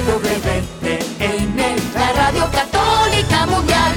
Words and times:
EWTN, 0.00 1.58
la 1.94 2.12
Radio 2.12 2.48
Católica 2.50 3.44
Mundial. 3.44 3.92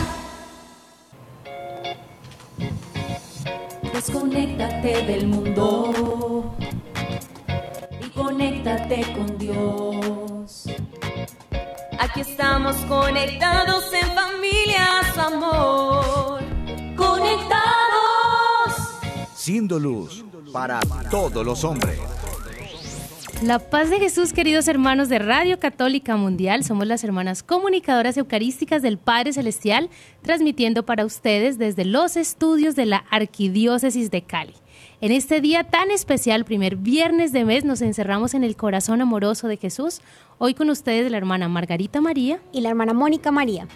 Desconéctate 3.94 5.04
del 5.04 5.28
mundo 5.28 6.54
y 8.02 8.10
conéctate 8.10 9.14
con 9.14 9.38
Dios. 9.38 10.66
Aquí 12.00 12.20
estamos 12.20 12.76
conectados 12.90 13.86
en 13.94 14.08
familia, 14.14 15.04
su 15.14 15.22
amor. 15.22 16.42
Conectados. 16.98 17.62
Siendo 19.34 19.80
luz 19.80 20.26
para 20.52 20.82
todos 21.10 21.46
los 21.46 21.64
hombres. 21.64 21.98
La 23.44 23.60
paz 23.60 23.90
de 23.90 24.00
Jesús, 24.00 24.32
queridos 24.32 24.70
hermanos 24.70 25.10
de 25.10 25.20
Radio 25.20 25.60
Católica 25.60 26.16
Mundial, 26.16 26.64
somos 26.64 26.88
las 26.88 27.04
hermanas 27.04 27.44
comunicadoras 27.44 28.16
eucarísticas 28.16 28.82
del 28.82 28.98
Padre 28.98 29.34
Celestial, 29.34 29.90
transmitiendo 30.22 30.86
para 30.86 31.04
ustedes 31.04 31.58
desde 31.58 31.84
los 31.84 32.16
estudios 32.16 32.78
de 32.78 32.86
la 32.86 33.04
Arquidiócesis 33.12 34.12
de 34.12 34.22
Cali. 34.22 34.54
En 35.02 35.12
este 35.12 35.42
día 35.42 35.66
tan 35.66 35.92
especial, 35.92 36.46
primer 36.46 36.78
viernes 36.78 37.34
de 37.34 37.44
mes, 37.44 37.66
nos 37.66 37.82
encerramos 37.82 38.34
en 38.34 38.46
el 38.46 38.56
corazón 38.56 39.02
amoroso 39.02 39.50
de 39.50 39.58
Jesús. 39.58 40.00
Hoy 40.38 40.54
con 40.54 40.70
ustedes 40.70 41.12
la 41.12 41.18
hermana 41.18 41.50
Margarita 41.50 42.00
María 42.00 42.40
y 42.54 42.62
la 42.62 42.70
hermana 42.70 42.94
Mónica 42.94 43.30
María. 43.30 43.68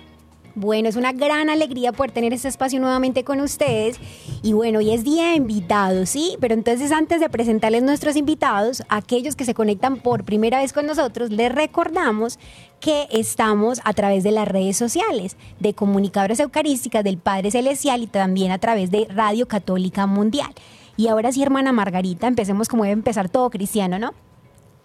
Bueno, 0.59 0.89
es 0.89 0.95
una 0.95 1.11
gran 1.11 1.51
alegría 1.51 1.91
poder 1.91 2.09
tener 2.09 2.33
este 2.33 2.47
espacio 2.47 2.79
nuevamente 2.79 3.23
con 3.23 3.41
ustedes. 3.41 3.99
Y 4.41 4.53
bueno, 4.53 4.79
hoy 4.79 4.89
es 4.89 5.03
día 5.03 5.27
de 5.27 5.35
invitados, 5.35 6.09
¿sí? 6.09 6.35
Pero 6.39 6.55
entonces 6.55 6.91
antes 6.91 7.19
de 7.19 7.29
presentarles 7.29 7.83
nuestros 7.83 8.15
invitados, 8.15 8.81
aquellos 8.89 9.35
que 9.35 9.45
se 9.45 9.53
conectan 9.53 9.97
por 9.97 10.23
primera 10.23 10.59
vez 10.59 10.73
con 10.73 10.87
nosotros, 10.87 11.29
les 11.29 11.53
recordamos 11.53 12.39
que 12.79 13.07
estamos 13.11 13.81
a 13.83 13.93
través 13.93 14.23
de 14.23 14.31
las 14.31 14.47
redes 14.47 14.75
sociales 14.77 15.37
de 15.59 15.75
Comunicadoras 15.75 16.39
Eucarísticas 16.39 17.03
del 17.03 17.19
Padre 17.19 17.51
Celestial 17.51 18.01
y 18.01 18.07
también 18.07 18.51
a 18.51 18.57
través 18.57 18.89
de 18.89 19.05
Radio 19.11 19.47
Católica 19.47 20.07
Mundial. 20.07 20.55
Y 20.95 21.07
ahora 21.09 21.31
sí, 21.31 21.43
hermana 21.43 21.71
Margarita, 21.71 22.25
empecemos 22.25 22.67
como 22.67 22.81
debe 22.81 22.93
empezar 22.93 23.29
todo 23.29 23.51
cristiano, 23.51 23.99
¿no? 23.99 24.15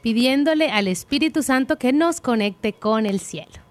Pidiéndole 0.03 0.71
al 0.71 0.87
Espíritu 0.87 1.43
Santo 1.43 1.79
que 1.79 1.95
nos 1.95 2.21
conecte 2.21 2.75
con 2.75 3.07
el 3.07 3.21
cielo. 3.21 3.62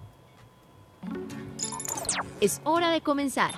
Es 2.41 2.59
hora 2.63 2.89
de 2.89 3.01
comenzar. 3.01 3.51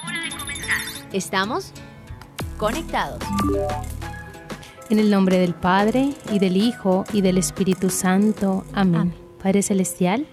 Estamos 1.13 1.71
conectados. 2.57 3.23
En 4.89 4.99
el 4.99 5.09
nombre 5.09 5.37
del 5.37 5.55
Padre, 5.55 6.09
y 6.29 6.39
del 6.39 6.57
Hijo, 6.57 7.05
y 7.13 7.21
del 7.21 7.37
Espíritu 7.37 7.89
Santo. 7.89 8.65
Amén. 8.73 9.13
Padre 9.41 9.61
Celestial, 9.61 10.27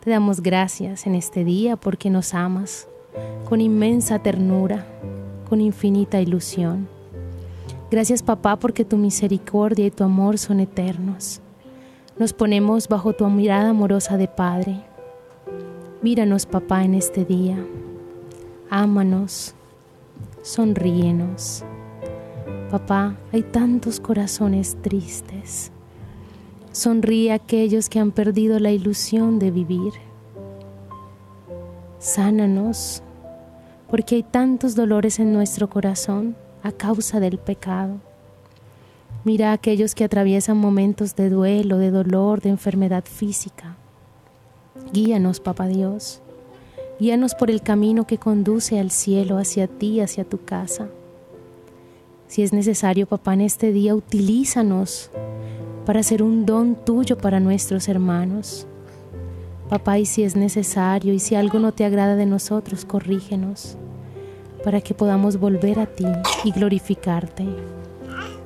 te 0.00 0.08
damos 0.08 0.40
gracias 0.40 1.06
en 1.06 1.14
este 1.14 1.44
día 1.44 1.76
porque 1.76 2.08
nos 2.08 2.32
amas 2.32 2.88
con 3.46 3.60
inmensa 3.60 4.18
ternura, 4.18 4.86
con 5.46 5.60
infinita 5.60 6.22
ilusión. 6.22 6.88
Gracias 7.90 8.22
papá 8.22 8.58
porque 8.58 8.86
tu 8.86 8.96
misericordia 8.96 9.84
y 9.84 9.90
tu 9.90 10.04
amor 10.04 10.38
son 10.38 10.60
eternos. 10.60 11.42
Nos 12.18 12.32
ponemos 12.32 12.88
bajo 12.88 13.12
tu 13.12 13.28
mirada 13.28 13.68
amorosa 13.68 14.16
de 14.16 14.26
Padre 14.26 14.93
Míranos, 16.04 16.44
papá, 16.44 16.84
en 16.84 16.92
este 16.92 17.24
día. 17.24 17.56
Ámanos. 18.68 19.54
Sonríenos. 20.42 21.64
Papá, 22.70 23.16
hay 23.32 23.42
tantos 23.42 24.00
corazones 24.00 24.76
tristes. 24.82 25.72
Sonríe 26.72 27.32
a 27.32 27.36
aquellos 27.36 27.88
que 27.88 28.00
han 28.00 28.12
perdido 28.12 28.58
la 28.58 28.70
ilusión 28.70 29.38
de 29.38 29.50
vivir. 29.50 29.94
Sánanos, 31.98 33.02
porque 33.88 34.16
hay 34.16 34.24
tantos 34.24 34.74
dolores 34.74 35.18
en 35.18 35.32
nuestro 35.32 35.70
corazón 35.70 36.36
a 36.62 36.70
causa 36.70 37.18
del 37.18 37.38
pecado. 37.38 37.94
Mira 39.24 39.52
a 39.52 39.54
aquellos 39.54 39.94
que 39.94 40.04
atraviesan 40.04 40.58
momentos 40.58 41.16
de 41.16 41.30
duelo, 41.30 41.78
de 41.78 41.90
dolor, 41.90 42.42
de 42.42 42.50
enfermedad 42.50 43.04
física. 43.06 43.78
Guíanos, 44.92 45.38
Papá 45.38 45.68
Dios. 45.68 46.20
Guíanos 46.98 47.36
por 47.36 47.48
el 47.48 47.62
camino 47.62 48.08
que 48.08 48.18
conduce 48.18 48.80
al 48.80 48.90
cielo, 48.90 49.38
hacia 49.38 49.68
ti, 49.68 50.00
hacia 50.00 50.24
tu 50.24 50.44
casa. 50.44 50.88
Si 52.26 52.42
es 52.42 52.52
necesario, 52.52 53.06
papá, 53.06 53.34
en 53.34 53.42
este 53.42 53.70
día, 53.70 53.94
utilízanos 53.94 55.10
para 55.86 56.02
ser 56.02 56.24
un 56.24 56.44
don 56.44 56.74
tuyo 56.74 57.16
para 57.16 57.38
nuestros 57.38 57.88
hermanos. 57.88 58.66
Papá, 59.68 60.00
y 60.00 60.06
si 60.06 60.24
es 60.24 60.34
necesario, 60.34 61.12
y 61.12 61.20
si 61.20 61.36
algo 61.36 61.60
no 61.60 61.70
te 61.72 61.84
agrada 61.84 62.16
de 62.16 62.26
nosotros, 62.26 62.84
corrígenos, 62.84 63.76
para 64.64 64.80
que 64.80 64.94
podamos 64.94 65.38
volver 65.38 65.78
a 65.78 65.86
ti 65.86 66.06
y 66.42 66.50
glorificarte. 66.50 67.46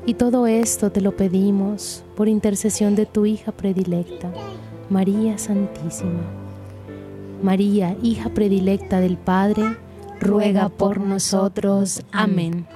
Y 0.04 0.14
todo 0.14 0.46
esto 0.46 0.92
te 0.92 1.00
lo 1.00 1.16
pedimos 1.16 2.04
por 2.16 2.28
intercesión 2.28 2.94
de 2.96 3.06
tu 3.06 3.24
hija 3.24 3.52
predilecta 3.52 4.30
María 4.90 5.36
Santísima. 5.38 6.22
María, 7.42 7.96
hija 8.02 8.30
predilecta 8.30 9.00
del 9.00 9.16
Padre, 9.16 9.76
ruega 10.20 10.68
por 10.68 11.00
nosotros. 11.00 12.02
Amén. 12.10 12.66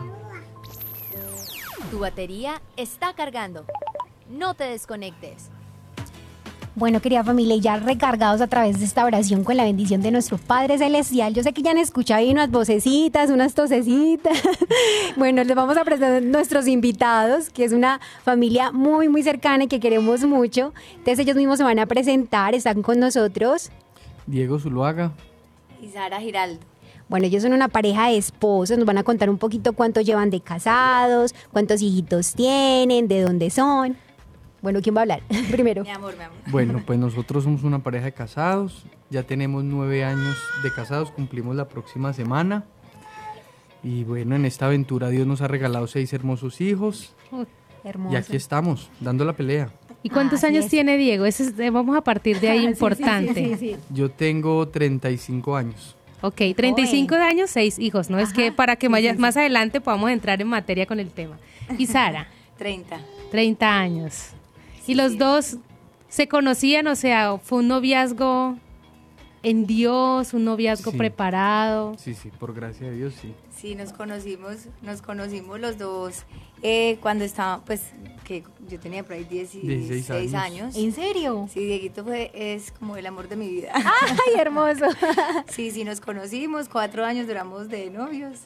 Tu 1.91 1.99
batería 1.99 2.61
está 2.77 3.15
cargando. 3.15 3.65
No 4.31 4.55
te 4.55 4.65
desconectes. 4.65 5.51
Bueno, 6.75 7.03
querida 7.03 7.23
familia, 7.23 7.57
ya 7.57 7.77
recargados 7.77 8.41
a 8.41 8.47
través 8.47 8.79
de 8.79 8.87
esta 8.87 9.05
oración 9.05 9.45
con 9.45 9.59
la 9.59 9.65
bendición 9.65 10.01
de 10.01 10.11
nuestro 10.11 10.39
Padre 10.39 10.79
Celestial. 10.79 11.35
Yo 11.35 11.43
sé 11.43 11.53
que 11.53 11.61
ya 11.61 11.73
han 11.73 11.77
escuchado 11.77 12.21
ahí 12.21 12.31
unas 12.31 12.51
vocecitas, 12.51 13.29
unas 13.29 13.53
tosecitas. 13.53 14.39
bueno, 15.19 15.45
les 15.45 15.55
vamos 15.55 15.77
a 15.77 15.85
presentar 15.85 16.13
a 16.15 16.21
nuestros 16.23 16.67
invitados, 16.67 17.51
que 17.51 17.65
es 17.65 17.75
una 17.75 18.01
familia 18.25 18.73
muy, 18.73 19.11
muy 19.11 19.23
cercana 19.23 19.65
y 19.65 19.67
que 19.67 19.81
queremos 19.81 20.25
mucho. 20.25 20.73
Entonces 20.93 21.19
ellos 21.19 21.37
mismos 21.37 21.59
se 21.59 21.65
van 21.65 21.79
a 21.79 21.85
presentar, 21.85 22.55
están 22.55 22.81
con 22.81 22.99
nosotros. 22.99 23.71
Diego 24.27 24.59
Zuluaga. 24.59 25.13
Y 25.83 25.89
Sara 25.89 26.21
Giraldo. 26.21 26.61
Bueno, 27.07 27.27
ellos 27.27 27.43
son 27.43 27.53
una 27.53 27.69
pareja 27.69 28.09
de 28.09 28.17
esposos, 28.17 28.79
nos 28.79 28.87
van 28.87 28.97
a 28.97 29.03
contar 29.03 29.29
un 29.29 29.37
poquito 29.37 29.75
cuánto 29.75 30.01
llevan 30.01 30.31
de 30.31 30.41
casados, 30.41 31.35
cuántos 31.53 31.83
hijitos 31.83 32.33
tienen, 32.33 33.09
de 33.09 33.21
dónde 33.21 33.51
son. 33.51 33.99
Bueno, 34.63 34.81
¿quién 34.81 34.95
va 34.95 35.01
a 35.01 35.03
hablar 35.03 35.23
primero? 35.51 35.83
Mi 35.83 35.91
amor, 35.91 36.17
mi 36.17 36.23
amor. 36.25 36.39
Bueno, 36.47 36.83
pues 36.87 36.99
nosotros 36.99 37.45
somos 37.45 37.63
una 37.65 37.81
pareja 37.81 38.07
de 38.07 38.13
casados, 38.13 38.85
ya 39.11 39.23
tenemos 39.25 39.65
nueve 39.65 40.05
años 40.05 40.37
de 40.63 40.73
casados, 40.73 41.11
cumplimos 41.11 41.55
la 41.57 41.69
próxima 41.69 42.13
semana. 42.13 42.65
Y 43.83 44.05
bueno, 44.05 44.37
en 44.37 44.45
esta 44.45 44.67
aventura 44.67 45.09
Dios 45.09 45.27
nos 45.27 45.41
ha 45.43 45.49
regalado 45.49 45.87
seis 45.89 46.13
hermosos 46.13 46.61
hijos. 46.61 47.13
Hermoso. 47.85 48.15
Y 48.15 48.17
aquí 48.17 48.37
estamos, 48.37 48.89
dando 49.01 49.25
la 49.25 49.33
pelea. 49.33 49.69
¿Y 50.05 50.09
cuántos 50.11 50.45
años 50.45 50.69
tiene 50.69 50.97
Diego? 50.97 51.25
Ese 51.27 51.43
es- 51.45 51.59
eh, 51.59 51.71
vamos 51.71 51.97
a 51.97 52.01
partir 52.03 52.39
de 52.39 52.49
ahí 52.51 52.65
importante. 52.65 53.35
sí, 53.35 53.55
sí, 53.55 53.57
sí. 53.75 53.77
Yo 53.91 54.09
tengo 54.11 54.69
35 54.69 55.57
años. 55.57 55.97
Ok, 56.21 56.41
35 56.57 57.17
años, 57.17 57.51
seis 57.51 57.81
hijos, 57.81 58.09
¿no? 58.09 58.21
Es 58.21 58.33
que 58.33 58.53
para 58.53 58.77
que 58.77 58.87
vaya- 58.87 59.15
más 59.15 59.37
adelante 59.37 59.81
podamos 59.81 60.11
entrar 60.13 60.41
en 60.41 60.47
materia 60.47 60.87
con 60.87 61.01
el 61.01 61.11
tema. 61.11 61.37
Y 61.77 61.87
Sara, 61.87 62.29
30. 62.59 63.01
30 63.33 63.77
años. 63.81 64.29
Y 64.87 64.95
los 64.95 65.19
dos 65.19 65.57
se 66.09 66.29
conocían, 66.29 66.87
o 66.89 66.97
sea, 66.97 67.39
fue 67.39 67.59
un 67.59 67.69
noviazgo 67.69 68.57
en 69.45 69.67
Dios, 69.67 70.35
un 70.35 70.45
noviazgo 70.45 70.93
Sí. 70.93 70.97
preparado. 70.99 71.95
Sí, 71.99 72.15
sí, 72.15 72.31
por 72.39 72.55
gracia 72.55 72.89
de 72.91 72.97
Dios, 72.97 73.15
sí. 73.21 73.35
Sí, 73.57 73.75
nos 73.75 73.93
conocimos, 73.93 74.69
nos 74.83 75.03
conocimos 75.03 75.59
los 75.61 75.79
dos 75.79 76.25
eh, 76.63 76.99
cuando 77.01 77.25
estaba, 77.25 77.65
pues, 77.65 77.83
que 78.25 78.45
yo 78.69 78.79
tenía 78.79 79.03
por 79.03 79.15
ahí 79.15 79.25
16, 79.25 79.89
16 79.89 80.33
años. 80.35 80.35
años. 80.35 80.77
¿En 80.77 80.93
serio? 80.93 81.49
Sí, 81.53 81.59
Dieguito 81.65 82.05
fue, 82.05 82.31
es 82.35 82.71
como 82.71 82.97
el 82.97 83.05
amor 83.07 83.29
de 83.29 83.35
mi 83.37 83.49
vida. 83.49 83.73
Ay, 83.75 84.39
hermoso. 84.41 84.87
Sí, 85.49 85.71
sí, 85.73 85.83
nos 85.85 86.01
conocimos, 86.01 86.69
cuatro 86.69 87.05
años 87.05 87.27
duramos 87.27 87.69
de 87.69 87.91
novios 87.91 88.41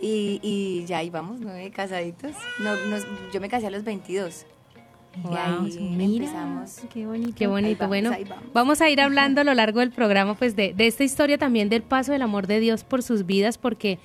y, 0.00 0.38
y 0.42 0.84
ya 0.86 1.02
íbamos, 1.02 1.40
nueve 1.40 1.70
casaditos. 1.70 2.32
No, 2.58 2.76
nos- 2.86 3.06
yo 3.32 3.40
me 3.40 3.48
casé 3.48 3.68
a 3.68 3.70
los 3.70 3.84
22. 3.84 4.44
Wow, 5.22 5.34
ahí 5.36 5.78
Mira, 5.96 6.24
empezamos. 6.24 6.80
qué 6.92 7.06
bonito. 7.06 7.34
Qué 7.36 7.46
bonito. 7.46 7.78
vamos, 7.80 7.88
bueno, 7.88 8.10
vamos 8.52 8.80
a 8.80 8.88
ir 8.88 9.00
hablando 9.00 9.40
a 9.42 9.44
lo 9.44 9.54
largo 9.54 9.80
del 9.80 9.90
programa, 9.90 10.34
pues, 10.34 10.56
de, 10.56 10.72
de 10.74 10.86
esta 10.86 11.04
historia 11.04 11.38
también 11.38 11.68
del 11.68 11.82
paso 11.82 12.12
del 12.12 12.22
amor 12.22 12.46
de 12.46 12.60
Dios 12.60 12.84
por 12.84 13.02
sus 13.02 13.26
vidas, 13.26 13.58
porque 13.58 13.98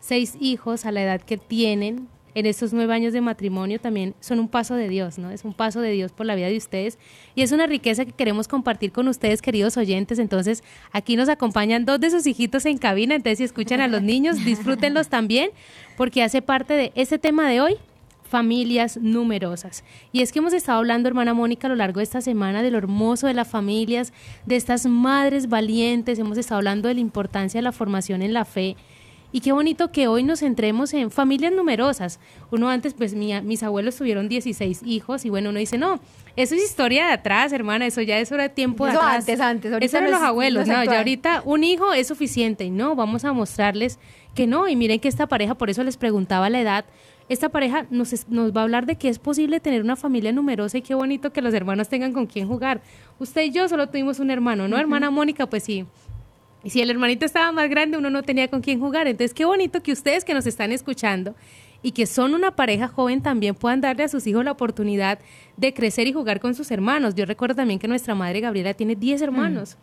seis 0.00 0.36
hijos 0.40 0.86
a 0.86 0.92
la 0.92 1.02
edad 1.02 1.20
que 1.20 1.36
tienen 1.36 2.08
en 2.34 2.46
estos 2.46 2.72
nueve 2.72 2.94
años 2.94 3.12
de 3.12 3.20
matrimonio 3.20 3.78
también 3.78 4.14
son 4.20 4.38
un 4.40 4.48
paso 4.48 4.74
de 4.74 4.88
Dios, 4.88 5.18
¿no? 5.18 5.30
Es 5.30 5.44
un 5.44 5.52
paso 5.52 5.80
de 5.80 5.90
Dios 5.90 6.12
por 6.12 6.26
la 6.26 6.34
vida 6.34 6.46
de 6.46 6.56
ustedes 6.56 6.98
y 7.34 7.42
es 7.42 7.52
una 7.52 7.66
riqueza 7.66 8.04
que 8.04 8.12
queremos 8.12 8.48
compartir 8.48 8.92
con 8.92 9.08
ustedes, 9.08 9.42
queridos 9.42 9.76
oyentes. 9.76 10.18
Entonces, 10.18 10.62
aquí 10.92 11.16
nos 11.16 11.28
acompañan 11.28 11.84
dos 11.84 12.00
de 12.00 12.10
sus 12.10 12.26
hijitos 12.26 12.64
en 12.66 12.78
cabina, 12.78 13.14
entonces 13.14 13.38
si 13.38 13.44
escuchan 13.44 13.80
a 13.80 13.88
los 13.88 14.02
niños, 14.12 14.44
disfrútenlos 14.44 15.08
también, 15.08 15.50
porque 15.96 16.22
hace 16.22 16.40
parte 16.42 16.74
de 16.74 16.92
ese 16.94 17.18
tema 17.18 17.48
de 17.48 17.60
hoy, 17.60 17.76
familias 18.32 18.96
numerosas. 18.96 19.84
Y 20.10 20.22
es 20.22 20.32
que 20.32 20.38
hemos 20.38 20.54
estado 20.54 20.78
hablando, 20.78 21.06
hermana 21.06 21.34
Mónica, 21.34 21.66
a 21.66 21.70
lo 21.70 21.76
largo 21.76 21.98
de 21.98 22.04
esta 22.04 22.22
semana 22.22 22.62
de 22.62 22.70
lo 22.70 22.78
hermoso 22.78 23.26
de 23.26 23.34
las 23.34 23.46
familias, 23.46 24.14
de 24.46 24.56
estas 24.56 24.86
madres 24.86 25.50
valientes, 25.50 26.18
hemos 26.18 26.38
estado 26.38 26.56
hablando 26.56 26.88
de 26.88 26.94
la 26.94 27.00
importancia 27.00 27.58
de 27.58 27.62
la 27.62 27.72
formación 27.72 28.22
en 28.22 28.32
la 28.32 28.46
fe. 28.46 28.74
Y 29.32 29.40
qué 29.40 29.52
bonito 29.52 29.92
que 29.92 30.08
hoy 30.08 30.22
nos 30.22 30.40
centremos 30.40 30.94
en 30.94 31.10
familias 31.10 31.52
numerosas. 31.52 32.20
Uno 32.50 32.70
antes, 32.70 32.94
pues 32.94 33.14
mis 33.14 33.62
abuelos 33.62 33.96
tuvieron 33.96 34.30
16 34.30 34.80
hijos 34.84 35.26
y 35.26 35.30
bueno, 35.30 35.50
uno 35.50 35.58
dice, 35.58 35.76
no, 35.76 36.00
eso 36.34 36.54
es 36.54 36.62
historia 36.62 37.08
de 37.08 37.12
atrás, 37.12 37.52
hermana, 37.52 37.86
eso 37.86 38.00
ya 38.00 38.18
es 38.18 38.32
hora 38.32 38.44
de 38.44 38.48
tiempo 38.48 38.86
de 38.86 38.92
atrás. 38.92 39.28
antes, 39.28 39.40
antes. 39.40 39.72
Eso 39.80 39.98
eran 39.98 40.10
los 40.10 40.22
abuelos, 40.22 40.66
no, 40.66 40.82
ya 40.84 40.98
ahorita 40.98 41.42
un 41.44 41.64
hijo 41.64 41.92
es 41.92 42.08
suficiente 42.08 42.70
no, 42.70 42.94
vamos 42.94 43.26
a 43.26 43.32
mostrarles 43.34 43.98
que 44.34 44.46
no. 44.46 44.68
Y 44.68 44.76
miren 44.76 45.00
que 45.00 45.08
esta 45.08 45.26
pareja, 45.26 45.54
por 45.54 45.68
eso 45.68 45.84
les 45.84 45.98
preguntaba 45.98 46.48
la 46.48 46.60
edad, 46.60 46.84
esta 47.32 47.48
pareja 47.48 47.86
nos, 47.90 48.28
nos 48.28 48.52
va 48.54 48.60
a 48.60 48.64
hablar 48.64 48.86
de 48.86 48.96
que 48.96 49.08
es 49.08 49.18
posible 49.18 49.60
tener 49.60 49.82
una 49.82 49.96
familia 49.96 50.32
numerosa 50.32 50.78
y 50.78 50.82
qué 50.82 50.94
bonito 50.94 51.32
que 51.32 51.42
los 51.42 51.54
hermanos 51.54 51.88
tengan 51.88 52.12
con 52.12 52.26
quién 52.26 52.48
jugar. 52.48 52.82
Usted 53.18 53.42
y 53.42 53.50
yo 53.50 53.68
solo 53.68 53.88
tuvimos 53.88 54.20
un 54.20 54.30
hermano, 54.30 54.68
¿no? 54.68 54.78
Hermana 54.78 55.10
Mónica, 55.10 55.46
pues 55.46 55.64
sí. 55.64 55.86
Y 56.64 56.70
si 56.70 56.80
el 56.80 56.90
hermanito 56.90 57.24
estaba 57.24 57.50
más 57.52 57.68
grande, 57.68 57.98
uno 57.98 58.10
no 58.10 58.22
tenía 58.22 58.48
con 58.48 58.60
quién 58.60 58.78
jugar. 58.78 59.08
Entonces, 59.08 59.34
qué 59.34 59.44
bonito 59.44 59.82
que 59.82 59.92
ustedes 59.92 60.24
que 60.24 60.34
nos 60.34 60.46
están 60.46 60.70
escuchando 60.70 61.34
y 61.82 61.92
que 61.92 62.06
son 62.06 62.34
una 62.34 62.54
pareja 62.54 62.88
joven 62.88 63.20
también 63.20 63.54
puedan 63.54 63.80
darle 63.80 64.04
a 64.04 64.08
sus 64.08 64.26
hijos 64.26 64.44
la 64.44 64.52
oportunidad 64.52 65.18
de 65.56 65.74
crecer 65.74 66.06
y 66.06 66.12
jugar 66.12 66.40
con 66.40 66.54
sus 66.54 66.70
hermanos. 66.70 67.14
Yo 67.14 67.26
recuerdo 67.26 67.56
también 67.56 67.80
que 67.80 67.88
nuestra 67.88 68.14
madre 68.14 68.40
Gabriela 68.40 68.74
tiene 68.74 68.94
10 68.94 69.22
hermanos. 69.22 69.76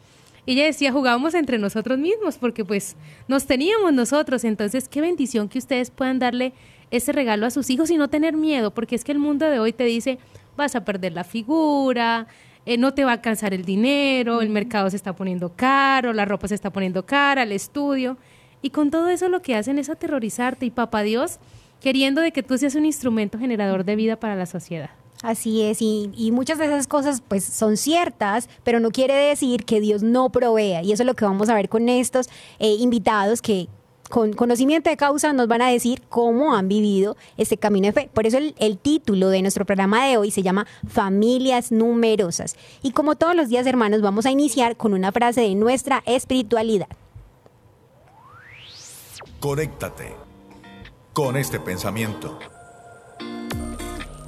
ella 0.46 0.64
decía, 0.64 0.94
jugábamos 0.94 1.34
entre 1.34 1.58
nosotros 1.58 2.00
mismos 2.00 2.38
porque 2.38 2.64
pues 2.64 2.96
nos 3.28 3.46
teníamos 3.46 3.92
nosotros. 3.92 4.46
Entonces, 4.46 4.88
qué 4.88 5.02
bendición 5.02 5.50
que 5.50 5.58
ustedes 5.58 5.92
puedan 5.92 6.20
darle 6.20 6.54
ese 6.92 7.12
regalo 7.12 7.46
a 7.46 7.52
sus 7.52 7.70
hijos 7.70 7.90
y 7.92 7.98
no 7.98 8.10
tener 8.10 8.36
miedo, 8.36 8.72
porque 8.72 8.96
es 8.96 9.04
que 9.04 9.12
el 9.12 9.20
mundo 9.20 9.50
de 9.50 9.60
hoy 9.60 9.74
te 9.74 9.84
dice, 9.84 10.20
vas 10.58 10.76
a 10.76 10.86
perder 10.86 11.14
la 11.14 11.24
figura, 11.24 12.28
eh, 12.66 12.78
no 12.78 12.94
te 12.94 13.04
va 13.04 13.12
a 13.12 13.14
alcanzar 13.16 13.54
el 13.54 13.66
dinero, 13.66 14.42
el 14.42 14.50
mercado 14.50 14.90
se 14.90 14.96
está 14.96 15.14
poniendo 15.14 15.54
caro, 15.56 16.14
la 16.14 16.26
ropa 16.26 16.48
se 16.48 16.56
está 16.56 16.72
poniendo 16.72 17.06
cara, 17.06 17.44
el 17.44 17.52
estudio. 17.52 18.18
Y 18.62 18.72
con 18.72 18.92
todo 18.92 19.10
eso 19.10 19.30
lo 19.30 19.42
que 19.42 19.56
hacen 19.56 19.80
es 19.80 19.90
aterrorizarte 19.90 20.66
y 20.66 20.72
papá 20.72 21.02
Dios 21.02 21.40
queriendo 21.80 22.22
de 22.22 22.32
que 22.32 22.44
tú 22.44 22.58
seas 22.58 22.76
un 22.76 22.86
instrumento 22.86 23.40
generador 23.40 23.86
de 23.86 23.96
vida 23.96 24.20
para 24.20 24.36
la 24.36 24.46
sociedad. 24.46 24.90
Así 25.22 25.62
es, 25.64 25.82
y, 25.82 26.30
muchas 26.32 26.60
de 26.60 26.66
esas 26.66 26.88
cosas 26.88 27.22
pues 27.28 27.44
son 27.44 27.76
ciertas, 27.76 28.50
pero 28.64 28.80
no 28.80 28.90
quiere 28.90 29.16
decir 29.16 29.66
que 29.66 29.82
Dios 29.82 30.02
no 30.02 30.30
provea. 30.30 30.82
Y 30.82 30.94
eso 30.94 31.04
es 31.04 31.08
lo 31.08 31.14
que 31.14 31.26
vamos 31.26 31.50
a 31.50 31.56
ver 31.56 31.68
con 31.68 31.90
estos 31.90 32.30
eh, 32.60 32.76
invitados 32.80 33.42
que, 33.42 33.68
con 34.10 34.34
conocimiento 34.34 34.90
de 34.90 34.98
causa 34.98 35.32
nos 35.34 35.48
van 35.48 35.62
a 35.62 35.70
decir 35.70 36.02
cómo 36.10 36.56
han 36.56 36.68
vivido 36.68 37.16
este 37.38 37.58
camino 37.58 37.88
de 37.88 37.94
fe. 37.94 38.10
Por 38.14 38.26
eso 38.26 38.38
el, 38.38 38.56
el, 38.58 38.78
título 38.78 39.30
de 39.30 39.42
nuestro 39.42 39.66
programa 39.66 40.06
de 40.06 40.18
hoy 40.18 40.32
se 40.32 40.42
llama 40.42 40.66
Familias 40.88 41.72
Numerosas. 41.72 42.56
Y 42.82 42.92
como 42.92 43.16
todos 43.16 43.36
los 43.36 43.50
días, 43.50 43.68
hermanos, 43.68 44.02
vamos 44.02 44.26
a 44.26 44.32
iniciar 44.32 44.76
con 44.76 44.94
una 44.94 45.12
frase 45.12 45.42
de 45.42 45.56
nuestra 45.56 46.04
espiritualidad. 46.06 46.88
Conéctate 49.40 50.16
con 51.14 51.38
este 51.38 51.60
pensamiento. 51.60 52.40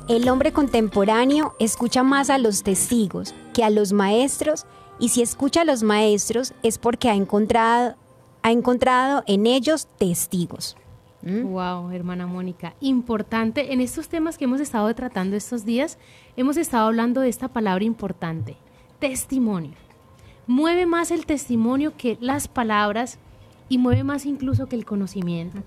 El 0.07 0.27
hombre 0.29 0.51
contemporáneo 0.51 1.55
escucha 1.59 2.03
más 2.03 2.29
a 2.29 2.37
los 2.37 2.63
testigos 2.63 3.33
que 3.53 3.63
a 3.63 3.69
los 3.69 3.93
maestros 3.93 4.65
y 4.99 5.09
si 5.09 5.21
escucha 5.21 5.61
a 5.61 5.65
los 5.65 5.83
maestros 5.83 6.53
es 6.63 6.77
porque 6.77 7.09
ha 7.09 7.15
encontrado 7.15 7.95
ha 8.43 8.51
encontrado 8.51 9.23
en 9.27 9.47
ellos 9.47 9.87
testigos. 9.97 10.75
Wow, 11.23 11.89
¿Mm? 11.89 11.93
hermana 11.93 12.25
Mónica, 12.25 12.73
importante. 12.81 13.73
En 13.73 13.81
estos 13.81 14.09
temas 14.09 14.37
que 14.37 14.45
hemos 14.45 14.59
estado 14.59 14.93
tratando 14.95 15.35
estos 15.35 15.65
días, 15.65 15.97
hemos 16.35 16.57
estado 16.57 16.87
hablando 16.87 17.21
de 17.21 17.29
esta 17.29 17.47
palabra 17.47 17.83
importante, 17.83 18.57
testimonio. 18.99 19.73
Mueve 20.47 20.85
más 20.85 21.11
el 21.11 21.25
testimonio 21.25 21.93
que 21.95 22.17
las 22.19 22.47
palabras 22.47 23.19
y 23.69 23.77
mueve 23.77 24.03
más 24.03 24.25
incluso 24.25 24.65
que 24.67 24.75
el 24.75 24.85
conocimiento. 24.85 25.61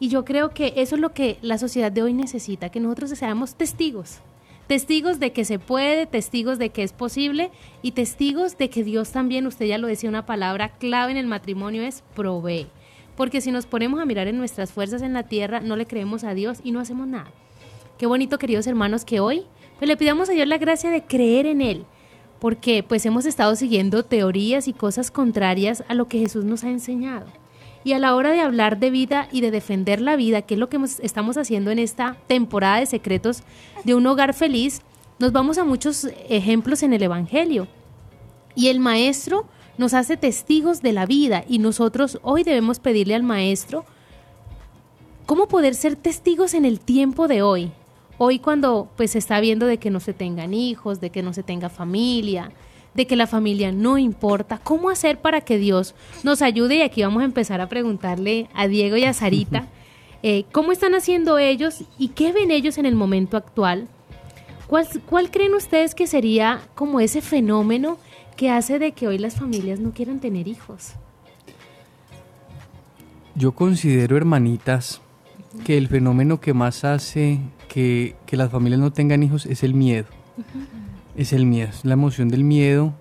Y 0.00 0.08
yo 0.08 0.24
creo 0.24 0.50
que 0.50 0.74
eso 0.76 0.96
es 0.96 1.00
lo 1.00 1.12
que 1.14 1.38
la 1.40 1.56
sociedad 1.56 1.92
de 1.92 2.02
hoy 2.02 2.12
necesita, 2.12 2.68
que 2.68 2.80
nosotros 2.80 3.10
seamos 3.10 3.54
testigos 3.54 4.20
testigos 4.66 5.20
de 5.20 5.32
que 5.32 5.44
se 5.44 5.58
puede, 5.58 6.06
testigos 6.06 6.58
de 6.58 6.70
que 6.70 6.82
es 6.82 6.92
posible 6.92 7.50
y 7.82 7.92
testigos 7.92 8.58
de 8.58 8.70
que 8.70 8.84
Dios 8.84 9.12
también, 9.12 9.46
usted 9.46 9.66
ya 9.66 9.78
lo 9.78 9.86
decía, 9.86 10.08
una 10.08 10.26
palabra 10.26 10.70
clave 10.78 11.12
en 11.12 11.18
el 11.18 11.26
matrimonio 11.26 11.82
es 11.82 12.02
provee. 12.14 12.66
Porque 13.16 13.40
si 13.40 13.50
nos 13.50 13.66
ponemos 13.66 14.00
a 14.00 14.04
mirar 14.04 14.28
en 14.28 14.36
nuestras 14.36 14.72
fuerzas 14.72 15.02
en 15.02 15.12
la 15.12 15.22
tierra, 15.22 15.60
no 15.60 15.76
le 15.76 15.86
creemos 15.86 16.24
a 16.24 16.34
Dios 16.34 16.58
y 16.62 16.72
no 16.72 16.80
hacemos 16.80 17.06
nada. 17.06 17.30
Qué 17.98 18.06
bonito, 18.06 18.38
queridos 18.38 18.66
hermanos, 18.66 19.04
que 19.04 19.20
hoy 19.20 19.44
pues, 19.78 19.88
le 19.88 19.96
pidamos 19.96 20.28
a 20.28 20.32
Dios 20.32 20.46
la 20.46 20.58
gracia 20.58 20.90
de 20.90 21.04
creer 21.04 21.46
en 21.46 21.62
Él, 21.62 21.86
porque 22.40 22.82
pues 22.82 23.06
hemos 23.06 23.24
estado 23.24 23.54
siguiendo 23.54 24.02
teorías 24.02 24.68
y 24.68 24.74
cosas 24.74 25.10
contrarias 25.10 25.82
a 25.88 25.94
lo 25.94 26.06
que 26.06 26.18
Jesús 26.18 26.44
nos 26.44 26.64
ha 26.64 26.68
enseñado. 26.68 27.26
Y 27.86 27.92
a 27.92 28.00
la 28.00 28.16
hora 28.16 28.32
de 28.32 28.40
hablar 28.40 28.80
de 28.80 28.90
vida 28.90 29.28
y 29.30 29.42
de 29.42 29.52
defender 29.52 30.00
la 30.00 30.16
vida, 30.16 30.42
que 30.42 30.54
es 30.54 30.58
lo 30.58 30.68
que 30.68 30.76
estamos 31.02 31.36
haciendo 31.36 31.70
en 31.70 31.78
esta 31.78 32.16
temporada 32.26 32.80
de 32.80 32.86
secretos 32.86 33.44
de 33.84 33.94
un 33.94 34.04
hogar 34.08 34.34
feliz, 34.34 34.80
nos 35.20 35.30
vamos 35.30 35.56
a 35.56 35.64
muchos 35.64 36.08
ejemplos 36.28 36.82
en 36.82 36.94
el 36.94 37.04
Evangelio. 37.04 37.68
Y 38.56 38.70
el 38.70 38.80
Maestro 38.80 39.46
nos 39.78 39.94
hace 39.94 40.16
testigos 40.16 40.82
de 40.82 40.92
la 40.92 41.06
vida 41.06 41.44
y 41.46 41.60
nosotros 41.60 42.18
hoy 42.24 42.42
debemos 42.42 42.80
pedirle 42.80 43.14
al 43.14 43.22
Maestro 43.22 43.84
cómo 45.24 45.46
poder 45.46 45.76
ser 45.76 45.94
testigos 45.94 46.54
en 46.54 46.64
el 46.64 46.80
tiempo 46.80 47.28
de 47.28 47.42
hoy. 47.42 47.70
Hoy 48.18 48.40
cuando 48.40 48.90
pues 48.96 49.12
se 49.12 49.18
está 49.18 49.38
viendo 49.38 49.64
de 49.64 49.78
que 49.78 49.92
no 49.92 50.00
se 50.00 50.12
tengan 50.12 50.54
hijos, 50.54 51.00
de 51.00 51.10
que 51.10 51.22
no 51.22 51.32
se 51.32 51.44
tenga 51.44 51.68
familia, 51.68 52.50
de 52.96 53.06
que 53.06 53.14
la 53.14 53.26
familia 53.26 53.70
no 53.70 53.98
importa. 53.98 54.58
¿Cómo 54.62 54.90
hacer 54.90 55.20
para 55.20 55.42
que 55.42 55.58
Dios 55.58 55.94
nos 56.24 56.42
ayude? 56.42 56.76
Y 56.76 56.82
aquí 56.82 57.02
vamos 57.02 57.22
a 57.22 57.26
empezar 57.26 57.60
a 57.60 57.68
preguntarle 57.68 58.48
a 58.54 58.66
Diego 58.66 58.96
y 58.96 59.04
a 59.04 59.12
Sarita, 59.12 59.68
eh, 60.22 60.44
¿cómo 60.50 60.72
están 60.72 60.94
haciendo 60.94 61.38
ellos 61.38 61.84
y 61.98 62.08
qué 62.08 62.32
ven 62.32 62.50
ellos 62.50 62.78
en 62.78 62.86
el 62.86 62.96
momento 62.96 63.36
actual? 63.36 63.88
¿Cuál, 64.66 64.88
¿Cuál 65.08 65.30
creen 65.30 65.54
ustedes 65.54 65.94
que 65.94 66.06
sería 66.06 66.62
como 66.74 66.98
ese 66.98 67.20
fenómeno 67.20 67.98
que 68.36 68.50
hace 68.50 68.78
de 68.78 68.92
que 68.92 69.06
hoy 69.06 69.18
las 69.18 69.36
familias 69.36 69.78
no 69.78 69.92
quieran 69.92 70.18
tener 70.18 70.48
hijos? 70.48 70.94
Yo 73.36 73.52
considero, 73.52 74.16
hermanitas, 74.16 75.02
que 75.64 75.76
el 75.76 75.88
fenómeno 75.88 76.40
que 76.40 76.54
más 76.54 76.84
hace 76.84 77.38
que, 77.68 78.16
que 78.26 78.36
las 78.36 78.50
familias 78.50 78.80
no 78.80 78.92
tengan 78.92 79.22
hijos 79.22 79.46
es 79.46 79.62
el 79.62 79.74
miedo 79.74 80.06
es 81.16 81.32
el 81.32 81.46
miedo, 81.46 81.70
es 81.70 81.84
la 81.84 81.94
emoción 81.94 82.28
del 82.28 82.44
miedo, 82.44 82.94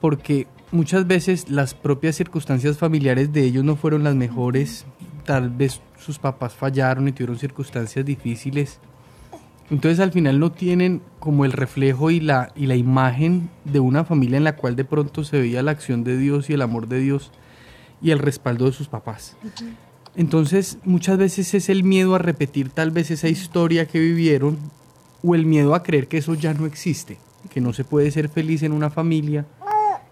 porque 0.00 0.46
muchas 0.70 1.06
veces 1.06 1.48
las 1.50 1.74
propias 1.74 2.16
circunstancias 2.16 2.78
familiares 2.78 3.32
de 3.32 3.44
ellos 3.44 3.64
no 3.64 3.76
fueron 3.76 4.04
las 4.04 4.14
mejores, 4.14 4.84
tal 5.24 5.50
vez 5.50 5.80
sus 5.98 6.18
papás 6.18 6.54
fallaron 6.54 7.08
y 7.08 7.12
tuvieron 7.12 7.38
circunstancias 7.38 8.04
difíciles. 8.04 8.80
Entonces 9.70 9.98
al 10.00 10.12
final 10.12 10.38
no 10.38 10.52
tienen 10.52 11.00
como 11.18 11.46
el 11.46 11.52
reflejo 11.52 12.10
y 12.10 12.20
la, 12.20 12.52
y 12.54 12.66
la 12.66 12.76
imagen 12.76 13.48
de 13.64 13.80
una 13.80 14.04
familia 14.04 14.36
en 14.36 14.44
la 14.44 14.56
cual 14.56 14.76
de 14.76 14.84
pronto 14.84 15.24
se 15.24 15.38
veía 15.38 15.62
la 15.62 15.70
acción 15.70 16.04
de 16.04 16.18
Dios 16.18 16.50
y 16.50 16.52
el 16.52 16.60
amor 16.60 16.86
de 16.86 17.00
Dios 17.00 17.30
y 18.02 18.10
el 18.10 18.18
respaldo 18.18 18.66
de 18.66 18.72
sus 18.72 18.88
papás. 18.88 19.38
Entonces 20.16 20.78
muchas 20.84 21.16
veces 21.16 21.54
es 21.54 21.70
el 21.70 21.82
miedo 21.82 22.14
a 22.14 22.18
repetir 22.18 22.68
tal 22.68 22.90
vez 22.90 23.10
esa 23.10 23.28
historia 23.28 23.86
que 23.86 23.98
vivieron 24.00 24.58
o 25.24 25.34
el 25.34 25.46
miedo 25.46 25.74
a 25.74 25.82
creer 25.82 26.08
que 26.08 26.18
eso 26.18 26.34
ya 26.34 26.52
no 26.52 26.66
existe, 26.66 27.18
que 27.50 27.60
no 27.60 27.72
se 27.72 27.84
puede 27.84 28.10
ser 28.10 28.28
feliz 28.28 28.62
en 28.62 28.72
una 28.72 28.90
familia, 28.90 29.46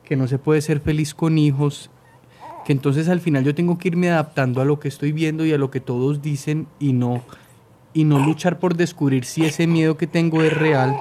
que 0.04 0.16
no 0.16 0.26
se 0.26 0.38
puede 0.38 0.62
ser 0.62 0.80
feliz 0.80 1.14
con 1.14 1.38
hijos, 1.38 1.90
que 2.64 2.72
entonces 2.72 3.08
al 3.08 3.20
final 3.20 3.44
yo 3.44 3.54
tengo 3.54 3.78
que 3.78 3.88
irme 3.88 4.10
adaptando 4.10 4.60
a 4.60 4.64
lo 4.64 4.80
que 4.80 4.88
estoy 4.88 5.12
viendo 5.12 5.44
y 5.44 5.52
a 5.52 5.58
lo 5.58 5.70
que 5.70 5.80
todos 5.80 6.22
dicen 6.22 6.66
y 6.78 6.92
no 6.92 7.22
y 7.94 8.04
no 8.04 8.18
luchar 8.18 8.58
por 8.58 8.74
descubrir 8.74 9.26
si 9.26 9.44
ese 9.44 9.66
miedo 9.66 9.98
que 9.98 10.06
tengo 10.06 10.42
es 10.42 10.56
real 10.56 10.96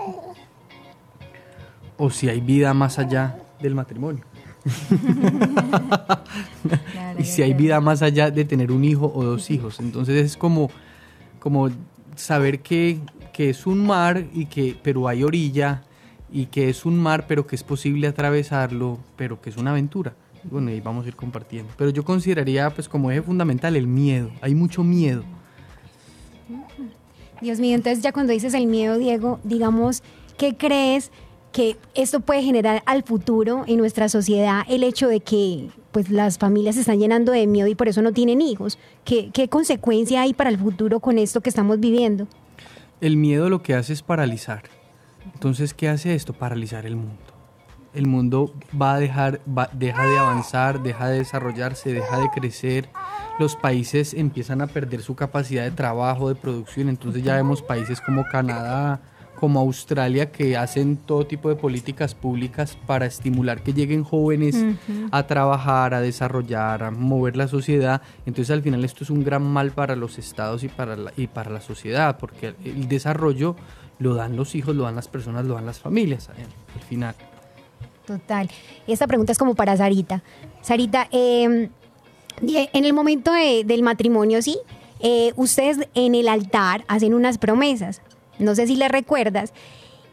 o 1.97 2.09
si 2.09 2.27
hay 2.27 2.41
vida 2.41 2.73
más 2.73 2.99
allá 2.99 3.37
del 3.61 3.75
matrimonio. 3.75 4.25
y 7.17 7.23
si 7.23 7.43
hay 7.43 7.53
vida 7.53 7.79
más 7.79 8.01
allá 8.01 8.29
de 8.29 8.43
tener 8.43 8.71
un 8.71 8.83
hijo 8.83 9.11
o 9.13 9.23
dos 9.23 9.49
hijos. 9.51 9.79
Entonces 9.79 10.25
es 10.25 10.37
como, 10.37 10.69
como 11.39 11.69
saber 12.15 12.59
que 12.59 12.99
que 13.33 13.49
es 13.49 13.65
un 13.65 13.85
mar 13.85 14.25
y 14.33 14.45
que 14.45 14.75
pero 14.81 15.07
hay 15.07 15.23
orilla 15.23 15.83
y 16.31 16.45
que 16.47 16.69
es 16.69 16.85
un 16.85 16.97
mar 16.97 17.25
pero 17.27 17.45
que 17.47 17.55
es 17.55 17.63
posible 17.63 18.07
atravesarlo, 18.07 18.99
pero 19.15 19.41
que 19.41 19.49
es 19.49 19.57
una 19.57 19.71
aventura. 19.71 20.13
Bueno, 20.43 20.69
ahí 20.69 20.81
vamos 20.81 21.05
a 21.05 21.07
ir 21.07 21.15
compartiendo. 21.15 21.71
Pero 21.77 21.91
yo 21.91 22.03
consideraría 22.03 22.69
pues 22.71 22.89
como 22.89 23.11
eje 23.11 23.21
fundamental 23.21 23.75
el 23.75 23.87
miedo. 23.87 24.31
Hay 24.41 24.55
mucho 24.55 24.83
miedo. 24.83 25.23
Dios 27.41 27.59
mío, 27.59 27.75
entonces 27.75 28.03
ya 28.03 28.11
cuando 28.11 28.33
dices 28.33 28.53
el 28.53 28.67
miedo, 28.67 28.97
Diego, 28.97 29.39
digamos, 29.43 30.03
¿qué 30.37 30.55
crees 30.55 31.11
que 31.51 31.75
esto 31.95 32.19
puede 32.19 32.43
generar 32.43 32.81
al 32.85 33.03
futuro 33.03 33.63
en 33.67 33.77
nuestra 33.77 34.09
sociedad 34.09 34.61
el 34.69 34.83
hecho 34.83 35.07
de 35.07 35.19
que 35.19 35.69
pues 35.91 36.09
las 36.09 36.37
familias 36.37 36.75
se 36.75 36.81
están 36.81 36.99
llenando 36.99 37.31
de 37.31 37.45
miedo 37.47 37.67
y 37.67 37.75
por 37.75 37.87
eso 37.87 38.01
no 38.01 38.13
tienen 38.13 38.41
hijos? 38.41 38.77
¿Qué, 39.03 39.31
qué 39.33 39.47
consecuencia 39.47 40.21
hay 40.21 40.33
para 40.33 40.49
el 40.49 40.57
futuro 40.57 40.99
con 40.99 41.17
esto 41.17 41.41
que 41.41 41.49
estamos 41.49 41.79
viviendo? 41.79 42.27
El 43.01 43.17
miedo 43.17 43.49
lo 43.49 43.61
que 43.61 43.75
hace 43.75 43.93
es 43.93 44.01
paralizar. 44.01 44.63
Entonces, 45.33 45.73
¿qué 45.73 45.89
hace 45.89 46.15
esto? 46.15 46.33
Paralizar 46.33 46.85
el 46.85 46.95
mundo. 46.95 47.17
El 47.93 48.07
mundo 48.07 48.53
va 48.79 48.93
a 48.93 48.99
dejar, 48.99 49.41
va- 49.47 49.69
deja 49.73 50.05
de 50.05 50.17
avanzar, 50.17 50.81
deja 50.81 51.09
de 51.09 51.17
desarrollarse, 51.19 51.91
deja 51.93 52.19
de 52.19 52.29
crecer. 52.29 52.89
Los 53.37 53.55
países 53.57 54.13
empiezan 54.13 54.61
a 54.61 54.67
perder 54.67 55.01
su 55.01 55.15
capacidad 55.15 55.63
de 55.63 55.71
trabajo, 55.71 56.29
de 56.29 56.35
producción. 56.35 56.87
Entonces 56.89 57.21
ya 57.23 57.35
vemos 57.35 57.61
países 57.61 57.99
como 57.99 58.23
Canadá, 58.31 59.01
como 59.41 59.59
Australia, 59.59 60.31
que 60.31 60.55
hacen 60.55 60.95
todo 60.97 61.25
tipo 61.25 61.49
de 61.49 61.55
políticas 61.55 62.13
públicas 62.15 62.77
para 62.85 63.07
estimular 63.07 63.63
que 63.63 63.73
lleguen 63.73 64.03
jóvenes 64.03 64.55
a 65.11 65.25
trabajar, 65.25 65.95
a 65.95 65.99
desarrollar, 65.99 66.83
a 66.83 66.91
mover 66.91 67.35
la 67.35 67.47
sociedad. 67.47 68.01
Entonces 68.27 68.51
al 68.51 68.61
final 68.61 68.85
esto 68.85 69.03
es 69.03 69.09
un 69.09 69.23
gran 69.23 69.41
mal 69.41 69.71
para 69.71 69.95
los 69.95 70.19
estados 70.19 70.63
y 70.63 70.67
para 70.69 70.95
la, 70.95 71.11
y 71.17 71.25
para 71.25 71.49
la 71.49 71.59
sociedad, 71.59 72.17
porque 72.19 72.53
el 72.63 72.87
desarrollo 72.87 73.55
lo 73.97 74.13
dan 74.13 74.35
los 74.35 74.53
hijos, 74.53 74.75
lo 74.75 74.83
dan 74.83 74.95
las 74.95 75.07
personas, 75.07 75.43
lo 75.45 75.55
dan 75.55 75.65
las 75.65 75.79
familias 75.79 76.29
eh, 76.37 76.45
al 76.75 76.81
final. 76.83 77.15
Total. 78.05 78.47
Esta 78.85 79.07
pregunta 79.07 79.31
es 79.31 79.37
como 79.39 79.55
para 79.55 79.75
Sarita. 79.75 80.21
Sarita, 80.61 81.07
eh, 81.11 81.69
die- 82.41 82.69
en 82.73 82.85
el 82.85 82.93
momento 82.93 83.33
de- 83.33 83.63
del 83.65 83.81
matrimonio, 83.81 84.41
sí, 84.43 84.59
eh, 84.99 85.33
ustedes 85.35 85.87
en 85.95 86.13
el 86.13 86.27
altar 86.27 86.83
hacen 86.87 87.15
unas 87.15 87.39
promesas. 87.39 88.01
No 88.41 88.55
sé 88.55 88.67
si 88.67 88.75
le 88.75 88.87
recuerdas. 88.87 89.53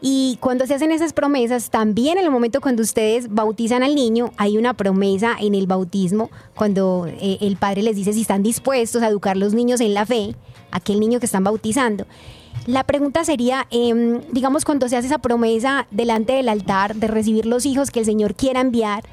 Y 0.01 0.37
cuando 0.39 0.65
se 0.65 0.75
hacen 0.75 0.91
esas 0.91 1.11
promesas, 1.11 1.69
también 1.69 2.17
en 2.17 2.23
el 2.23 2.31
momento 2.31 2.61
cuando 2.61 2.81
ustedes 2.81 3.27
bautizan 3.29 3.83
al 3.83 3.95
niño, 3.95 4.31
hay 4.37 4.57
una 4.57 4.73
promesa 4.73 5.35
en 5.37 5.55
el 5.55 5.67
bautismo, 5.67 6.29
cuando 6.55 7.05
eh, 7.07 7.37
el 7.41 7.57
padre 7.57 7.83
les 7.83 7.97
dice 7.97 8.13
si 8.13 8.21
están 8.21 8.41
dispuestos 8.41 9.01
a 9.01 9.09
educar 9.09 9.35
a 9.35 9.39
los 9.39 9.53
niños 9.53 9.81
en 9.81 9.93
la 9.93 10.05
fe, 10.05 10.35
aquel 10.71 11.01
niño 11.01 11.19
que 11.19 11.25
están 11.25 11.43
bautizando. 11.43 12.05
La 12.65 12.85
pregunta 12.85 13.25
sería, 13.25 13.67
em, 13.71 14.21
digamos, 14.31 14.63
cuando 14.63 14.87
se 14.87 14.95
hace 14.95 15.07
esa 15.07 15.17
promesa 15.17 15.85
delante 15.91 16.33
del 16.33 16.47
altar 16.47 16.95
de 16.95 17.07
recibir 17.07 17.45
los 17.45 17.65
hijos 17.65 17.91
que 17.91 17.99
el 17.99 18.05
Señor 18.05 18.35
quiera 18.35 18.61
enviar, 18.61 19.03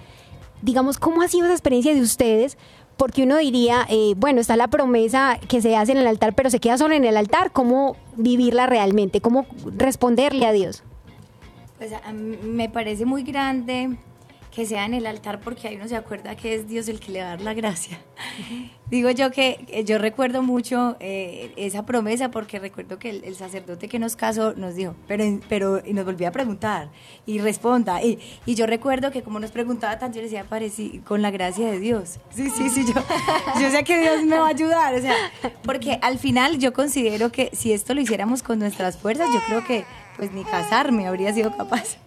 digamos, 0.62 0.98
¿cómo 0.98 1.22
ha 1.22 1.28
sido 1.28 1.46
esa 1.46 1.54
experiencia 1.54 1.94
de 1.94 2.00
ustedes? 2.00 2.56
Porque 2.96 3.24
uno 3.24 3.36
diría, 3.36 3.86
eh, 3.88 4.14
bueno, 4.16 4.40
está 4.40 4.56
la 4.56 4.68
promesa 4.68 5.38
que 5.48 5.60
se 5.60 5.76
hace 5.76 5.92
en 5.92 5.98
el 5.98 6.06
altar, 6.06 6.34
pero 6.34 6.48
se 6.50 6.60
queda 6.60 6.78
solo 6.78 6.94
en 6.94 7.04
el 7.04 7.16
altar. 7.16 7.52
¿Cómo 7.52 7.96
vivirla 8.16 8.66
realmente? 8.66 9.20
¿Cómo 9.20 9.46
responderle 9.76 10.46
a 10.46 10.52
Dios? 10.52 10.82
Pues 11.78 11.92
me 12.42 12.70
parece 12.70 13.04
muy 13.04 13.22
grande 13.22 13.96
que 14.56 14.64
sea 14.64 14.86
en 14.86 14.94
el 14.94 15.06
altar 15.06 15.40
porque 15.40 15.68
ahí 15.68 15.76
uno 15.76 15.86
se 15.86 15.96
acuerda 15.96 16.34
que 16.34 16.54
es 16.54 16.66
Dios 16.66 16.88
el 16.88 16.98
que 16.98 17.12
le 17.12 17.20
va 17.20 17.26
a 17.26 17.28
dar 17.32 17.42
la 17.42 17.52
gracia. 17.52 18.00
Digo 18.90 19.10
yo 19.10 19.30
que 19.30 19.66
eh, 19.68 19.84
yo 19.84 19.98
recuerdo 19.98 20.42
mucho 20.42 20.96
eh, 20.98 21.52
esa 21.56 21.84
promesa 21.84 22.30
porque 22.30 22.58
recuerdo 22.58 22.98
que 22.98 23.10
el, 23.10 23.36
sacerdote 23.36 23.86
que 23.86 23.98
nos 23.98 24.16
casó 24.16 24.54
nos 24.54 24.74
dijo, 24.74 24.96
pero, 25.06 25.24
pero 25.50 25.82
y 25.84 25.92
nos 25.92 26.06
volvía 26.06 26.28
a 26.28 26.32
preguntar 26.32 26.88
y 27.26 27.38
responda. 27.38 28.02
Y, 28.02 28.18
y 28.46 28.54
yo 28.54 28.66
recuerdo 28.66 29.10
que 29.10 29.22
como 29.22 29.40
nos 29.40 29.50
preguntaba 29.50 29.98
tanto, 29.98 30.16
yo 30.16 30.22
le 30.22 30.28
decía, 30.28 30.44
parecí 30.44 31.02
con 31.04 31.20
la 31.20 31.30
gracia 31.30 31.70
de 31.70 31.78
Dios. 31.78 32.18
Sí, 32.30 32.48
sí, 32.48 32.70
sí, 32.70 32.86
yo, 32.86 32.94
yo 33.60 33.70
sé 33.70 33.84
que 33.84 34.00
Dios 34.00 34.22
me 34.22 34.38
va 34.38 34.46
a 34.46 34.50
ayudar. 34.50 34.94
O 34.94 35.00
sea, 35.02 35.16
porque 35.64 35.98
al 36.00 36.18
final 36.18 36.58
yo 36.58 36.72
considero 36.72 37.30
que 37.30 37.50
si 37.52 37.74
esto 37.74 37.92
lo 37.92 38.00
hiciéramos 38.00 38.42
con 38.42 38.58
nuestras 38.58 38.96
fuerzas, 38.96 39.26
yo 39.34 39.40
creo 39.48 39.66
que 39.66 39.84
pues 40.16 40.32
ni 40.32 40.44
casarme 40.44 41.06
habría 41.06 41.34
sido 41.34 41.54
capaz. 41.54 41.98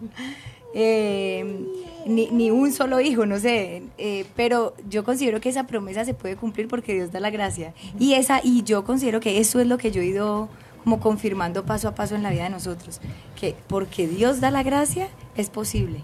Eh, 0.72 1.89
ni, 2.06 2.28
ni 2.30 2.50
un 2.50 2.72
solo 2.72 3.00
hijo, 3.00 3.26
no 3.26 3.38
sé, 3.38 3.82
eh, 3.98 4.26
pero 4.36 4.74
yo 4.88 5.04
considero 5.04 5.40
que 5.40 5.48
esa 5.48 5.66
promesa 5.66 6.04
se 6.04 6.14
puede 6.14 6.36
cumplir 6.36 6.68
porque 6.68 6.94
Dios 6.94 7.12
da 7.12 7.20
la 7.20 7.30
gracia. 7.30 7.74
Y, 7.98 8.14
esa, 8.14 8.40
y 8.42 8.62
yo 8.62 8.84
considero 8.84 9.20
que 9.20 9.38
eso 9.38 9.60
es 9.60 9.66
lo 9.66 9.78
que 9.78 9.90
yo 9.90 10.00
he 10.02 10.06
ido 10.06 10.48
como 10.82 11.00
confirmando 11.00 11.64
paso 11.64 11.88
a 11.88 11.94
paso 11.94 12.14
en 12.14 12.22
la 12.22 12.30
vida 12.30 12.44
de 12.44 12.50
nosotros, 12.50 13.00
que 13.38 13.54
porque 13.68 14.08
Dios 14.08 14.40
da 14.40 14.50
la 14.50 14.62
gracia 14.62 15.08
es 15.36 15.50
posible. 15.50 16.02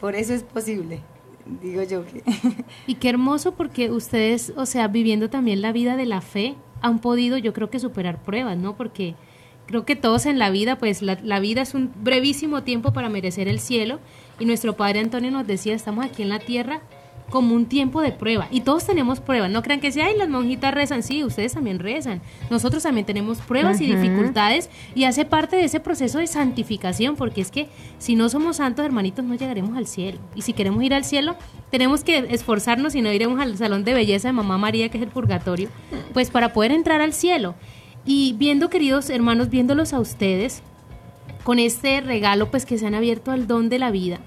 Por 0.00 0.14
eso 0.14 0.34
es 0.34 0.42
posible, 0.42 1.00
digo 1.62 1.82
yo 1.82 2.04
que... 2.06 2.22
Y 2.86 2.94
qué 2.96 3.10
hermoso 3.10 3.54
porque 3.54 3.90
ustedes, 3.90 4.52
o 4.56 4.66
sea, 4.66 4.88
viviendo 4.88 5.30
también 5.30 5.62
la 5.62 5.72
vida 5.72 5.96
de 5.96 6.06
la 6.06 6.20
fe, 6.20 6.56
han 6.80 7.00
podido, 7.00 7.36
yo 7.38 7.52
creo 7.52 7.70
que 7.70 7.78
superar 7.78 8.22
pruebas, 8.22 8.56
¿no? 8.56 8.76
Porque 8.76 9.14
creo 9.66 9.84
que 9.84 9.94
todos 9.96 10.26
en 10.26 10.38
la 10.38 10.50
vida, 10.50 10.78
pues 10.78 11.02
la, 11.02 11.18
la 11.22 11.38
vida 11.38 11.62
es 11.62 11.74
un 11.74 11.92
brevísimo 12.02 12.62
tiempo 12.62 12.92
para 12.92 13.08
merecer 13.08 13.46
el 13.46 13.60
cielo. 13.60 14.00
Y 14.40 14.46
nuestro 14.46 14.74
padre 14.74 14.98
Antonio 14.98 15.30
nos 15.30 15.46
decía, 15.46 15.74
estamos 15.74 16.04
aquí 16.04 16.22
en 16.22 16.30
la 16.30 16.40
tierra 16.40 16.80
como 17.30 17.54
un 17.54 17.66
tiempo 17.66 18.02
de 18.02 18.10
prueba. 18.10 18.48
Y 18.50 18.62
todos 18.62 18.84
tenemos 18.84 19.20
pruebas. 19.20 19.50
No 19.50 19.62
crean 19.62 19.80
que 19.80 19.92
si, 19.92 20.00
ay, 20.00 20.16
las 20.16 20.28
monjitas 20.28 20.74
rezan. 20.74 21.02
Sí, 21.02 21.22
ustedes 21.24 21.54
también 21.54 21.78
rezan. 21.78 22.20
Nosotros 22.50 22.82
también 22.82 23.06
tenemos 23.06 23.38
pruebas 23.38 23.80
y 23.80 23.86
dificultades. 23.86 24.68
Y 24.94 25.04
hace 25.04 25.24
parte 25.24 25.56
de 25.56 25.64
ese 25.64 25.80
proceso 25.80 26.18
de 26.18 26.26
santificación. 26.26 27.16
Porque 27.16 27.40
es 27.40 27.50
que 27.50 27.68
si 27.98 28.16
no 28.16 28.28
somos 28.28 28.56
santos, 28.56 28.84
hermanitos, 28.84 29.24
no 29.24 29.34
llegaremos 29.36 29.76
al 29.76 29.86
cielo. 29.86 30.18
Y 30.34 30.42
si 30.42 30.52
queremos 30.52 30.82
ir 30.82 30.92
al 30.92 31.04
cielo, 31.04 31.36
tenemos 31.70 32.02
que 32.02 32.18
esforzarnos 32.30 32.94
y 32.94 33.02
no 33.02 33.12
iremos 33.12 33.40
al 33.40 33.56
salón 33.56 33.84
de 33.84 33.94
belleza 33.94 34.28
de 34.28 34.32
Mamá 34.32 34.58
María, 34.58 34.88
que 34.88 34.98
es 34.98 35.04
el 35.04 35.10
purgatorio. 35.10 35.68
Pues 36.12 36.30
para 36.30 36.52
poder 36.52 36.72
entrar 36.72 37.00
al 37.00 37.12
cielo. 37.12 37.54
Y 38.04 38.34
viendo, 38.38 38.70
queridos 38.70 39.08
hermanos, 39.10 39.50
viéndolos 39.50 39.92
a 39.92 40.00
ustedes, 40.00 40.62
con 41.44 41.58
este 41.58 42.00
regalo 42.00 42.50
pues 42.50 42.66
que 42.66 42.78
se 42.78 42.86
han 42.86 42.94
abierto 42.94 43.30
al 43.30 43.46
don 43.46 43.68
de 43.68 43.78
la 43.78 43.90
vida, 43.90 44.20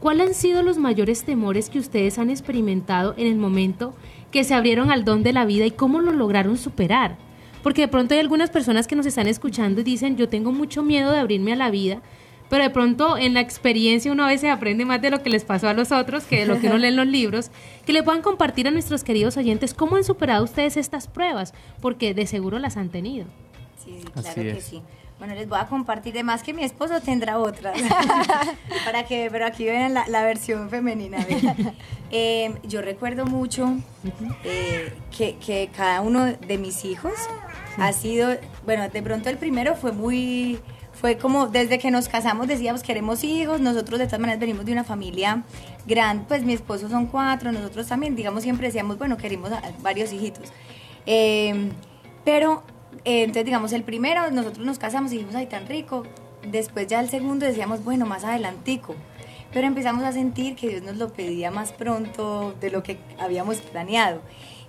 ¿cuáles 0.00 0.28
han 0.28 0.34
sido 0.34 0.62
los 0.62 0.78
mayores 0.78 1.24
temores 1.24 1.70
que 1.70 1.78
ustedes 1.78 2.18
han 2.18 2.30
experimentado 2.30 3.14
en 3.16 3.26
el 3.26 3.36
momento 3.36 3.94
que 4.30 4.44
se 4.44 4.54
abrieron 4.54 4.90
al 4.90 5.04
don 5.04 5.22
de 5.22 5.32
la 5.32 5.44
vida 5.44 5.66
y 5.66 5.70
cómo 5.70 6.00
lo 6.00 6.12
lograron 6.12 6.56
superar? 6.56 7.16
Porque 7.62 7.82
de 7.82 7.88
pronto 7.88 8.12
hay 8.14 8.20
algunas 8.20 8.50
personas 8.50 8.86
que 8.86 8.96
nos 8.96 9.06
están 9.06 9.26
escuchando 9.26 9.80
y 9.80 9.84
dicen, 9.84 10.16
yo 10.16 10.28
tengo 10.28 10.52
mucho 10.52 10.82
miedo 10.82 11.10
de 11.10 11.18
abrirme 11.18 11.54
a 11.54 11.56
la 11.56 11.70
vida, 11.70 12.02
pero 12.50 12.62
de 12.62 12.70
pronto 12.70 13.16
en 13.16 13.32
la 13.32 13.40
experiencia 13.40 14.12
uno 14.12 14.24
a 14.24 14.28
veces 14.28 14.50
aprende 14.50 14.84
más 14.84 15.00
de 15.00 15.10
lo 15.10 15.22
que 15.22 15.30
les 15.30 15.44
pasó 15.44 15.68
a 15.68 15.74
los 15.74 15.90
otros 15.90 16.24
que 16.24 16.40
de 16.40 16.46
lo 16.46 16.60
que 16.60 16.66
uno 16.66 16.76
lee 16.78 16.88
en 16.88 16.96
los 16.96 17.06
libros, 17.06 17.50
que 17.86 17.94
le 17.94 18.02
puedan 18.02 18.20
compartir 18.20 18.68
a 18.68 18.70
nuestros 18.70 19.02
queridos 19.02 19.38
oyentes 19.38 19.72
cómo 19.72 19.96
han 19.96 20.04
superado 20.04 20.44
ustedes 20.44 20.76
estas 20.76 21.08
pruebas, 21.08 21.54
porque 21.80 22.12
de 22.12 22.26
seguro 22.26 22.58
las 22.58 22.76
han 22.76 22.90
tenido. 22.90 23.26
Sí, 23.82 23.96
sí, 23.98 24.08
Así 24.14 24.22
claro 24.22 24.42
que 24.42 24.58
es. 24.58 24.64
sí. 24.64 24.82
Bueno, 25.24 25.40
les 25.40 25.48
voy 25.48 25.58
a 25.58 25.64
compartir, 25.64 26.12
de 26.12 26.22
más 26.22 26.42
que 26.42 26.52
mi 26.52 26.64
esposo 26.64 27.00
tendrá 27.00 27.38
otras. 27.38 27.80
Para 28.84 29.06
que, 29.06 29.30
pero 29.32 29.46
aquí 29.46 29.64
ven 29.64 29.94
la, 29.94 30.06
la 30.06 30.22
versión 30.22 30.68
femenina. 30.68 31.18
Eh, 32.16 32.54
yo 32.62 32.80
recuerdo 32.80 33.24
mucho 33.24 33.76
eh, 34.44 34.92
que, 35.16 35.36
que 35.36 35.68
cada 35.76 36.00
uno 36.00 36.26
de 36.26 36.58
mis 36.58 36.84
hijos 36.84 37.12
ha 37.76 37.92
sido, 37.92 38.36
bueno, 38.64 38.88
de 38.88 39.02
pronto 39.02 39.30
el 39.30 39.36
primero 39.36 39.74
fue 39.74 39.90
muy, 39.90 40.60
fue 40.92 41.18
como 41.18 41.48
desde 41.48 41.80
que 41.80 41.90
nos 41.90 42.08
casamos 42.08 42.46
decíamos 42.46 42.84
queremos 42.84 43.24
hijos, 43.24 43.60
nosotros 43.60 43.98
de 43.98 44.04
todas 44.04 44.20
maneras 44.20 44.38
venimos 44.38 44.64
de 44.64 44.70
una 44.70 44.84
familia 44.84 45.42
grande, 45.86 46.26
pues 46.28 46.44
mi 46.44 46.52
esposo 46.52 46.88
son 46.88 47.06
cuatro, 47.06 47.50
nosotros 47.50 47.88
también, 47.88 48.14
digamos, 48.14 48.44
siempre 48.44 48.68
decíamos, 48.68 48.96
bueno, 48.96 49.16
queremos 49.16 49.50
varios 49.82 50.12
hijitos. 50.12 50.52
Eh, 51.06 51.72
pero, 52.24 52.62
entonces, 53.04 53.44
digamos, 53.44 53.72
el 53.72 53.82
primero, 53.82 54.30
nosotros 54.30 54.64
nos 54.64 54.78
casamos 54.78 55.12
y 55.12 55.16
dijimos, 55.16 55.34
ay, 55.34 55.46
tan 55.46 55.66
rico. 55.66 56.04
Después 56.50 56.86
ya 56.86 57.00
el 57.00 57.08
segundo 57.08 57.46
decíamos, 57.46 57.84
bueno, 57.84 58.06
más 58.06 58.24
adelantico. 58.24 58.94
Pero 59.52 59.66
empezamos 59.66 60.02
a 60.04 60.12
sentir 60.12 60.56
que 60.56 60.68
Dios 60.68 60.82
nos 60.82 60.96
lo 60.96 61.12
pedía 61.12 61.50
más 61.50 61.72
pronto 61.72 62.54
de 62.60 62.70
lo 62.70 62.82
que 62.82 62.98
habíamos 63.18 63.58
planeado. 63.58 64.20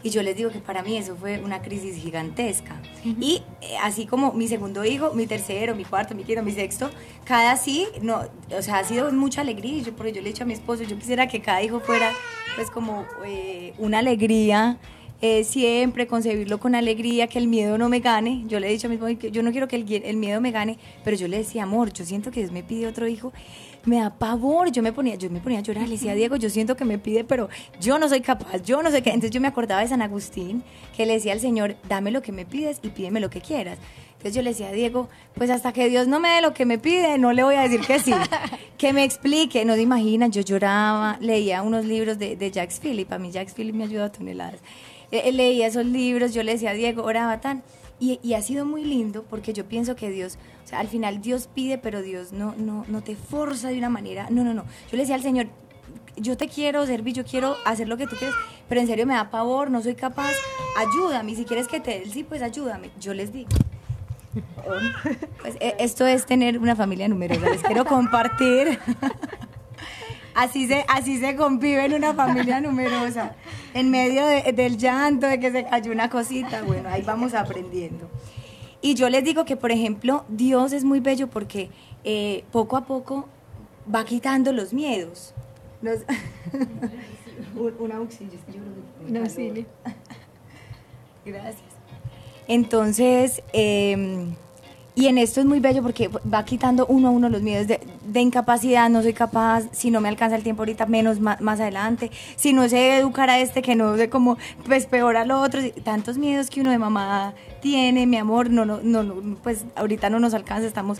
Y 0.03 0.11
yo 0.11 0.21
les 0.21 0.35
digo 0.35 0.51
que 0.51 0.59
para 0.59 0.83
mí 0.83 0.95
eso 0.95 1.15
fue 1.15 1.39
una 1.39 1.63
crisis 1.63 1.95
gigantesca. 1.95 2.79
Y 3.03 3.41
eh, 3.61 3.75
así 3.81 4.05
como 4.05 4.33
mi 4.33 4.47
segundo 4.47 4.85
hijo, 4.85 5.11
mi 5.15 5.25
tercero, 5.25 5.73
mi 5.73 5.83
cuarto, 5.83 6.13
mi 6.13 6.23
quinto, 6.23 6.43
mi 6.43 6.51
sexto, 6.51 6.91
cada 7.23 7.57
sí, 7.57 7.87
no, 8.03 8.21
o 8.55 8.61
sea, 8.61 8.77
ha 8.77 8.83
sido 8.83 9.11
mucha 9.11 9.41
alegría. 9.41 9.81
Yo, 9.81 9.95
porque 9.95 10.13
yo 10.13 10.21
le 10.21 10.29
he 10.29 10.31
dicho 10.31 10.43
a 10.43 10.45
mi 10.45 10.53
esposo, 10.53 10.83
yo 10.83 10.95
quisiera 10.99 11.27
que 11.27 11.41
cada 11.41 11.63
hijo 11.63 11.79
fuera 11.79 12.11
pues 12.55 12.69
como 12.69 13.07
eh, 13.25 13.73
una 13.79 13.97
alegría 13.97 14.77
eh, 15.21 15.43
siempre 15.43 16.07
concebirlo 16.07 16.59
con 16.59 16.75
alegría, 16.75 17.27
que 17.27 17.39
el 17.39 17.47
miedo 17.47 17.77
no 17.77 17.89
me 17.89 17.99
gane. 17.99 18.43
Yo 18.47 18.59
le 18.59 18.67
he 18.67 18.71
dicho 18.71 18.87
a 18.87 18.89
mi 18.89 19.15
que 19.15 19.31
yo 19.31 19.43
no 19.43 19.51
quiero 19.51 19.67
que 19.67 19.77
el, 19.77 19.91
el 19.91 20.17
miedo 20.17 20.41
me 20.41 20.51
gane, 20.51 20.77
pero 21.03 21.15
yo 21.15 21.27
le 21.27 21.37
decía, 21.37 21.63
amor, 21.63 21.93
yo 21.93 22.05
siento 22.05 22.31
que 22.31 22.41
Dios 22.41 22.51
me 22.51 22.63
pide 22.63 22.87
otro 22.87 23.07
hijo, 23.07 23.31
me 23.85 23.97
da 23.97 24.09
pavor. 24.09 24.71
Yo 24.71 24.83
me 24.83 24.91
ponía, 24.91 25.15
yo 25.15 25.29
me 25.29 25.39
ponía 25.39 25.59
a 25.59 25.61
llorar, 25.61 25.83
le 25.83 25.95
decía, 25.95 26.13
Diego, 26.15 26.35
yo 26.35 26.49
siento 26.49 26.75
que 26.75 26.85
me 26.85 26.97
pide, 26.97 27.23
pero 27.23 27.49
yo 27.79 27.97
no 27.97 28.09
soy 28.09 28.21
capaz, 28.21 28.61
yo 28.63 28.83
no 28.83 28.91
sé 28.91 29.01
qué. 29.01 29.09
Entonces 29.09 29.31
yo 29.31 29.41
me 29.41 29.47
acordaba 29.47 29.81
de 29.81 29.87
San 29.87 30.01
Agustín, 30.01 30.63
que 30.95 31.05
le 31.05 31.13
decía 31.13 31.33
al 31.33 31.39
Señor, 31.39 31.75
dame 31.87 32.11
lo 32.11 32.21
que 32.21 32.31
me 32.31 32.45
pides 32.45 32.79
y 32.83 32.89
pídeme 32.89 33.19
lo 33.19 33.29
que 33.29 33.41
quieras. 33.41 33.79
Entonces 34.17 34.35
yo 34.35 34.41
le 34.41 34.49
decía 34.51 34.69
a 34.69 34.71
Diego, 34.71 35.07
pues 35.35 35.49
hasta 35.49 35.71
que 35.71 35.87
Dios 35.87 36.07
no 36.07 36.19
me 36.19 36.29
dé 36.29 36.41
lo 36.41 36.53
que 36.53 36.65
me 36.65 36.79
pide, 36.79 37.17
no 37.17 37.31
le 37.31 37.43
voy 37.43 37.55
a 37.55 37.61
decir 37.61 37.81
que 37.81 37.99
sí. 37.99 38.11
que 38.77 38.91
me 38.91 39.03
explique, 39.03 39.63
no 39.65 39.75
se 39.75 39.81
imaginan, 39.81 40.31
yo 40.31 40.41
lloraba, 40.41 41.17
leía 41.21 41.61
unos 41.61 41.85
libros 41.85 42.17
de, 42.17 42.35
de 42.35 42.51
Jacques 42.51 42.79
Philip, 42.79 43.11
a 43.11 43.19
mí 43.19 43.31
Jacques 43.31 43.53
Philip 43.53 43.75
me 43.75 43.83
ayuda 43.83 44.05
a 44.05 44.11
toneladas. 44.11 44.61
Eh, 45.15 45.29
eh, 45.29 45.31
leía 45.31 45.67
esos 45.67 45.85
libros, 45.85 46.33
yo 46.33 46.43
le 46.43 46.51
decía 46.51 46.71
a 46.71 46.73
Diego, 46.73 47.03
oraba 47.03 47.39
tan. 47.39 47.63
Y, 48.01 48.19
y 48.21 48.33
ha 48.33 48.41
sido 48.41 48.65
muy 48.65 48.83
lindo 48.83 49.23
porque 49.23 49.53
yo 49.53 49.65
pienso 49.65 49.95
que 49.95 50.09
Dios, 50.09 50.37
o 50.65 50.67
sea, 50.67 50.79
al 50.79 50.89
final 50.89 51.21
Dios 51.21 51.47
pide, 51.53 51.77
pero 51.77 52.01
Dios 52.01 52.33
no, 52.33 52.53
no, 52.57 52.83
no 52.89 53.01
te 53.01 53.15
forza 53.15 53.69
de 53.69 53.77
una 53.77 53.89
manera. 53.89 54.27
No, 54.29 54.43
no, 54.43 54.53
no. 54.53 54.63
Yo 54.63 54.97
le 54.97 54.99
decía 54.99 55.15
al 55.15 55.21
Señor, 55.21 55.47
yo 56.17 56.35
te 56.35 56.49
quiero 56.49 56.85
servir, 56.85 57.13
yo 57.13 57.23
quiero 57.23 57.55
hacer 57.65 57.87
lo 57.87 57.95
que 57.95 58.07
tú 58.07 58.17
quieres, 58.17 58.35
pero 58.67 58.81
en 58.81 58.87
serio 58.87 59.05
me 59.05 59.13
da 59.13 59.29
pavor, 59.29 59.71
no 59.71 59.81
soy 59.81 59.95
capaz. 59.95 60.33
Ayúdame, 60.77 61.35
si 61.35 61.45
quieres 61.45 61.69
que 61.69 61.79
te 61.79 61.99
dé 62.01 62.09
sí, 62.09 62.25
pues 62.25 62.41
ayúdame. 62.41 62.89
Yo 62.99 63.13
les 63.13 63.31
digo. 63.31 63.49
Pues 65.41 65.55
eh, 65.61 65.75
esto 65.79 66.05
es 66.05 66.25
tener 66.25 66.57
una 66.57 66.75
familia 66.75 67.07
numerosa, 67.07 67.49
les 67.49 67.61
quiero 67.61 67.85
compartir. 67.85 68.79
Así 70.35 70.67
se, 70.67 70.85
así 70.89 71.17
se 71.19 71.35
convive 71.35 71.85
en 71.85 71.93
una 71.93 72.13
familia 72.13 72.59
numerosa, 72.61 73.35
en 73.73 73.89
medio 73.89 74.25
de- 74.27 74.51
del 74.53 74.77
llanto, 74.77 75.25
de 75.27 75.39
que 75.39 75.51
se 75.51 75.63
cayó 75.65 75.91
una 75.91 76.09
cosita, 76.09 76.61
bueno, 76.61 76.89
ahí 76.89 77.01
vamos 77.03 77.33
aprendiendo. 77.33 78.09
Y 78.81 78.93
yo 78.95 79.09
les 79.09 79.23
digo 79.23 79.45
que, 79.45 79.55
por 79.55 79.71
ejemplo, 79.71 80.25
Dios 80.27 80.73
es 80.73 80.83
muy 80.83 80.99
bello 80.99 81.27
porque 81.27 81.69
eh, 82.03 82.43
poco 82.51 82.77
a 82.77 82.85
poco 82.85 83.27
va 83.93 84.03
quitando 84.05 84.51
los 84.51 84.73
miedos. 84.73 85.33
Los- 85.81 86.01
un, 87.55 87.73
un 87.79 87.91
auxilio, 87.93 88.33
yo 88.33 88.39
creo 88.39 88.63
que 88.63 88.81
tiene 88.99 88.99
Un 88.99 89.05
calor. 89.07 89.21
auxilio. 89.23 89.65
Gracias. 91.25 91.63
Entonces, 92.47 93.41
eh, 93.53 94.27
y 94.95 95.07
en 95.07 95.17
esto 95.17 95.41
es 95.41 95.45
muy 95.45 95.59
bello 95.59 95.83
porque 95.83 96.07
va 96.07 96.45
quitando 96.45 96.85
uno 96.87 97.09
a 97.09 97.11
uno 97.11 97.27
los 97.27 97.41
miedos 97.41 97.67
de, 97.67 97.81
de 98.07 98.21
incapacidad, 98.21 98.89
no 98.89 99.01
soy 99.01 99.11
capaz, 99.11 99.65
si 99.73 99.91
no 99.91 99.99
me 99.99 100.07
alcanza 100.07 100.37
el 100.37 100.43
tiempo 100.43 100.61
ahorita, 100.61 100.85
menos 100.85 101.19
más, 101.19 101.59
adelante, 101.59 102.11
si 102.37 102.53
no 102.53 102.67
sé 102.69 102.97
educar 102.97 103.29
a 103.29 103.39
este, 103.39 103.61
que 103.61 103.75
no 103.75 103.97
sé 103.97 104.09
cómo, 104.09 104.37
pues 104.65 104.85
peor 104.85 105.17
al 105.17 105.31
otro, 105.31 105.59
tantos 105.83 106.17
miedos 106.17 106.49
que 106.49 106.61
uno 106.61 106.71
de 106.71 106.77
mamá 106.77 107.33
tiene, 107.61 108.07
mi 108.07 108.15
amor, 108.15 108.49
no, 108.49 108.65
no, 108.65 108.79
no, 108.81 109.03
no, 109.03 109.35
pues 109.43 109.65
ahorita 109.75 110.09
no 110.09 110.19
nos 110.19 110.33
alcanza, 110.33 110.65
estamos, 110.65 110.99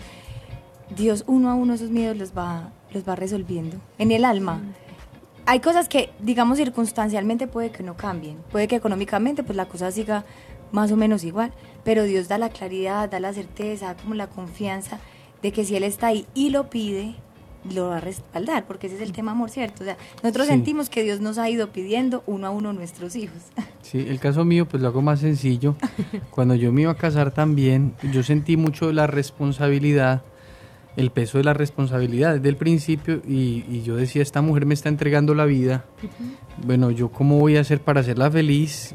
Dios 0.94 1.24
uno 1.26 1.50
a 1.50 1.54
uno 1.54 1.72
esos 1.72 1.90
miedos 1.90 2.18
los 2.18 2.36
va, 2.36 2.70
los 2.92 3.08
va 3.08 3.16
resolviendo 3.16 3.78
en 3.98 4.12
el 4.12 4.26
alma. 4.26 4.60
Hay 5.48 5.60
cosas 5.60 5.88
que, 5.88 6.10
digamos, 6.18 6.58
circunstancialmente 6.58 7.46
puede 7.46 7.70
que 7.70 7.82
no 7.82 7.96
cambien, 7.96 8.36
puede 8.50 8.68
que 8.68 8.76
económicamente 8.76 9.42
pues 9.42 9.56
la 9.56 9.66
cosa 9.66 9.90
siga 9.90 10.24
más 10.72 10.90
o 10.92 10.96
menos 10.96 11.24
igual, 11.24 11.52
pero 11.84 12.04
Dios 12.04 12.28
da 12.28 12.38
la 12.38 12.48
claridad, 12.50 13.08
da 13.10 13.20
la 13.20 13.32
certeza, 13.32 13.86
da 13.86 13.96
como 13.96 14.14
la 14.14 14.26
confianza 14.28 14.98
de 15.42 15.52
que 15.52 15.64
si 15.64 15.76
Él 15.76 15.84
está 15.84 16.08
ahí 16.08 16.26
y 16.34 16.50
lo 16.50 16.70
pide, 16.70 17.14
lo 17.74 17.88
va 17.88 17.96
a 17.96 18.00
respaldar, 18.00 18.64
porque 18.66 18.86
ese 18.86 18.96
es 18.96 19.02
el 19.02 19.12
tema 19.12 19.32
amor, 19.32 19.50
¿cierto? 19.50 19.82
O 19.82 19.86
sea, 19.86 19.96
nosotros 20.22 20.46
Sí. 20.46 20.52
sentimos 20.52 20.88
que 20.88 21.02
Dios 21.02 21.20
nos 21.20 21.36
ha 21.38 21.50
ido 21.50 21.70
pidiendo 21.72 22.22
uno 22.26 22.46
a 22.46 22.50
uno 22.50 22.72
nuestros 22.72 23.16
hijos. 23.16 23.38
Sí, 23.86 24.04
el 24.08 24.18
caso 24.18 24.44
mío 24.44 24.66
pues 24.66 24.82
lo 24.82 24.88
hago 24.88 25.00
más 25.00 25.20
sencillo. 25.20 25.76
Cuando 26.32 26.56
yo 26.56 26.72
me 26.72 26.82
iba 26.82 26.90
a 26.90 26.96
casar 26.96 27.30
también, 27.30 27.94
yo 28.12 28.24
sentí 28.24 28.56
mucho 28.56 28.92
la 28.92 29.06
responsabilidad, 29.06 30.22
el 30.96 31.10
peso 31.12 31.38
de 31.38 31.44
la 31.44 31.54
responsabilidad 31.54 32.34
desde 32.34 32.48
el 32.48 32.56
principio 32.56 33.22
y, 33.28 33.64
y 33.70 33.82
yo 33.84 33.94
decía, 33.94 34.22
esta 34.22 34.42
mujer 34.42 34.66
me 34.66 34.74
está 34.74 34.88
entregando 34.88 35.36
la 35.36 35.44
vida. 35.44 35.84
Bueno, 36.64 36.90
yo 36.90 37.10
cómo 37.10 37.38
voy 37.38 37.56
a 37.56 37.60
hacer 37.60 37.80
para 37.80 38.00
hacerla 38.00 38.28
feliz? 38.28 38.92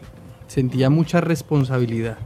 Sentía 0.51 0.89
mucha 0.89 1.21
responsabilidad. 1.21 2.17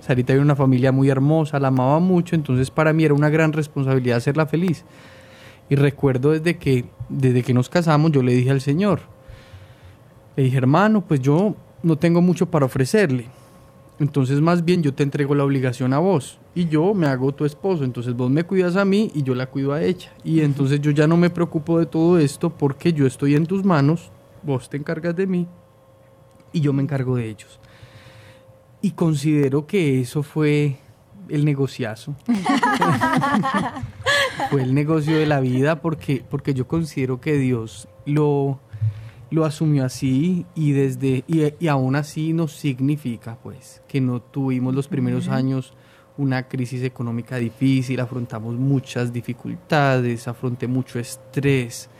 Sarita 0.00 0.32
era 0.32 0.40
una 0.40 0.56
familia 0.56 0.92
muy 0.92 1.10
hermosa, 1.10 1.60
la 1.60 1.68
amaba 1.68 1.98
mucho, 1.98 2.34
entonces 2.34 2.70
para 2.70 2.94
mí 2.94 3.04
era 3.04 3.12
una 3.12 3.28
gran 3.28 3.52
responsabilidad 3.52 4.16
hacerla 4.16 4.46
feliz. 4.46 4.86
Y 5.68 5.74
recuerdo 5.74 6.30
desde 6.30 6.56
que, 6.56 6.86
desde 7.10 7.42
que 7.42 7.52
nos 7.52 7.68
casamos, 7.68 8.12
yo 8.12 8.22
le 8.22 8.32
dije 8.32 8.50
al 8.50 8.62
Señor, 8.62 9.00
le 10.36 10.44
dije, 10.44 10.56
hermano, 10.56 11.02
pues 11.02 11.20
yo 11.20 11.54
no 11.82 11.98
tengo 11.98 12.22
mucho 12.22 12.46
para 12.50 12.64
ofrecerle. 12.64 13.26
Entonces 14.00 14.40
más 14.40 14.64
bien 14.64 14.82
yo 14.82 14.94
te 14.94 15.02
entrego 15.02 15.34
la 15.34 15.44
obligación 15.44 15.92
a 15.92 15.98
vos 15.98 16.38
y 16.54 16.68
yo 16.68 16.94
me 16.94 17.08
hago 17.08 17.32
tu 17.32 17.44
esposo. 17.44 17.84
Entonces 17.84 18.16
vos 18.16 18.30
me 18.30 18.44
cuidas 18.44 18.76
a 18.76 18.86
mí 18.86 19.10
y 19.14 19.22
yo 19.22 19.34
la 19.34 19.50
cuido 19.50 19.74
a 19.74 19.82
ella. 19.82 20.14
Y 20.24 20.40
entonces 20.40 20.80
yo 20.80 20.92
ya 20.92 21.06
no 21.06 21.18
me 21.18 21.28
preocupo 21.28 21.78
de 21.78 21.84
todo 21.84 22.18
esto 22.18 22.48
porque 22.48 22.94
yo 22.94 23.06
estoy 23.06 23.34
en 23.34 23.44
tus 23.44 23.66
manos, 23.66 24.10
vos 24.42 24.70
te 24.70 24.78
encargas 24.78 25.14
de 25.14 25.26
mí 25.26 25.46
y 26.54 26.62
yo 26.62 26.72
me 26.72 26.82
encargo 26.82 27.16
de 27.16 27.28
ellos. 27.28 27.60
Y 28.82 28.92
considero 28.92 29.66
que 29.66 30.00
eso 30.00 30.22
fue 30.22 30.76
el 31.28 31.44
negociazo. 31.44 32.14
fue 34.50 34.62
el 34.62 34.74
negocio 34.74 35.18
de 35.18 35.26
la 35.26 35.40
vida 35.40 35.80
porque, 35.80 36.24
porque 36.28 36.54
yo 36.54 36.68
considero 36.68 37.20
que 37.20 37.34
Dios 37.34 37.88
lo, 38.04 38.60
lo 39.30 39.44
asumió 39.44 39.84
así 39.84 40.46
y 40.54 40.72
desde 40.72 41.24
y, 41.26 41.52
y 41.58 41.68
aún 41.68 41.96
así 41.96 42.32
no 42.32 42.48
significa 42.48 43.38
pues 43.42 43.82
que 43.88 44.00
no 44.00 44.20
tuvimos 44.20 44.74
los 44.74 44.88
primeros 44.88 45.28
años 45.28 45.74
una 46.18 46.48
crisis 46.48 46.82
económica 46.82 47.36
difícil, 47.36 48.00
afrontamos 48.00 48.54
muchas 48.54 49.12
dificultades, 49.12 50.28
afronté 50.28 50.66
mucho 50.66 50.98
estrés, 50.98 51.90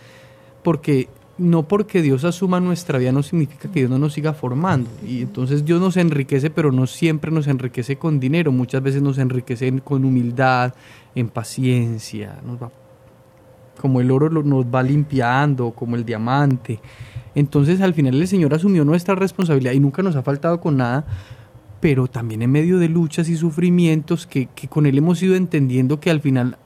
porque 0.62 1.08
no 1.38 1.64
porque 1.68 2.00
Dios 2.00 2.24
asuma 2.24 2.60
nuestra 2.60 2.98
vida 2.98 3.12
no 3.12 3.22
significa 3.22 3.70
que 3.70 3.80
Dios 3.80 3.90
no 3.90 3.98
nos 3.98 4.14
siga 4.14 4.32
formando. 4.32 4.88
Y 5.06 5.20
entonces 5.22 5.64
Dios 5.64 5.80
nos 5.80 5.96
enriquece, 5.98 6.48
pero 6.50 6.72
no 6.72 6.86
siempre 6.86 7.30
nos 7.30 7.46
enriquece 7.46 7.96
con 7.96 8.18
dinero, 8.20 8.52
muchas 8.52 8.82
veces 8.82 9.02
nos 9.02 9.18
enriquece 9.18 9.66
en- 9.68 9.80
con 9.80 10.04
humildad, 10.04 10.72
en 11.14 11.28
paciencia, 11.28 12.38
nos 12.46 12.62
va 12.62 12.70
como 13.80 14.00
el 14.00 14.10
oro 14.10 14.30
nos 14.42 14.64
va 14.64 14.82
limpiando, 14.82 15.70
como 15.72 15.96
el 15.96 16.04
diamante. 16.06 16.80
Entonces 17.34 17.82
al 17.82 17.92
final 17.92 18.14
el 18.14 18.26
Señor 18.26 18.54
asumió 18.54 18.86
nuestra 18.86 19.14
responsabilidad 19.14 19.72
y 19.72 19.80
nunca 19.80 20.02
nos 20.02 20.16
ha 20.16 20.22
faltado 20.22 20.60
con 20.60 20.78
nada, 20.78 21.04
pero 21.80 22.06
también 22.06 22.40
en 22.40 22.50
medio 22.50 22.78
de 22.78 22.88
luchas 22.88 23.28
y 23.28 23.36
sufrimientos 23.36 24.26
que, 24.26 24.46
que 24.54 24.66
con 24.66 24.86
Él 24.86 24.96
hemos 24.96 25.22
ido 25.22 25.34
entendiendo 25.36 26.00
que 26.00 26.08
al 26.10 26.22
final 26.22 26.56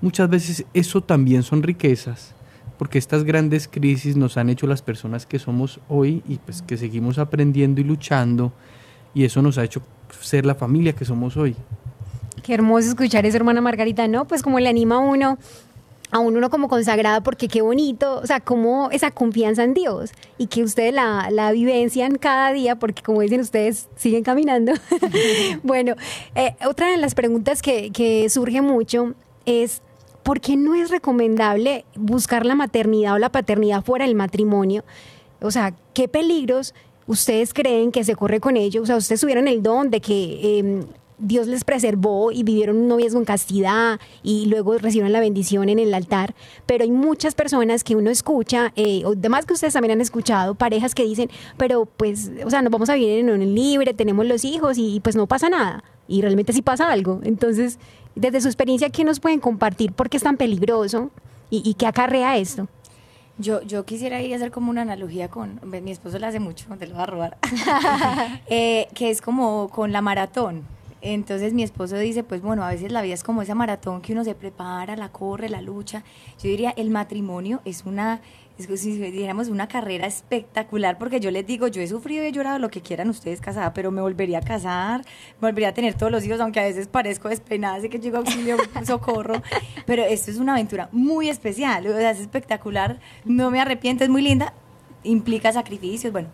muchas 0.00 0.30
veces 0.30 0.64
eso 0.72 1.02
también 1.02 1.42
son 1.42 1.62
riquezas, 1.62 2.34
porque 2.80 2.96
estas 2.96 3.24
grandes 3.24 3.68
crisis 3.68 4.16
nos 4.16 4.38
han 4.38 4.48
hecho 4.48 4.66
las 4.66 4.80
personas 4.80 5.26
que 5.26 5.38
somos 5.38 5.80
hoy 5.90 6.22
y 6.26 6.38
pues 6.38 6.62
que 6.62 6.78
seguimos 6.78 7.18
aprendiendo 7.18 7.82
y 7.82 7.84
luchando 7.84 8.54
y 9.12 9.26
eso 9.26 9.42
nos 9.42 9.58
ha 9.58 9.64
hecho 9.64 9.82
ser 10.18 10.46
la 10.46 10.54
familia 10.54 10.94
que 10.94 11.04
somos 11.04 11.36
hoy. 11.36 11.54
Qué 12.42 12.54
hermoso 12.54 12.88
escuchar 12.88 13.26
eso, 13.26 13.36
hermana 13.36 13.60
Margarita, 13.60 14.08
¿no? 14.08 14.24
Pues 14.24 14.42
como 14.42 14.58
le 14.60 14.70
anima 14.70 14.94
a 14.94 14.98
uno, 15.00 15.36
a 16.10 16.20
uno, 16.20 16.38
uno 16.38 16.48
como 16.48 16.68
consagrada, 16.68 17.22
porque 17.22 17.48
qué 17.48 17.60
bonito, 17.60 18.18
o 18.18 18.26
sea, 18.26 18.40
como 18.40 18.90
esa 18.92 19.10
confianza 19.10 19.62
en 19.62 19.74
Dios 19.74 20.12
y 20.38 20.46
que 20.46 20.62
ustedes 20.62 20.94
la, 20.94 21.28
la 21.30 21.52
vivencian 21.52 22.16
cada 22.16 22.50
día, 22.50 22.76
porque 22.76 23.02
como 23.02 23.20
dicen 23.20 23.40
ustedes, 23.40 23.90
siguen 23.96 24.24
caminando. 24.24 24.72
bueno, 25.62 25.96
eh, 26.34 26.56
otra 26.66 26.90
de 26.90 26.96
las 26.96 27.14
preguntas 27.14 27.60
que, 27.60 27.90
que 27.90 28.30
surge 28.30 28.62
mucho 28.62 29.12
es, 29.44 29.82
¿por 30.22 30.40
qué 30.40 30.56
no 30.56 30.74
es 30.74 30.90
recomendable 30.90 31.84
buscar 31.96 32.46
la 32.46 32.54
maternidad 32.54 33.14
o 33.14 33.18
la 33.18 33.32
paternidad 33.32 33.84
fuera 33.84 34.06
del 34.06 34.14
matrimonio? 34.14 34.84
O 35.40 35.50
sea, 35.50 35.74
¿qué 35.94 36.08
peligros 36.08 36.74
ustedes 37.06 37.54
creen 37.54 37.92
que 37.92 38.04
se 38.04 38.14
corre 38.14 38.40
con 38.40 38.56
ello? 38.56 38.82
O 38.82 38.86
sea, 38.86 38.96
ustedes 38.96 39.20
tuvieron 39.20 39.48
el 39.48 39.62
don 39.62 39.90
de 39.90 40.00
que 40.00 40.40
eh, 40.42 40.84
Dios 41.20 41.46
les 41.46 41.64
preservó 41.64 42.32
y 42.32 42.42
vivieron 42.42 42.76
un 42.76 42.88
noviazgo 42.88 43.18
en 43.18 43.24
castidad 43.24 44.00
y 44.22 44.46
luego 44.46 44.78
recibieron 44.78 45.12
la 45.12 45.20
bendición 45.20 45.68
en 45.68 45.78
el 45.78 45.92
altar, 45.92 46.34
pero 46.66 46.82
hay 46.82 46.90
muchas 46.90 47.34
personas 47.34 47.84
que 47.84 47.94
uno 47.94 48.10
escucha, 48.10 48.72
eh, 48.76 49.02
o 49.04 49.14
demás 49.14 49.44
que 49.44 49.52
ustedes 49.52 49.74
también 49.74 49.92
han 49.92 50.00
escuchado, 50.00 50.54
parejas 50.54 50.94
que 50.94 51.04
dicen, 51.04 51.30
pero 51.56 51.86
pues, 51.86 52.30
o 52.44 52.50
sea, 52.50 52.62
nos 52.62 52.72
vamos 52.72 52.88
a 52.88 52.94
vivir 52.94 53.18
en 53.18 53.30
un 53.30 53.54
libre, 53.54 53.92
tenemos 53.92 54.26
los 54.26 54.44
hijos 54.44 54.78
y, 54.78 54.96
y 54.96 55.00
pues 55.00 55.14
no 55.14 55.26
pasa 55.26 55.48
nada. 55.48 55.84
Y 56.08 56.22
realmente 56.22 56.52
sí 56.52 56.60
pasa 56.60 56.90
algo. 56.90 57.20
Entonces, 57.22 57.78
desde 58.20 58.42
su 58.42 58.48
experiencia, 58.48 58.90
¿qué 58.90 59.02
nos 59.02 59.18
pueden 59.18 59.40
compartir? 59.40 59.92
¿Por 59.92 60.10
qué 60.10 60.18
es 60.18 60.22
tan 60.22 60.36
peligroso? 60.36 61.10
¿Y, 61.48 61.68
y 61.68 61.74
qué 61.74 61.86
acarrea 61.86 62.36
esto? 62.36 62.68
Yo, 63.38 63.62
yo 63.62 63.86
quisiera 63.86 64.18
ahí 64.18 64.34
hacer 64.34 64.50
como 64.50 64.70
una 64.70 64.82
analogía 64.82 65.28
con, 65.28 65.60
mi 65.64 65.90
esposo 65.90 66.18
lo 66.18 66.26
hace 66.26 66.40
mucho, 66.40 66.66
te 66.78 66.86
lo 66.86 66.96
va 66.96 67.04
a 67.04 67.06
robar, 67.06 67.38
Eh, 68.48 68.88
que 68.94 69.08
es 69.10 69.22
como 69.22 69.70
con 69.70 69.92
la 69.92 70.02
maratón. 70.02 70.64
Entonces 71.02 71.54
mi 71.54 71.62
esposo 71.62 71.96
dice, 71.96 72.22
pues 72.22 72.42
bueno, 72.42 72.62
a 72.62 72.70
veces 72.70 72.92
la 72.92 73.02
vida 73.02 73.14
es 73.14 73.24
como 73.24 73.42
esa 73.42 73.54
maratón 73.54 74.02
que 74.02 74.12
uno 74.12 74.24
se 74.24 74.34
prepara, 74.34 74.96
la 74.96 75.10
corre, 75.10 75.48
la 75.48 75.62
lucha. 75.62 76.04
Yo 76.42 76.50
diría, 76.50 76.70
el 76.76 76.90
matrimonio 76.90 77.62
es 77.64 77.84
una, 77.86 78.20
es 78.58 78.66
como 78.66 78.76
si 78.76 78.98
dijéramos 78.98 79.48
una 79.48 79.66
carrera 79.66 80.06
espectacular, 80.06 80.98
porque 80.98 81.18
yo 81.18 81.30
les 81.30 81.46
digo, 81.46 81.68
yo 81.68 81.80
he 81.80 81.86
sufrido 81.86 82.24
y 82.24 82.28
he 82.28 82.32
llorado 82.32 82.58
lo 82.58 82.68
que 82.68 82.82
quieran 82.82 83.08
ustedes 83.08 83.40
casada, 83.40 83.72
pero 83.72 83.90
me 83.90 84.02
volvería 84.02 84.38
a 84.38 84.42
casar, 84.42 85.00
me 85.40 85.48
volvería 85.48 85.68
a 85.70 85.74
tener 85.74 85.94
todos 85.94 86.12
los 86.12 86.24
hijos, 86.24 86.40
aunque 86.40 86.60
a 86.60 86.64
veces 86.64 86.86
parezco 86.86 87.30
despeinada, 87.30 87.76
así 87.76 87.88
que 87.88 87.98
llego 87.98 88.18
auxilio, 88.18 88.58
socorro. 88.86 89.42
Pero 89.86 90.04
esto 90.04 90.30
es 90.30 90.36
una 90.36 90.52
aventura 90.52 90.90
muy 90.92 91.30
especial, 91.30 91.86
o 91.86 91.96
sea, 91.96 92.10
es 92.10 92.20
espectacular, 92.20 93.00
no 93.24 93.50
me 93.50 93.60
arrepiento, 93.60 94.04
es 94.04 94.10
muy 94.10 94.20
linda, 94.20 94.52
implica 95.02 95.50
sacrificios, 95.52 96.12
bueno. 96.12 96.28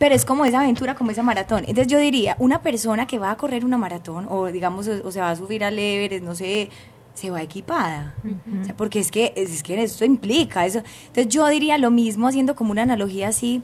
Pero 0.00 0.16
es 0.16 0.24
como 0.24 0.44
esa 0.44 0.60
aventura, 0.62 0.96
como 0.96 1.12
esa 1.12 1.22
maratón. 1.22 1.60
Entonces 1.60 1.86
yo 1.86 1.98
diría, 1.98 2.34
una 2.40 2.60
persona 2.62 3.06
que 3.06 3.20
va 3.20 3.30
a 3.30 3.36
correr 3.36 3.64
una 3.64 3.78
maratón, 3.78 4.26
o 4.28 4.46
digamos, 4.46 4.88
o, 4.88 5.06
o 5.06 5.12
se 5.12 5.20
va 5.20 5.30
a 5.30 5.36
subir 5.36 5.62
al 5.62 5.78
Everest, 5.78 6.24
no 6.24 6.34
sé, 6.34 6.70
se 7.14 7.30
va 7.30 7.42
equipada. 7.42 8.14
O 8.60 8.64
sea, 8.64 8.76
porque 8.76 8.98
es 8.98 9.10
que, 9.10 9.32
es 9.36 9.62
que 9.62 9.82
esto 9.82 10.04
implica 10.04 10.64
eso. 10.64 10.82
Entonces 11.08 11.28
yo 11.28 11.46
diría 11.48 11.76
lo 11.78 11.90
mismo, 11.90 12.26
haciendo 12.28 12.54
como 12.56 12.72
una 12.72 12.82
analogía 12.82 13.28
así. 13.28 13.62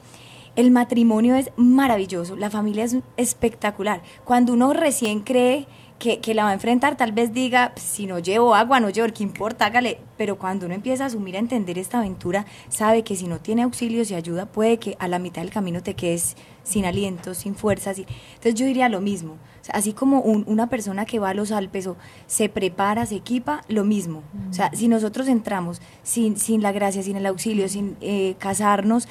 El 0.55 0.71
matrimonio 0.71 1.35
es 1.35 1.51
maravilloso, 1.55 2.35
la 2.35 2.49
familia 2.49 2.83
es 2.83 2.97
espectacular. 3.15 4.01
Cuando 4.23 4.53
uno 4.53 4.73
recién 4.73 5.21
cree 5.21 5.67
que, 5.99 6.19
que 6.19 6.33
la 6.33 6.43
va 6.43 6.49
a 6.51 6.53
enfrentar, 6.53 6.95
tal 6.95 7.11
vez 7.11 7.33
diga, 7.33 7.71
"Pues, 7.73 7.83
si 7.85 8.05
no 8.05 8.19
llevo 8.19 8.53
agua, 8.55 8.79
no 8.79 8.89
llevo, 8.89 9.07
¿qué 9.13 9.23
importa? 9.23 9.65
Hágale. 9.65 9.99
Pero 10.17 10.37
cuando 10.37 10.65
uno 10.65 10.75
empieza 10.75 11.03
a 11.03 11.07
asumir, 11.07 11.35
a 11.35 11.39
entender 11.39 11.77
esta 11.79 11.99
aventura, 11.99 12.45
sabe 12.69 13.03
que 13.03 13.15
si 13.15 13.27
no 13.27 13.39
tiene 13.39 13.63
auxilios 13.63 14.11
y 14.11 14.15
ayuda, 14.15 14.45
puede 14.45 14.77
que 14.77 14.95
a 14.99 15.07
la 15.07 15.19
mitad 15.19 15.41
del 15.41 15.51
camino 15.51 15.81
te 15.81 15.95
quedes 15.95 16.35
sin 16.63 16.85
aliento, 16.85 17.33
sin 17.33 17.55
fuerzas. 17.55 17.97
Entonces 17.99 18.55
yo 18.55 18.65
diría 18.65 18.89
lo 18.89 19.01
mismo. 19.01 19.33
O 19.33 19.63
sea, 19.67 19.75
así 19.75 19.93
como 19.93 20.19
un- 20.21 20.43
una 20.47 20.67
persona 20.67 21.05
que 21.05 21.19
va 21.19 21.29
a 21.29 21.33
los 21.33 21.51
Alpes 21.51 21.87
o 21.87 21.97
se 22.27 22.47
prepara, 22.49 23.05
se 23.05 23.15
equipa, 23.15 23.61
lo 23.67 23.83
mismo. 23.83 24.21
O 24.49 24.53
sea, 24.53 24.69
si 24.73 24.87
nosotros 24.87 25.27
entramos 25.27 25.81
sin, 26.03 26.37
sin 26.37 26.61
la 26.61 26.71
gracia, 26.71 27.01
sin 27.03 27.15
el 27.17 27.25
auxilio, 27.25 27.67
sin 27.69 27.97
eh, 28.01 28.35
casarnos, 28.39 29.07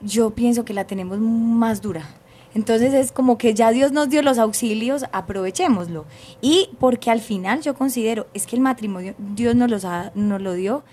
yo 0.00 0.30
pienso 0.30 0.64
que 0.64 0.74
la 0.74 0.86
tenemos 0.86 1.18
más 1.18 1.80
dura. 1.80 2.06
Entonces 2.54 2.94
es 2.94 3.10
como 3.12 3.36
que 3.38 3.52
ya 3.54 3.70
Dios 3.72 3.92
nos 3.92 4.08
dio 4.08 4.22
los 4.22 4.38
auxilios, 4.38 5.04
aprovechémoslo. 5.12 6.04
Y 6.40 6.70
porque 6.78 7.10
al 7.10 7.20
final 7.20 7.60
yo 7.62 7.74
considero, 7.74 8.26
es 8.34 8.46
que 8.46 8.56
el 8.56 8.62
matrimonio 8.62 9.14
Dios 9.18 9.54
nos, 9.56 9.70
los 9.70 9.84
ha- 9.84 10.12
nos 10.14 10.40
lo 10.40 10.52
dio 10.54 10.84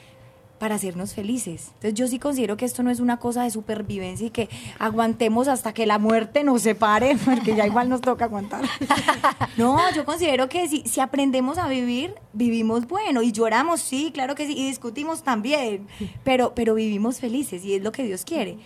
para 0.58 0.76
hacernos 0.76 1.15
felices. 1.15 1.69
Entonces 1.74 1.95
yo 1.95 2.08
sí 2.08 2.19
considero 2.19 2.56
que 2.56 2.65
esto 2.65 2.84
no 2.84 2.91
es 2.91 3.00
una 3.00 3.17
cosa 3.17 3.41
de 3.43 3.50
supervivencia 3.50 4.28
y 4.28 4.30
que 4.30 4.47
aguantemos 4.78 5.47
hasta 5.47 5.74
que 5.74 5.88
la 5.88 5.97
muerte 5.97 6.43
nos 6.43 6.62
separe, 6.62 7.17
porque 7.26 7.56
ya 7.56 7.65
igual 7.65 7.89
nos 7.89 8.02
toca 8.02 8.26
aguantar. 8.26 8.62
No, 9.58 9.78
yo 9.93 10.06
considero 10.06 10.47
que 10.50 10.67
si, 10.69 10.82
si 10.86 11.00
aprendemos 11.02 11.58
a 11.58 11.67
vivir, 11.67 12.15
vivimos 12.34 12.88
bueno 12.88 13.21
y 13.21 13.32
lloramos, 13.32 13.82
sí, 13.82 14.12
claro 14.13 14.34
que 14.34 14.47
sí, 14.47 14.54
y 14.58 14.67
discutimos 14.67 15.24
también, 15.24 15.88
pero, 16.24 16.54
pero 16.56 16.74
vivimos 16.74 17.19
felices 17.19 17.65
y 17.65 17.74
es 17.76 17.84
lo 17.84 17.91
que 17.91 18.04
Dios 18.04 18.24
quiere, 18.24 18.58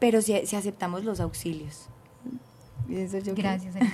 pero 0.00 0.20
si, 0.20 0.34
si 0.46 0.56
aceptamos 0.56 1.04
los 1.04 1.20
auxilios. 1.20 1.88
Y 2.92 3.00
eso 3.00 3.18
yo. 3.18 3.34
Gracias. 3.34 3.74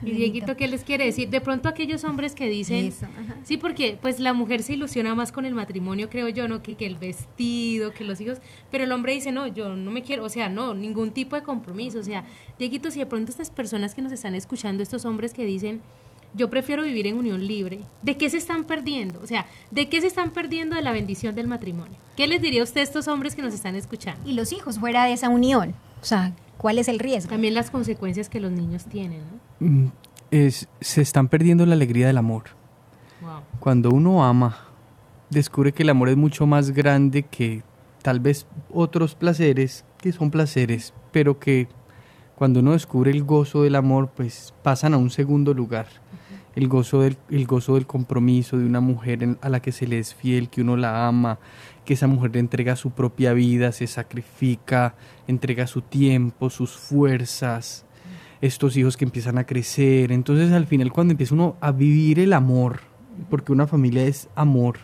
Y 0.00 0.12
Dieguito, 0.12 0.56
¿qué 0.56 0.68
les 0.68 0.84
quiere 0.84 1.06
decir? 1.06 1.28
De 1.28 1.40
pronto 1.40 1.68
aquellos 1.68 2.04
hombres 2.04 2.36
que 2.36 2.48
dicen, 2.48 2.86
Eso, 2.86 3.06
sí, 3.42 3.56
porque 3.56 3.98
pues 4.00 4.20
la 4.20 4.32
mujer 4.32 4.62
se 4.62 4.74
ilusiona 4.74 5.16
más 5.16 5.32
con 5.32 5.44
el 5.44 5.56
matrimonio, 5.56 6.08
creo 6.08 6.28
yo, 6.28 6.46
¿no? 6.46 6.62
Que, 6.62 6.76
que 6.76 6.86
el 6.86 6.94
vestido, 6.94 7.92
que 7.92 8.04
los 8.04 8.20
hijos, 8.20 8.38
pero 8.70 8.84
el 8.84 8.92
hombre 8.92 9.14
dice, 9.14 9.32
no, 9.32 9.48
yo 9.48 9.74
no 9.74 9.90
me 9.90 10.02
quiero, 10.02 10.22
o 10.22 10.28
sea, 10.28 10.48
no, 10.48 10.72
ningún 10.72 11.10
tipo 11.10 11.34
de 11.34 11.42
compromiso, 11.42 11.98
o 11.98 12.04
sea, 12.04 12.24
Dieguito, 12.60 12.92
si 12.92 13.00
de 13.00 13.06
pronto 13.06 13.32
estas 13.32 13.50
personas 13.50 13.96
que 13.96 14.02
nos 14.02 14.12
están 14.12 14.36
escuchando, 14.36 14.84
estos 14.84 15.04
hombres 15.04 15.34
que 15.34 15.44
dicen, 15.44 15.80
yo 16.34 16.48
prefiero 16.50 16.82
vivir 16.82 17.06
en 17.06 17.16
unión 17.16 17.44
libre, 17.44 17.80
¿de 18.02 18.16
qué 18.16 18.30
se 18.30 18.36
están 18.36 18.64
perdiendo? 18.64 19.20
O 19.20 19.26
sea, 19.26 19.46
¿de 19.70 19.88
qué 19.88 20.00
se 20.00 20.06
están 20.06 20.30
perdiendo 20.30 20.76
de 20.76 20.82
la 20.82 20.92
bendición 20.92 21.34
del 21.34 21.48
matrimonio? 21.48 21.98
¿Qué 22.16 22.26
les 22.26 22.40
diría 22.40 22.62
usted 22.62 22.82
a 22.82 22.84
estos 22.84 23.08
hombres 23.08 23.34
que 23.34 23.42
nos 23.42 23.54
están 23.54 23.74
escuchando? 23.74 24.28
Y 24.28 24.34
los 24.34 24.52
hijos 24.52 24.78
fuera 24.78 25.06
de 25.06 25.14
esa 25.14 25.28
unión. 25.28 25.74
O 26.00 26.04
sea, 26.04 26.32
¿cuál 26.58 26.78
es 26.78 26.88
el 26.88 26.98
riesgo? 26.98 27.30
También 27.30 27.54
las 27.54 27.70
consecuencias 27.70 28.28
que 28.28 28.40
los 28.40 28.52
niños 28.52 28.84
tienen, 28.84 29.20
¿no? 29.60 29.66
Mm, 29.66 29.92
Es, 30.30 30.68
se 30.80 31.00
están 31.00 31.28
perdiendo 31.28 31.64
la 31.64 31.74
alegría 31.74 32.06
del 32.06 32.18
amor. 32.18 32.44
Wow. 33.22 33.40
Cuando 33.60 33.90
uno 33.90 34.24
ama, 34.24 34.58
descubre 35.30 35.72
que 35.72 35.82
el 35.82 35.88
amor 35.88 36.10
es 36.10 36.16
mucho 36.16 36.46
más 36.46 36.70
grande 36.72 37.22
que 37.22 37.62
tal 38.02 38.20
vez 38.20 38.46
otros 38.72 39.14
placeres, 39.14 39.84
que 39.98 40.12
son 40.12 40.30
placeres, 40.30 40.92
pero 41.12 41.38
que 41.38 41.68
cuando 42.36 42.60
uno 42.60 42.72
descubre 42.72 43.10
el 43.10 43.24
gozo 43.24 43.62
del 43.62 43.74
amor, 43.74 44.10
pues 44.14 44.54
pasan 44.62 44.94
a 44.94 44.98
un 44.98 45.10
segundo 45.10 45.54
lugar. 45.54 45.86
El 46.58 46.66
gozo 46.66 47.02
del, 47.02 47.16
el 47.30 47.46
gozo 47.46 47.76
del 47.76 47.86
compromiso 47.86 48.58
de 48.58 48.66
una 48.66 48.80
mujer 48.80 49.38
a 49.42 49.48
la 49.48 49.62
que 49.62 49.70
se 49.70 49.86
le 49.86 50.00
es 50.00 50.12
fiel, 50.12 50.48
que 50.48 50.62
uno 50.62 50.76
la 50.76 51.06
ama, 51.06 51.38
que 51.84 51.94
esa 51.94 52.08
mujer 52.08 52.32
le 52.34 52.40
entrega 52.40 52.74
su 52.74 52.90
propia 52.90 53.32
vida, 53.32 53.70
se 53.70 53.86
sacrifica, 53.86 54.96
entrega 55.28 55.68
su 55.68 55.82
tiempo, 55.82 56.50
sus 56.50 56.72
fuerzas, 56.72 57.86
estos 58.40 58.76
hijos 58.76 58.96
que 58.96 59.04
empiezan 59.04 59.38
a 59.38 59.46
crecer. 59.46 60.10
Entonces 60.10 60.50
al 60.50 60.66
final 60.66 60.92
cuando 60.92 61.12
empieza 61.12 61.36
uno 61.36 61.56
a 61.60 61.70
vivir 61.70 62.18
el 62.18 62.32
amor, 62.32 62.80
porque 63.30 63.52
una 63.52 63.68
familia 63.68 64.02
es 64.02 64.28
amor, 64.34 64.78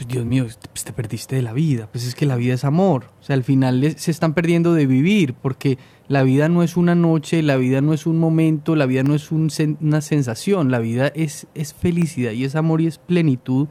pues 0.00 0.08
Dios 0.08 0.24
mío, 0.24 0.46
pues 0.72 0.82
te 0.82 0.94
perdiste 0.94 1.36
de 1.36 1.42
la 1.42 1.52
vida, 1.52 1.86
pues 1.92 2.06
es 2.06 2.14
que 2.14 2.24
la 2.24 2.36
vida 2.36 2.54
es 2.54 2.64
amor. 2.64 3.10
O 3.20 3.22
sea, 3.22 3.34
al 3.34 3.44
final 3.44 3.94
se 3.98 4.10
están 4.10 4.32
perdiendo 4.32 4.72
de 4.72 4.86
vivir, 4.86 5.34
porque 5.34 5.76
la 6.08 6.22
vida 6.22 6.48
no 6.48 6.62
es 6.62 6.78
una 6.78 6.94
noche, 6.94 7.42
la 7.42 7.56
vida 7.56 7.82
no 7.82 7.92
es 7.92 8.06
un 8.06 8.18
momento, 8.18 8.76
la 8.76 8.86
vida 8.86 9.02
no 9.02 9.14
es 9.14 9.30
una 9.30 10.00
sensación, 10.00 10.70
la 10.70 10.78
vida 10.78 11.08
es, 11.08 11.48
es 11.54 11.74
felicidad 11.74 12.32
y 12.32 12.46
es 12.46 12.56
amor 12.56 12.80
y 12.80 12.86
es 12.86 12.96
plenitud. 12.96 13.68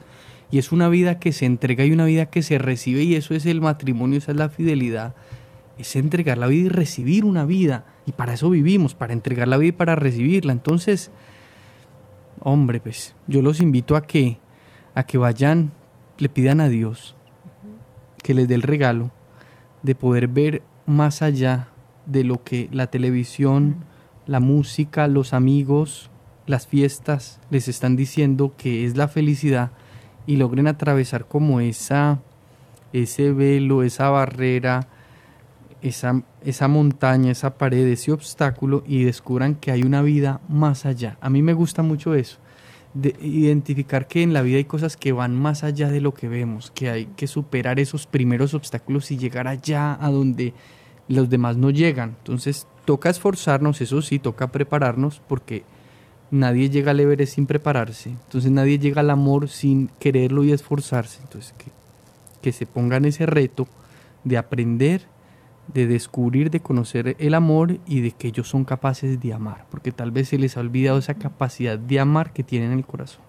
Y 0.52 0.60
es 0.60 0.72
una 0.72 0.88
vida 0.88 1.18
que 1.18 1.32
se 1.32 1.48
entrega 1.48 1.84
y 1.84 1.92
una 1.94 2.06
vida 2.06 2.28
que 2.28 2.44
se 2.44 2.60
recibe 2.60 3.02
y 3.02 3.16
eso 3.16 3.34
es 3.34 3.48
el 3.48 3.60
matrimonio, 3.60 4.20
esa 4.20 4.32
es 4.32 4.38
la 4.38 4.50
fidelidad 4.50 5.16
es 5.80 5.96
entregar 5.96 6.38
la 6.38 6.46
vida 6.46 6.66
y 6.66 6.70
recibir 6.70 7.26
una 7.26 7.44
vida. 7.44 7.86
Y 8.06 8.12
para 8.12 8.34
eso 8.34 8.52
vivimos, 8.52 8.94
para 8.94 9.14
entregar 9.14 9.48
la 9.48 9.58
vida 9.58 9.70
y 9.70 9.72
para 9.72 9.96
recibirla. 9.96 10.52
Entonces, 10.52 11.10
hombre, 12.42 12.82
pues 12.82 13.16
yo 13.26 13.42
los 13.42 13.62
invito 13.62 13.96
a 13.96 14.06
que, 14.06 14.38
a 14.94 15.06
que 15.06 15.18
vayan, 15.18 15.72
le 16.20 16.30
pidan 16.30 16.62
a 16.62 16.70
Dios 16.70 17.16
que 18.22 18.34
les 18.34 18.48
dé 18.48 18.56
el 18.56 18.62
regalo 18.62 19.12
de 19.82 19.96
poder 19.96 20.28
ver 20.28 20.62
más 20.86 21.22
allá 21.22 21.70
de 22.06 22.24
lo 22.24 22.44
que 22.44 22.70
la 22.72 22.88
televisión, 22.88 23.78
la 24.28 24.40
música, 24.40 25.08
los 25.08 25.34
amigos, 25.34 26.12
las 26.46 26.68
fiestas 26.68 27.40
les 27.50 27.68
están 27.68 27.96
diciendo 27.96 28.54
que 28.58 28.86
es 28.86 28.96
la 28.98 29.08
felicidad 29.08 29.72
y 30.28 30.38
logren 30.38 30.68
atravesar 30.68 31.28
como 31.28 31.60
esa 31.60 32.20
ese 32.94 33.32
velo, 33.32 33.84
esa 33.84 34.10
barrera, 34.10 34.88
esa, 35.82 36.24
esa 36.44 36.68
montaña, 36.68 37.32
esa 37.32 37.58
pared, 37.58 37.86
ese 37.88 38.12
obstáculo 38.12 38.84
y 38.88 39.04
descubran 39.04 39.56
que 39.56 39.72
hay 39.72 39.84
una 39.84 40.02
vida 40.02 40.42
más 40.50 40.86
allá. 40.86 41.18
A 41.22 41.30
mí 41.30 41.42
me 41.42 41.54
gusta 41.54 41.84
mucho 41.84 42.16
eso, 42.16 42.40
de 42.94 43.16
identificar 43.22 44.08
que 44.08 44.24
en 44.24 44.34
la 44.34 44.42
vida 44.42 44.58
hay 44.58 44.66
cosas 44.66 44.98
que 44.98 45.12
van 45.12 45.36
más 45.36 45.64
allá 45.64 45.90
de 45.90 46.02
lo 46.02 46.14
que 46.14 46.28
vemos, 46.28 46.72
que 46.72 46.90
hay 46.90 47.06
que 47.06 47.28
superar 47.28 47.80
esos 47.80 48.08
primeros 48.08 48.54
obstáculos 48.54 49.12
y 49.12 49.18
llegar 49.18 49.48
allá 49.48 49.98
a 50.04 50.10
donde 50.10 50.54
los 51.08 51.30
demás 51.30 51.58
no 51.58 51.70
llegan. 51.70 52.16
Entonces 52.20 52.68
toca 52.86 53.10
esforzarnos, 53.10 53.82
eso 53.82 54.02
sí, 54.02 54.20
toca 54.20 54.48
prepararnos 54.48 55.22
porque 55.28 55.64
nadie 56.32 56.70
llega 56.70 56.92
al 56.92 57.00
Everest 57.00 57.36
sin 57.36 57.46
prepararse. 57.46 58.10
Entonces 58.10 58.52
nadie 58.52 58.80
llega 58.80 59.02
al 59.02 59.10
amor 59.10 59.50
sin 59.50 59.90
quererlo 60.00 60.44
y 60.44 60.52
esforzarse. 60.52 61.22
Entonces 61.22 61.54
que, 61.58 61.72
que 62.42 62.52
se 62.52 62.66
pongan 62.66 63.06
ese 63.06 63.26
reto 63.26 63.68
de 64.24 64.38
aprender 64.38 65.04
de 65.74 65.88
descubrir, 65.88 66.50
de 66.50 66.60
conocer 66.60 67.16
el 67.20 67.34
amor 67.34 67.80
y 67.86 68.02
de 68.02 68.12
que 68.12 68.30
ellos 68.30 68.48
son 68.48 68.66
capaces 68.66 69.20
de 69.20 69.34
amar, 69.34 69.66
porque 69.70 69.92
tal 69.92 70.12
vez 70.12 70.30
se 70.30 70.38
les 70.38 70.58
ha 70.58 70.62
olvidado 70.62 70.98
esa 70.98 71.14
capacidad 71.14 71.78
de 71.78 72.00
amar 72.00 72.34
que 72.34 72.44
tienen 72.44 72.72
en 72.72 72.80
el 72.80 72.86
corazón. 72.86 73.22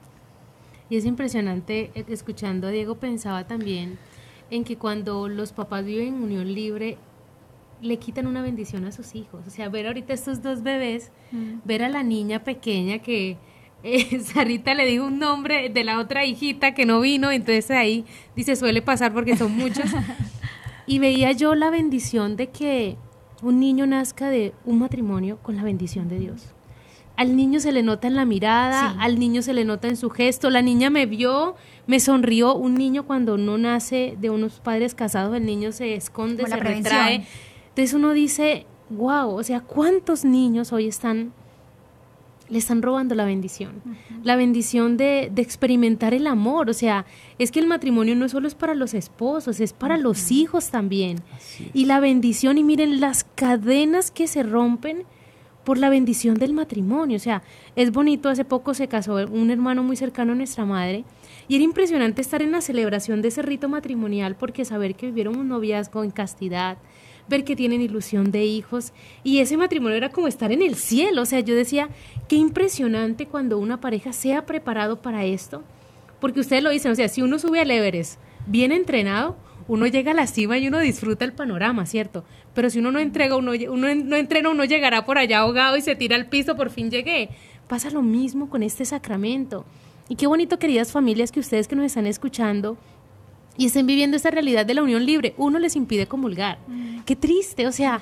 Y 0.89 0.97
es 0.97 1.05
impresionante, 1.05 1.91
eh, 1.95 2.05
escuchando 2.09 2.67
a 2.67 2.71
Diego, 2.71 2.97
pensaba 2.97 3.47
también 3.47 3.99
en 4.51 4.65
que 4.65 4.77
cuando 4.77 5.29
los 5.29 5.53
papás 5.53 5.85
viven 5.85 6.09
en 6.09 6.23
unión 6.23 6.53
libre, 6.53 6.99
le 7.81 7.99
quitan 7.99 8.27
una 8.27 8.43
bendición 8.43 8.85
a 8.85 8.93
sus 8.93 9.15
hijos. 9.15 9.47
O 9.47 9.51
sea, 9.51 9.69
ver 9.69 9.87
ahorita 9.87 10.13
estos 10.13 10.43
dos 10.43 10.63
bebés, 10.63 11.13
ver 11.65 11.85
a 11.85 11.89
la 11.89 12.03
niña 12.03 12.43
pequeña 12.43 12.99
que 12.99 13.37
eh, 13.83 14.21
Sarita 14.25 14.75
le 14.75 14.87
dijo 14.87 15.05
un 15.05 15.19
nombre 15.19 15.69
de 15.69 15.85
la 15.85 15.99
otra 15.99 16.25
hijita 16.25 16.75
que 16.75 16.85
no 16.87 17.01
vino, 17.01 17.31
entonces 17.31 17.71
ahí 17.71 18.05
dice, 18.37 18.57
suele 18.57 18.83
pasar 18.83 19.13
porque 19.13 19.37
son 19.37 19.53
muchos. 19.53 19.87
y 20.87 20.99
veía 20.99 21.33
yo 21.33 21.55
la 21.55 21.71
bendición 21.71 22.37
de 22.37 22.49
que 22.49 22.97
un 23.43 23.59
niño 23.61 23.87
nazca 23.87 24.29
de 24.29 24.53
un 24.65 24.79
matrimonio 24.79 25.39
con 25.43 25.57
la 25.57 25.63
bendición 25.63 26.09
de 26.09 26.19
Dios. 26.19 26.47
Al 27.17 27.37
niño 27.37 27.61
se 27.61 27.73
le 27.73 27.83
nota 27.83 28.07
en 28.09 28.15
la 28.17 28.25
mirada, 28.25 28.93
Sí. 28.93 28.97
al 29.01 29.19
niño 29.19 29.43
se 29.43 29.53
le 29.53 29.65
nota 29.65 29.89
en 29.89 29.97
su 29.97 30.09
gesto. 30.09 30.49
La 30.49 30.63
niña 30.63 30.89
me 30.89 31.05
vio, 31.07 31.55
me 31.87 32.01
sonrió. 32.01 32.55
Un 32.55 32.75
niño 32.75 33.05
cuando 33.05 33.37
no 33.37 33.59
nace 33.59 34.17
de 34.19 34.31
unos 34.31 34.61
padres 34.61 34.95
casados, 34.95 35.37
el 35.37 35.45
niño 35.45 35.73
se 35.73 35.95
esconde, 35.95 36.45
Como 36.45 36.55
se 36.57 36.61
retrae. 36.63 37.27
Entonces 37.69 37.93
uno 37.95 38.13
dice, 38.13 38.67
wow, 38.89 39.31
o 39.35 39.43
sea, 39.43 39.61
¿cuántos 39.61 40.25
niños 40.25 40.73
hoy 40.73 40.87
están, 40.89 41.33
le 42.51 42.59
están 42.59 42.83
robando 42.83 43.15
la 43.15 43.25
bendición? 43.25 43.81
La 44.23 44.37
bendición 44.37 44.97
de, 44.97 45.31
de 45.33 45.41
experimentar 45.41 46.13
el 46.13 46.27
amor. 46.27 46.69
O 46.69 46.75
sea, 46.75 47.07
es 47.39 47.51
que 47.51 47.61
el 47.61 47.67
matrimonio 47.67 48.17
no 48.17 48.29
solo 48.29 48.49
es 48.49 48.55
para 48.55 48.75
los 48.75 48.93
esposos, 48.93 49.61
es 49.61 49.73
para 49.73 49.97
los 49.97 50.31
hijos 50.31 50.71
también. 50.71 51.19
Y 51.73 51.87
la 51.87 52.01
bendición, 52.01 52.59
y 52.59 52.65
miren 52.65 53.01
las 53.01 53.25
cadenas 53.35 54.11
que 54.11 54.27
se 54.27 54.43
rompen 54.43 55.05
por 55.65 55.79
la 55.79 55.91
bendición 55.91 56.35
del 56.35 56.53
matrimonio. 56.53 57.17
O 57.17 57.21
sea, 57.21 57.43
es 57.77 57.93
bonito, 57.93 58.29
hace 58.29 58.45
poco 58.45 58.75
se 58.75 58.89
casó 58.89 59.15
un 59.31 59.51
hermano 59.51 59.83
muy 59.83 59.97
cercano 59.97 60.33
a 60.33 60.35
nuestra 60.35 60.65
madre 60.65 61.05
y 61.49 61.57
era 61.57 61.65
impresionante 61.65 62.23
estar 62.23 62.43
en 62.43 62.53
la 62.53 62.61
celebración 62.61 63.23
de 63.23 63.29
ese 63.29 63.43
rito 63.43 63.69
matrimonial 63.69 64.37
porque 64.37 64.65
saber 64.65 64.95
que 64.95 65.07
vivieron 65.07 65.37
un 65.37 65.49
noviazgo 65.49 66.05
en 66.05 66.11
castidad, 66.11 66.79
ver 67.31 67.45
que 67.45 67.57
tienen 67.57 67.81
ilusión 67.81 68.31
de 68.31 68.45
hijos 68.45 68.93
y 69.25 69.39
ese 69.39 69.57
matrimonio 69.57 69.97
era 69.97 70.11
como 70.11 70.29
estar 70.29 70.53
en 70.53 70.61
el 70.61 70.75
cielo. 70.75 71.23
O 71.23 71.27
sea, 71.27 71.41
yo 71.41 71.55
decía, 71.55 71.89
qué 72.29 72.37
impresionante 72.37 73.27
cuando 73.27 73.59
una 73.59 73.81
pareja 73.81 74.13
sea 74.13 74.45
preparado 74.45 75.01
para 75.01 75.25
esto, 75.25 75.63
porque 76.21 76.41
ustedes 76.41 76.63
lo 76.63 76.69
dicen, 76.69 76.93
o 76.93 76.95
sea, 76.95 77.09
si 77.09 77.23
uno 77.23 77.39
sube 77.39 77.61
al 77.61 77.71
Everest 77.71 78.21
bien 78.47 78.73
entrenado, 78.73 79.37
uno 79.69 79.87
llega 79.87 80.11
a 80.11 80.15
la 80.15 80.27
cima 80.27 80.59
y 80.59 80.69
uno 80.69 80.81
disfruta 80.81 81.25
el 81.25 81.33
panorama, 81.33 81.87
¿cierto? 81.87 82.25
Pero 82.55 82.69
si 82.69 82.81
uno 82.81 82.91
no 82.91 82.99
entrega, 82.99 83.37
uno, 83.37 83.53
uno 83.71 83.95
no 83.95 84.17
entrena, 84.17 84.51
uno 84.51 84.65
llegará 84.65 85.07
por 85.07 85.17
allá 85.17 85.39
ahogado 85.39 85.77
y 85.77 85.81
se 85.81 85.95
tira 85.95 86.17
al 86.17 86.27
piso, 86.27 86.57
por 86.57 86.71
fin 86.71 86.91
llegué. 86.91 87.31
Pasa 87.69 87.89
lo 87.91 88.03
mismo 88.03 88.51
con 88.51 88.65
este 88.65 88.85
sacramento. 88.85 89.65
Y 90.09 90.17
qué 90.17 90.27
bonito, 90.27 90.59
queridas 90.59 90.91
familias, 90.91 91.31
que 91.31 91.39
ustedes 91.39 91.69
que 91.69 91.77
nos 91.77 91.87
están 91.87 92.07
escuchando 92.07 92.77
y 93.57 93.67
estén 93.67 93.87
viviendo 93.87 94.17
esta 94.17 94.31
realidad 94.31 94.65
de 94.65 94.75
la 94.75 94.83
unión 94.83 95.05
libre, 95.05 95.35
uno 95.37 95.59
les 95.59 95.77
impide 95.77 96.07
comulgar. 96.07 96.59
Mm. 96.67 97.01
Qué 97.05 97.17
triste, 97.17 97.67
o 97.67 97.73
sea, 97.73 98.01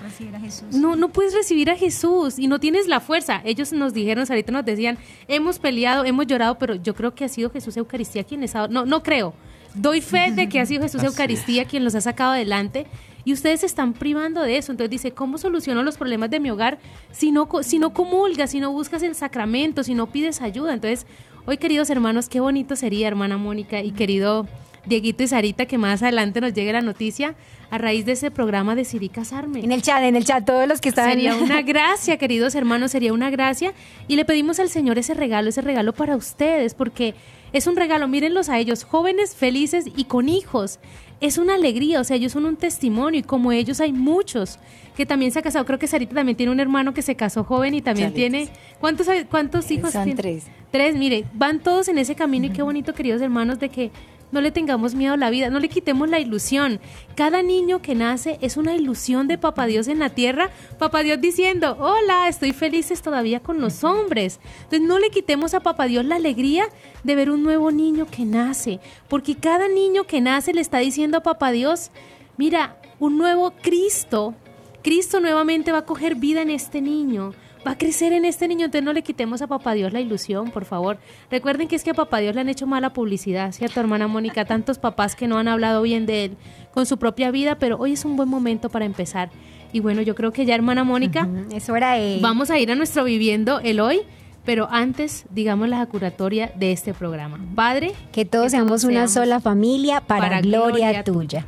no, 0.73 0.97
no 0.97 1.09
puedes 1.09 1.35
recibir 1.35 1.71
a 1.71 1.77
Jesús 1.77 2.39
y 2.39 2.47
no 2.47 2.61
tienes 2.61 2.87
la 2.87 3.01
fuerza. 3.01 3.41
Ellos 3.45 3.73
nos 3.73 3.95
dijeron, 3.95 4.25
ahorita 4.29 4.53
nos 4.53 4.65
decían, 4.65 4.99
hemos 5.27 5.59
peleado, 5.59 6.05
hemos 6.05 6.27
llorado, 6.27 6.59
pero 6.59 6.75
yo 6.75 6.95
creo 6.95 7.15
que 7.15 7.25
ha 7.25 7.29
sido 7.29 7.51
Jesús 7.51 7.77
Eucaristía 7.77 8.25
quien 8.25 8.41
les 8.41 8.55
ha... 8.55 8.69
No, 8.69 8.85
no 8.85 9.03
creo. 9.03 9.35
Doy 9.75 10.01
fe 10.01 10.33
de 10.33 10.49
que 10.49 10.61
ha 10.61 10.67
sido 10.67 10.83
Jesús 10.83 11.03
Eucaristía 11.05 11.65
quien 11.65 11.85
los 11.85 11.95
ha 11.95 12.01
sacado 12.01 12.33
adelante 12.33 12.87
y 13.25 13.33
ustedes 13.33 13.61
se 13.61 13.67
están 13.67 13.95
privando 13.95 14.43
de 14.43 14.59
eso. 14.59 14.73
Entonces 14.73 14.91
dice, 14.91 15.13
¿cómo 15.13 15.39
soluciono 15.39 15.83
los 15.83 15.97
problemas 15.97 16.31
de 16.31 16.41
mi 16.41 16.51
hogar 16.51 16.79
si 17.11 17.31
no, 17.31 17.49
si 17.63 17.79
no 17.79 17.93
comulgas, 17.93 18.51
si 18.51 18.61
no 18.61 18.73
buscas 18.73 19.03
el 19.03 19.15
sacramento, 19.15 19.83
si 19.83 19.95
no 19.95 20.07
pides 20.07 20.41
ayuda? 20.41 20.73
Entonces, 20.75 21.07
hoy 21.47 21.59
queridos 21.59 21.91
hermanos, 21.91 22.29
qué 22.29 22.41
bonito 22.41 22.77
sería, 22.77 23.09
hermana 23.09 23.39
Mónica 23.39 23.83
y 23.83 23.93
querido 23.93 24.47
Dieguito 24.89 25.23
y 25.23 25.29
Sarita, 25.29 25.67
que 25.67 25.79
más 25.79 26.03
adelante 26.03 26.41
nos 26.41 26.55
llegue 26.55 26.73
la 26.73 26.81
noticia 26.81 27.35
a 27.71 27.79
raíz 27.79 28.07
de 28.07 28.13
ese 28.13 28.31
programa 28.31 28.75
de 28.75 28.85
casarme. 29.13 29.61
En 29.61 29.73
el 29.73 29.83
chat, 29.83 30.03
en 30.03 30.17
el 30.17 30.25
chat, 30.25 30.45
todos 30.45 30.67
los 30.67 30.81
que 30.81 30.89
están. 30.89 31.11
Sería 31.11 31.35
una 31.37 31.63
gracia, 31.63 32.17
queridos 32.17 32.55
hermanos, 32.55 32.91
sería 32.91 33.13
una 33.13 33.31
gracia. 33.31 33.73
Y 34.07 34.17
le 34.17 34.25
pedimos 34.25 34.59
al 34.59 34.69
Señor 34.69 34.99
ese 34.99 35.15
regalo, 35.15 35.51
ese 35.51 35.61
regalo 35.61 35.93
para 35.93 36.17
ustedes, 36.17 36.75
porque 36.75 37.15
es 37.53 37.67
un 37.67 37.77
regalo, 37.77 38.09
mírenlos 38.09 38.49
a 38.49 38.59
ellos, 38.59 38.85
jóvenes, 38.85 39.35
felices 39.35 39.87
y 39.97 40.05
con 40.05 40.29
hijos. 40.29 40.79
Es 41.21 41.37
una 41.37 41.55
alegría, 41.57 42.01
o 42.01 42.05
sea, 42.05 42.17
ellos 42.17 42.33
son 42.33 42.45
un 42.45 42.57
testimonio 42.57 43.21
y 43.21 43.23
como 43.25 43.51
ellos 43.51 43.81
hay 43.81 43.93
muchos 43.93 44.59
que 44.97 45.05
también 45.05 45.33
se 45.33 45.41
ha 45.41 45.43
casado. 45.43 45.65
Creo 45.65 45.79
que 45.79 45.89
Sarita 45.89 46.15
también 46.15 46.37
tiene 46.37 46.53
un 46.53 46.61
hermano 46.61 46.95
que 46.95 47.03
se 47.03 47.17
casó 47.17 47.45
joven 47.45 47.75
y 47.75 47.83
también 47.83 48.15
tiene... 48.15 48.49
¿Cuántos, 48.81 49.09
cuántos 49.29 49.71
hijos 49.71 49.93
Son 49.93 50.05
tiene? 50.05 50.21
tres. 50.21 50.45
Tres, 50.71 50.97
mire, 50.97 51.25
van 51.33 51.61
todos 51.61 51.89
en 51.89 51.99
ese 51.99 52.15
camino 52.15 52.47
y 52.47 52.51
qué 52.51 52.63
bonito, 52.63 52.95
queridos 52.95 53.21
hermanos, 53.21 53.59
de 53.59 53.69
que 53.69 53.91
no 54.31 54.41
le 54.41 54.51
tengamos 54.51 54.95
miedo 54.95 55.15
a 55.15 55.17
la 55.17 55.31
vida, 55.31 55.51
no 55.51 55.59
le 55.59 55.69
quitemos 55.69 56.09
la 56.09 56.21
ilusión. 56.21 56.81
Cada 57.15 57.43
niño 57.43 57.81
que 57.81 57.95
nace 57.95 58.39
es 58.41 58.57
una 58.57 58.75
ilusión 58.75 59.29
de 59.29 59.39
Papá 59.39 59.67
Dios 59.67 59.89
en 59.89 59.99
la 59.99 60.11
tierra. 60.11 60.51
Papá 60.79 61.03
Dios 61.03 61.21
diciendo, 61.21 61.77
hola, 61.81 62.29
estoy 62.29 62.53
felices 62.53 63.03
todavía 63.03 63.41
con 63.41 63.61
los 63.61 63.85
hombres. 63.85 64.41
Entonces 64.65 64.83
no 64.83 64.99
le 64.99 65.11
quitemos 65.11 65.55
a 65.55 65.61
Papá 65.61 65.87
Dios 65.87 66.05
la 66.05 66.17
alegría 66.17 66.69
de 67.05 67.15
ver 67.15 67.31
un 67.31 67.43
nuevo 67.43 67.71
niño 67.71 68.07
que 68.07 68.25
nace, 68.25 68.81
porque 69.09 69.37
cada 69.37 69.69
niño 69.69 70.05
que 70.05 70.21
nace 70.21 70.53
le 70.53 70.61
está 70.61 70.79
diciendo 70.79 71.19
a 71.19 71.23
Papá 71.23 71.51
Dios, 71.51 71.91
mira, 72.37 72.77
un 72.99 73.19
nuevo 73.19 73.53
Cristo. 73.63 74.35
Cristo 74.83 75.21
nuevamente 75.21 75.73
va 75.73 75.79
a 75.79 75.85
coger 75.87 76.15
vida 76.15 76.43
en 76.43 76.51
este 76.51 76.81
niño 76.81 77.35
va 77.69 77.73
a 77.73 77.79
crecer 77.79 78.15
en 78.15 78.25
este 78.25 78.49
niño, 78.49 78.65
entonces 78.65 78.85
no 78.85 78.95
le 78.95 79.03
quitemos 79.03 79.43
a 79.43 79.47
papá 79.47 79.75
Dios 79.75 79.93
la 79.93 80.01
ilusión, 80.01 80.51
por 80.51 80.65
favor. 80.65 80.99
Recuerden 81.31 81.69
que 81.69 81.77
es 81.77 81.85
que 81.85 81.91
a 81.91 81.95
papá 81.95 82.19
Dios 82.19 82.35
le 82.35 82.41
han 82.41 82.49
hecho 82.49 82.67
mala 82.67 82.95
publicidad, 82.95 83.55
tu 83.55 83.81
hermana 83.81 84.09
Mónica, 84.09 84.47
tantos 84.47 84.79
papás 84.79 85.15
que 85.15 85.29
no 85.29 85.37
han 85.37 85.49
hablado 85.49 85.83
bien 85.83 86.07
de 86.07 86.25
él 86.25 86.37
con 86.73 86.87
su 86.87 86.99
propia 86.99 87.31
vida, 87.31 87.59
pero 87.59 87.77
hoy 87.77 87.93
es 87.93 88.07
un 88.07 88.17
buen 88.17 88.31
momento 88.31 88.71
para 88.71 88.87
empezar. 88.87 89.31
Y 89.71 89.81
bueno, 89.81 90.01
yo 90.01 90.15
creo 90.15 90.33
que 90.33 90.47
ya 90.47 90.55
hermana 90.55 90.83
Mónica, 90.83 91.29
es 91.53 91.69
hora 91.69 91.93
de... 91.95 92.21
vamos 92.23 92.51
a 92.51 92.59
ir 92.59 92.73
a 92.73 92.75
nuestro 92.75 93.05
viviendo 93.05 93.61
el 93.61 93.81
hoy. 93.81 94.01
Pero 94.47 94.67
antes, 94.71 95.27
digamos 95.29 95.69
la 95.69 95.85
curatoria 95.85 96.51
de 96.57 96.73
este 96.73 96.95
programa. 96.95 97.39
Padre, 97.55 97.93
que 98.13 98.25
todos 98.25 98.53
seamos 98.53 98.83
una 98.85 99.07
sola 99.07 99.41
familia 99.41 100.01
para, 100.01 100.41
gloria, 100.41 101.05
tuya. 101.05 101.45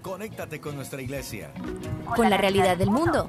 Conéctate 0.00 0.62
con 0.62 0.76
nuestra 0.76 1.02
iglesia. 1.02 1.50
Con 2.16 2.30
la 2.30 2.38
realidad 2.38 2.78
del 2.78 2.90
mundo 2.90 3.26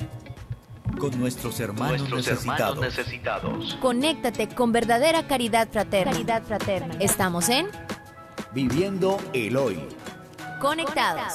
con 0.97 1.19
nuestros 1.19 1.59
hermanos, 1.59 2.09
necesitados. 2.09 3.77
Conéctate 3.81 4.47
con 4.49 4.71
verdadera 4.71 5.27
caridad 5.27 5.69
fraterna. 5.69 6.11
Caridad 6.11 6.43
fraterna. 6.43 6.95
Estamos 6.99 7.49
en 7.49 7.67
Viviendo 8.53 9.17
el 9.33 9.57
Hoy. 9.57 9.79
Conectados. 10.59 11.33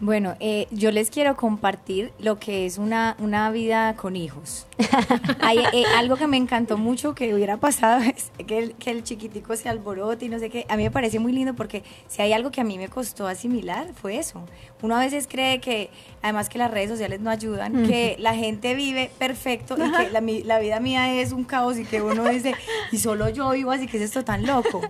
Bueno, 0.00 0.34
eh, 0.40 0.66
yo 0.70 0.90
les 0.90 1.10
quiero 1.10 1.36
compartir 1.36 2.12
lo 2.18 2.38
que 2.38 2.66
es 2.66 2.76
una, 2.76 3.16
una 3.18 3.50
vida 3.50 3.96
con 3.96 4.14
hijos. 4.14 4.66
Hay, 5.40 5.58
eh, 5.72 5.84
algo 5.96 6.16
que 6.16 6.26
me 6.26 6.36
encantó 6.36 6.76
mucho 6.76 7.14
que 7.14 7.34
hubiera 7.34 7.56
pasado 7.56 8.02
es 8.16 8.30
que 8.46 8.58
el, 8.58 8.74
que 8.74 8.90
el 8.90 9.04
chiquitico 9.04 9.56
se 9.56 9.70
alborote 9.70 10.26
y 10.26 10.28
no 10.28 10.38
sé 10.38 10.50
qué. 10.50 10.66
A 10.68 10.76
mí 10.76 10.82
me 10.82 10.90
parece 10.90 11.18
muy 11.18 11.32
lindo 11.32 11.54
porque 11.54 11.82
si 12.08 12.20
hay 12.20 12.34
algo 12.34 12.50
que 12.50 12.60
a 12.60 12.64
mí 12.64 12.76
me 12.76 12.88
costó 12.88 13.26
asimilar 13.26 13.88
fue 13.94 14.18
eso. 14.18 14.44
Uno 14.82 14.96
a 14.96 15.00
veces 15.00 15.26
cree 15.26 15.60
que, 15.60 15.88
además 16.20 16.50
que 16.50 16.58
las 16.58 16.70
redes 16.70 16.90
sociales 16.90 17.20
no 17.20 17.30
ayudan, 17.30 17.86
que 17.86 18.16
la 18.18 18.34
gente 18.34 18.74
vive 18.74 19.10
perfecto 19.18 19.76
y 19.78 19.90
que 19.90 20.10
la, 20.10 20.20
la, 20.20 20.58
vida 20.58 20.80
mía 20.80 21.20
es 21.20 21.32
un 21.32 21.44
caos 21.44 21.78
y 21.78 21.84
que 21.84 22.02
uno 22.02 22.28
dice, 22.28 22.54
y 22.92 22.98
solo 22.98 23.30
yo 23.30 23.50
vivo 23.50 23.70
así 23.70 23.86
que 23.86 23.96
es 23.96 24.02
esto 24.02 24.24
tan 24.24 24.46
loco. 24.46 24.82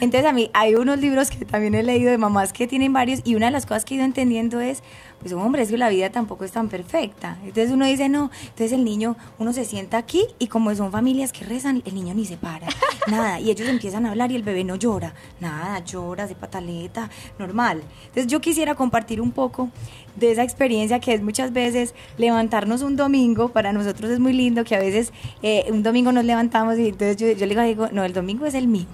Entonces 0.00 0.28
a 0.28 0.32
mí 0.32 0.50
hay 0.52 0.74
unos 0.74 0.98
libros 0.98 1.30
que 1.30 1.46
también 1.46 1.74
he 1.74 1.82
leído 1.82 2.10
de 2.10 2.18
mamás 2.18 2.52
que 2.52 2.66
tienen 2.66 2.92
varios 2.92 3.20
y 3.24 3.34
una 3.34 3.46
de 3.46 3.52
las 3.52 3.64
cosas 3.64 3.86
que 3.86 3.94
he 3.94 3.96
ido 3.96 4.04
entendiendo 4.04 4.49
es, 4.58 4.82
pues 5.20 5.32
hombre, 5.34 5.62
es 5.62 5.68
que 5.68 5.78
la 5.78 5.90
vida 5.90 6.10
tampoco 6.10 6.44
es 6.44 6.50
tan 6.50 6.68
perfecta. 6.68 7.38
Entonces 7.44 7.70
uno 7.70 7.84
dice, 7.84 8.08
no, 8.08 8.30
entonces 8.42 8.72
el 8.72 8.84
niño, 8.84 9.16
uno 9.38 9.52
se 9.52 9.64
sienta 9.64 9.98
aquí 9.98 10.26
y 10.38 10.48
como 10.48 10.74
son 10.74 10.90
familias 10.90 11.30
que 11.30 11.44
rezan, 11.44 11.82
el 11.84 11.94
niño 11.94 12.14
ni 12.14 12.24
se 12.24 12.36
para, 12.36 12.66
nada, 13.06 13.38
y 13.38 13.50
ellos 13.50 13.68
empiezan 13.68 14.06
a 14.06 14.10
hablar 14.10 14.32
y 14.32 14.36
el 14.36 14.42
bebé 14.42 14.64
no 14.64 14.76
llora, 14.76 15.14
nada, 15.38 15.78
llora, 15.84 16.26
de 16.26 16.34
pataleta, 16.34 17.10
normal. 17.38 17.82
Entonces 18.06 18.26
yo 18.26 18.40
quisiera 18.40 18.74
compartir 18.74 19.20
un 19.20 19.30
poco 19.30 19.68
de 20.16 20.32
esa 20.32 20.42
experiencia 20.42 20.98
que 20.98 21.14
es 21.14 21.22
muchas 21.22 21.52
veces 21.52 21.94
levantarnos 22.18 22.82
un 22.82 22.96
domingo, 22.96 23.50
para 23.50 23.72
nosotros 23.72 24.10
es 24.10 24.18
muy 24.18 24.32
lindo 24.32 24.64
que 24.64 24.74
a 24.74 24.80
veces 24.80 25.12
eh, 25.42 25.66
un 25.70 25.82
domingo 25.82 26.10
nos 26.12 26.24
levantamos 26.24 26.78
y 26.78 26.88
entonces 26.88 27.16
yo, 27.18 27.30
yo 27.30 27.46
le 27.46 27.62
digo, 27.62 27.88
no, 27.92 28.04
el 28.04 28.12
domingo 28.12 28.46
es 28.46 28.54
el 28.54 28.66
mío 28.66 28.86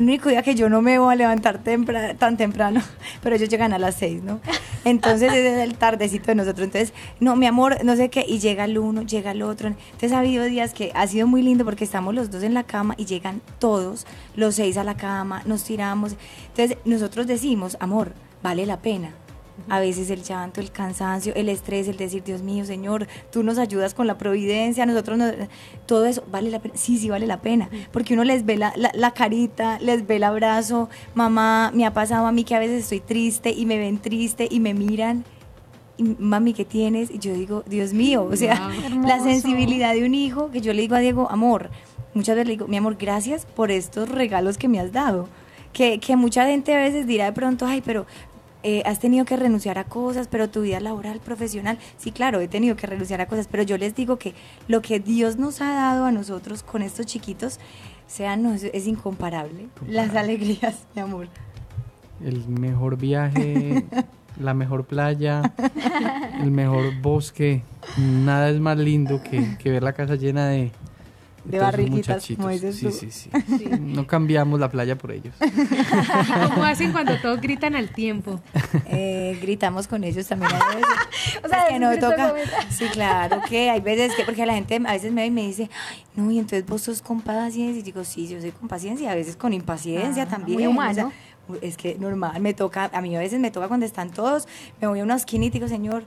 el 0.00 0.06
único 0.06 0.30
día 0.30 0.42
que 0.42 0.54
yo 0.54 0.70
no 0.70 0.80
me 0.80 0.98
voy 0.98 1.12
a 1.12 1.16
levantar 1.16 1.60
tan 2.18 2.36
temprano, 2.38 2.80
pero 3.22 3.36
ellos 3.36 3.50
llegan 3.50 3.74
a 3.74 3.78
las 3.78 3.96
seis, 3.96 4.22
¿no? 4.22 4.40
Entonces 4.86 5.30
es 5.32 5.58
el 5.58 5.74
tardecito 5.74 6.28
de 6.28 6.36
nosotros. 6.36 6.64
Entonces, 6.64 6.94
no, 7.20 7.36
mi 7.36 7.44
amor, 7.44 7.84
no 7.84 7.94
sé 7.96 8.08
qué, 8.08 8.24
y 8.26 8.38
llega 8.38 8.64
el 8.64 8.78
uno, 8.78 9.02
llega 9.02 9.32
el 9.32 9.42
otro. 9.42 9.68
Entonces 9.68 10.12
ha 10.12 10.20
habido 10.20 10.44
días 10.44 10.72
que 10.72 10.90
ha 10.94 11.06
sido 11.06 11.26
muy 11.26 11.42
lindo 11.42 11.66
porque 11.66 11.84
estamos 11.84 12.14
los 12.14 12.30
dos 12.30 12.42
en 12.42 12.54
la 12.54 12.64
cama 12.64 12.94
y 12.96 13.04
llegan 13.04 13.42
todos, 13.58 14.06
los 14.36 14.54
seis 14.54 14.78
a 14.78 14.84
la 14.84 14.96
cama, 14.96 15.42
nos 15.44 15.64
tiramos. 15.64 16.16
Entonces 16.48 16.78
nosotros 16.86 17.26
decimos, 17.26 17.76
amor, 17.78 18.14
vale 18.42 18.64
la 18.64 18.78
pena 18.78 19.12
a 19.68 19.80
veces 19.80 20.10
el 20.10 20.22
llanto, 20.22 20.60
el 20.60 20.70
cansancio, 20.70 21.34
el 21.34 21.48
estrés, 21.48 21.88
el 21.88 21.96
decir, 21.96 22.22
Dios 22.22 22.42
mío, 22.42 22.64
Señor, 22.64 23.06
tú 23.30 23.42
nos 23.42 23.58
ayudas 23.58 23.94
con 23.94 24.06
la 24.06 24.18
providencia, 24.18 24.86
nosotros, 24.86 25.18
todo 25.86 26.06
eso, 26.06 26.24
vale 26.30 26.50
la 26.50 26.60
pena, 26.60 26.74
sí, 26.76 26.98
sí 26.98 27.10
vale 27.10 27.26
la 27.26 27.40
pena, 27.40 27.68
porque 27.92 28.14
uno 28.14 28.24
les 28.24 28.44
ve 28.44 28.56
la, 28.56 28.72
la, 28.76 29.10
carita, 29.12 29.78
les 29.80 30.06
ve 30.06 30.16
el 30.16 30.24
abrazo, 30.24 30.88
mamá, 31.14 31.70
me 31.74 31.86
ha 31.86 31.92
pasado 31.92 32.26
a 32.26 32.32
mí 32.32 32.44
que 32.44 32.54
a 32.54 32.58
veces 32.58 32.84
estoy 32.84 33.00
triste 33.00 33.50
y 33.50 33.66
me 33.66 33.78
ven 33.78 33.98
triste 33.98 34.48
y 34.50 34.60
me 34.60 34.74
miran 34.74 35.24
mami, 36.18 36.52
¿qué 36.52 36.64
tienes? 36.64 37.10
Y 37.10 37.18
yo 37.18 37.34
digo, 37.34 37.62
Dios 37.66 37.92
mío, 37.92 38.24
o 38.24 38.36
sea, 38.36 38.70
la 39.04 39.20
sensibilidad 39.20 39.94
de 39.94 40.04
un 40.04 40.14
hijo, 40.14 40.50
que 40.50 40.60
yo 40.60 40.72
le 40.72 40.82
digo 40.82 40.94
a 40.94 41.00
Diego, 41.00 41.30
amor, 41.30 41.70
muchas 42.14 42.36
veces 42.36 42.46
le 42.46 42.52
digo, 42.52 42.68
mi 42.68 42.76
amor, 42.76 42.96
gracias 42.98 43.46
por 43.46 43.70
estos 43.70 44.08
regalos 44.08 44.58
que 44.58 44.68
me 44.68 44.80
has 44.80 44.92
dado. 44.92 45.28
Que, 45.72 46.00
que 46.00 46.16
mucha 46.16 46.46
gente 46.46 46.74
a 46.74 46.78
veces 46.78 47.06
dirá 47.06 47.26
de 47.26 47.32
pronto, 47.32 47.64
ay, 47.64 47.80
pero 47.80 48.04
eh, 48.62 48.82
has 48.84 48.98
tenido 48.98 49.24
que 49.24 49.36
renunciar 49.36 49.78
a 49.78 49.84
cosas, 49.84 50.28
pero 50.28 50.50
tu 50.50 50.62
vida 50.62 50.80
laboral, 50.80 51.20
profesional, 51.20 51.78
sí, 51.96 52.12
claro, 52.12 52.40
he 52.40 52.48
tenido 52.48 52.76
que 52.76 52.86
renunciar 52.86 53.20
a 53.20 53.26
cosas, 53.26 53.48
pero 53.50 53.62
yo 53.62 53.78
les 53.78 53.94
digo 53.94 54.18
que 54.18 54.34
lo 54.68 54.82
que 54.82 55.00
Dios 55.00 55.36
nos 55.36 55.60
ha 55.60 55.72
dado 55.74 56.04
a 56.04 56.12
nosotros 56.12 56.62
con 56.62 56.82
estos 56.82 57.06
chiquitos, 57.06 57.58
sean, 58.06 58.44
es, 58.46 58.86
incomparable. 58.86 59.68
Las 59.86 60.14
alegrías, 60.16 60.86
mi 60.94 61.02
amor. 61.02 61.28
El 62.22 62.46
mejor 62.48 62.96
viaje 62.96 63.84
la 64.40 64.54
mejor 64.54 64.84
playa, 64.84 65.42
el 66.40 66.50
mejor 66.50 67.00
bosque. 67.00 67.62
Nada 67.98 68.50
es 68.50 68.58
más 68.58 68.78
lindo 68.78 69.22
que, 69.22 69.56
que 69.58 69.70
ver 69.70 69.82
la 69.82 69.92
casa 69.92 70.16
llena 70.16 70.48
de, 70.48 70.72
De 71.44 71.58
barriguitas, 71.58 72.26
como 72.36 72.48
dices 72.50 72.76
sí, 72.76 72.86
tú. 72.86 72.92
sí, 72.92 73.10
sí, 73.10 73.30
No 73.80 74.06
cambiamos 74.06 74.60
la 74.60 74.70
playa 74.70 74.96
por 74.98 75.10
ellos. 75.12 75.34
¿Y 75.40 76.48
cómo 76.48 76.64
hacen 76.64 76.92
cuando 76.92 77.16
todos 77.20 77.40
gritan 77.40 77.74
al 77.76 77.88
tiempo? 77.90 78.40
Eh, 78.86 79.38
gritamos 79.40 79.88
con 79.88 80.04
ellos 80.04 80.26
también 80.26 80.52
a 80.52 80.58
veces. 80.68 80.84
O 81.44 81.48
sea, 81.48 81.64
Es 81.66 81.72
que 81.72 81.78
no 81.78 81.98
toca. 81.98 82.34
Sí, 82.70 82.84
claro 82.92 83.40
que 83.48 83.70
hay 83.70 83.80
veces 83.80 84.14
que, 84.14 84.24
porque 84.24 84.44
la 84.44 84.54
gente 84.54 84.76
a 84.84 84.92
veces 84.92 85.12
me 85.12 85.22
ve 85.22 85.26
y 85.28 85.30
me 85.30 85.42
dice, 85.46 85.70
"Ay, 85.90 86.04
no, 86.14 86.30
y 86.30 86.38
entonces 86.38 86.66
vos 86.66 86.82
sos 86.82 87.00
con 87.02 87.20
paciencia. 87.22 87.80
Y 87.80 87.82
digo, 87.82 88.04
sí, 88.04 88.28
yo 88.28 88.40
soy 88.40 88.50
con 88.52 88.68
paciencia, 88.68 89.10
a 89.10 89.14
veces 89.14 89.36
con 89.36 89.52
impaciencia 89.52 90.24
Ah, 90.24 90.28
también. 90.28 90.58
muy 90.58 90.66
humano. 90.66 91.10
o 91.48 91.54
sea, 91.54 91.58
es 91.62 91.76
que 91.76 91.96
normal, 91.98 92.40
me 92.40 92.52
toca, 92.54 92.90
a 92.92 93.00
mí 93.00 93.16
a 93.16 93.18
veces 93.18 93.40
me 93.40 93.50
toca 93.50 93.66
cuando 93.68 93.86
están 93.86 94.10
todos, 94.10 94.46
me 94.80 94.86
voy 94.88 95.00
a 95.00 95.04
una 95.04 95.16
esquina 95.16 95.46
y 95.46 95.50
digo, 95.50 95.66
señor, 95.68 96.04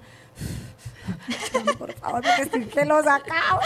por 1.77 1.93
favor, 1.93 2.21
porque 2.21 2.41
estoy 2.43 2.65
que 2.65 2.85
los 2.85 3.05
acabo. 3.07 3.59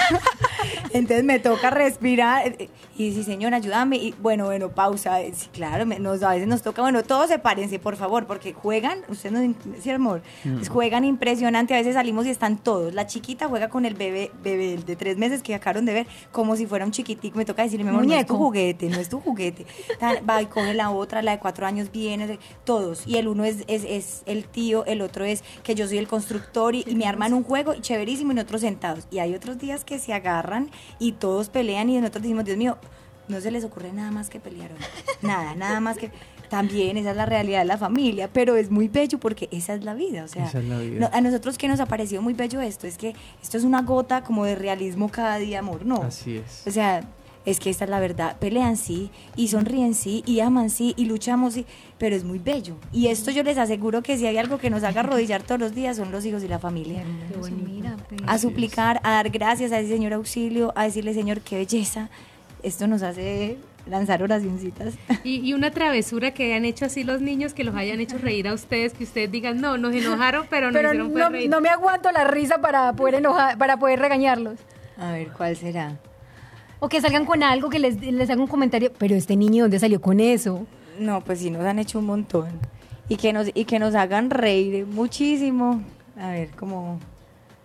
Entonces 0.93 1.23
me 1.23 1.39
toca 1.39 1.69
respirar 1.69 2.55
y 2.97 3.11
sí, 3.13 3.23
señor, 3.23 3.53
ayúdame. 3.53 3.97
Y 3.97 4.13
bueno, 4.19 4.45
bueno, 4.45 4.69
pausa. 4.69 5.17
Sí, 5.33 5.47
claro, 5.53 5.85
me- 5.85 5.99
nos, 5.99 6.23
a 6.23 6.31
veces 6.31 6.47
nos 6.47 6.61
toca, 6.61 6.81
bueno, 6.81 7.03
todos 7.03 7.27
sepárense, 7.29 7.79
por 7.79 7.95
favor, 7.95 8.25
porque 8.25 8.53
juegan, 8.53 8.99
usted 9.07 9.31
no 9.31 9.39
sí, 9.81 9.91
amor, 9.91 10.21
Pues 10.43 10.69
juegan 10.69 11.05
impresionante. 11.05 11.73
A 11.73 11.77
veces 11.77 11.93
salimos 11.95 12.25
y 12.25 12.29
están 12.29 12.57
todos. 12.57 12.93
La 12.93 13.05
chiquita 13.07 13.47
juega 13.47 13.69
con 13.69 13.85
el 13.85 13.93
bebé, 13.95 14.31
bebé 14.43 14.73
el 14.73 14.85
de 14.85 14.95
tres 14.95 15.17
meses 15.17 15.43
que 15.43 15.53
acabaron 15.55 15.85
de 15.85 15.93
ver, 15.93 16.07
como 16.31 16.55
si 16.55 16.65
fuera 16.65 16.85
un 16.85 16.91
chiquitico. 16.91 17.37
Me 17.37 17.45
toca 17.45 17.63
decirle, 17.63 17.83
mi 17.83 17.89
amor, 17.89 18.05
no 18.07 18.13
es 18.13 18.25
tu 18.25 18.35
juguete, 18.37 18.89
no 18.89 18.97
es 18.99 19.09
tu 19.09 19.19
juguete. 19.19 19.65
Va 20.27 20.41
y 20.41 20.45
coge 20.47 20.73
la 20.73 20.89
otra, 20.89 21.21
la 21.21 21.31
de 21.31 21.39
cuatro 21.39 21.65
años 21.67 21.91
viene, 21.91 22.39
todos. 22.63 23.05
Y 23.05 23.17
el 23.17 23.27
uno 23.27 23.43
es, 23.45 23.57
es, 23.67 23.83
es 23.83 24.23
el 24.25 24.45
tío, 24.45 24.85
el 24.85 25.01
otro 25.01 25.23
es 25.25 25.43
que 25.63 25.75
yo 25.75 25.87
soy 25.87 25.97
el 25.97 26.07
constructor 26.07 26.73
y, 26.75 26.83
y 26.87 26.95
me 26.95 27.05
arman 27.05 27.33
un 27.37 27.43
juego 27.43 27.73
y 27.73 27.81
chéverísimo 27.81 28.31
y 28.31 28.35
nosotros 28.35 28.61
sentados. 28.61 29.07
Y 29.11 29.19
hay 29.19 29.33
otros 29.35 29.57
días 29.57 29.85
que 29.85 29.99
se 29.99 30.13
agarran 30.13 30.69
y 30.99 31.13
todos 31.13 31.49
pelean 31.49 31.89
y 31.89 31.97
nosotros 31.99 32.23
decimos, 32.23 32.45
Dios 32.45 32.57
mío, 32.57 32.77
no 33.27 33.39
se 33.41 33.51
les 33.51 33.63
ocurre 33.63 33.91
nada 33.93 34.11
más 34.11 34.29
que 34.29 34.39
pelear 34.39 34.71
hoy. 34.73 34.79
Nada, 35.21 35.55
nada 35.55 35.79
más 35.79 35.97
que... 35.97 36.11
También 36.49 36.95
esa 36.95 37.11
es 37.11 37.17
la 37.17 37.25
realidad 37.25 37.59
de 37.59 37.65
la 37.65 37.77
familia, 37.77 38.29
pero 38.31 38.55
es 38.55 38.71
muy 38.71 38.87
bello 38.87 39.19
porque 39.19 39.49
esa 39.51 39.73
es 39.73 39.83
la 39.83 39.93
vida. 39.93 40.23
O 40.23 40.29
sea, 40.29 40.45
Esa 40.45 40.59
es 40.59 40.65
la 40.65 40.77
vida. 40.79 40.99
no- 41.01 41.09
a 41.17 41.19
nosotros 41.19 41.57
que 41.57 41.67
nos 41.67 41.81
ha 41.81 41.87
parecido 41.87 42.21
muy 42.21 42.33
bello 42.33 42.61
esto, 42.61 42.87
es 42.87 42.97
que 42.97 43.13
esto 43.43 43.57
es 43.57 43.65
una 43.65 43.81
gota 43.81 44.23
como 44.23 44.45
de 44.45 44.55
realismo 44.55 45.09
cada 45.09 45.39
día, 45.39 45.59
amor, 45.59 45.85
¿no? 45.85 46.03
Así 46.03 46.37
es. 46.37 46.63
O 46.65 46.71
sea, 46.71 47.01
es 47.47 47.61
que 47.61 47.69
esta 47.69 47.85
es 47.85 47.89
la 47.89 48.01
verdad. 48.01 48.35
Pelean 48.39 48.75
sí, 48.75 49.09
y 49.37 49.47
sonríen 49.47 49.93
sí, 49.93 50.21
y 50.25 50.41
aman 50.41 50.69
sí, 50.69 50.93
y 50.97 51.05
luchamos 51.05 51.53
sí, 51.53 51.65
pero 51.97 52.13
es 52.13 52.25
muy 52.25 52.39
bello. 52.39 52.75
Y 52.91 53.07
esto 53.07 53.31
yo 53.31 53.41
les 53.41 53.57
aseguro 53.57 54.03
que 54.03 54.17
si 54.17 54.27
hay 54.27 54.37
algo 54.37 54.57
que 54.57 54.69
nos 54.69 54.83
haga 54.83 54.99
arrodillar 54.99 55.43
todos 55.43 55.61
los 55.61 55.73
días 55.73 55.95
son 55.95 56.11
los 56.11 56.25
hijos 56.25 56.43
y 56.43 56.49
la 56.49 56.59
familia. 56.59 57.05
Pues. 57.39 57.53
A 58.27 58.37
suplicar, 58.37 58.99
a 59.01 59.11
dar 59.11 59.29
gracias 59.29 59.71
a 59.71 59.79
ese 59.79 59.93
Señor 59.93 60.11
auxilio, 60.11 60.73
a 60.75 60.83
decirle, 60.83 61.13
Señor, 61.13 61.39
qué 61.39 61.55
belleza. 61.55 62.09
Esto 62.63 62.85
nos 62.85 63.01
hace 63.01 63.57
lanzar 63.85 64.21
oracioncitas. 64.21 64.95
Y, 65.23 65.39
y 65.39 65.53
una 65.53 65.71
travesura 65.71 66.31
que 66.31 66.47
hayan 66.47 66.65
hecho 66.65 66.83
así 66.83 67.05
los 67.05 67.21
niños, 67.21 67.53
que 67.53 67.63
los 67.63 67.75
hayan 67.75 68.01
hecho 68.01 68.17
reír 68.17 68.49
a 68.49 68.53
ustedes, 68.53 68.93
que 68.93 69.05
ustedes 69.05 69.31
digan, 69.31 69.61
no, 69.61 69.77
nos 69.77 69.95
enojaron, 69.95 70.47
pero 70.49 70.67
nos 70.69 70.73
Pero 70.73 70.93
no, 70.93 71.29
reír. 71.29 71.49
no 71.49 71.61
me 71.61 71.69
aguanto 71.69 72.11
la 72.11 72.25
risa 72.25 72.57
para 72.59 72.91
poder 72.91 73.15
enojar, 73.15 73.57
para 73.57 73.77
poder 73.77 73.99
regañarlos. 73.99 74.59
A 74.97 75.13
ver, 75.13 75.29
¿cuál 75.29 75.55
será? 75.55 75.97
O 76.79 76.89
que 76.89 77.01
salgan 77.01 77.25
con 77.25 77.41
algo 77.43 77.69
que 77.69 77.79
les, 77.79 78.01
les 78.01 78.29
haga 78.29 78.41
un 78.41 78.47
comentario, 78.47 78.91
pero 78.97 79.15
este 79.15 79.35
niño, 79.35 79.63
¿dónde 79.63 79.79
salió 79.79 79.99
con 79.99 80.19
eso? 80.19 80.65
No, 80.99 81.21
pues 81.21 81.39
sí, 81.39 81.49
nos 81.49 81.63
han 81.65 81.79
hecho 81.79 81.99
un 81.99 82.05
montón. 82.05 82.49
Y 83.09 83.15
que 83.17 83.33
nos, 83.33 83.47
y 83.53 83.65
que 83.65 83.79
nos 83.79 83.95
hagan 83.95 84.29
reír 84.29 84.85
muchísimo. 84.85 85.81
A 86.19 86.31
ver, 86.31 86.49
como... 86.51 86.99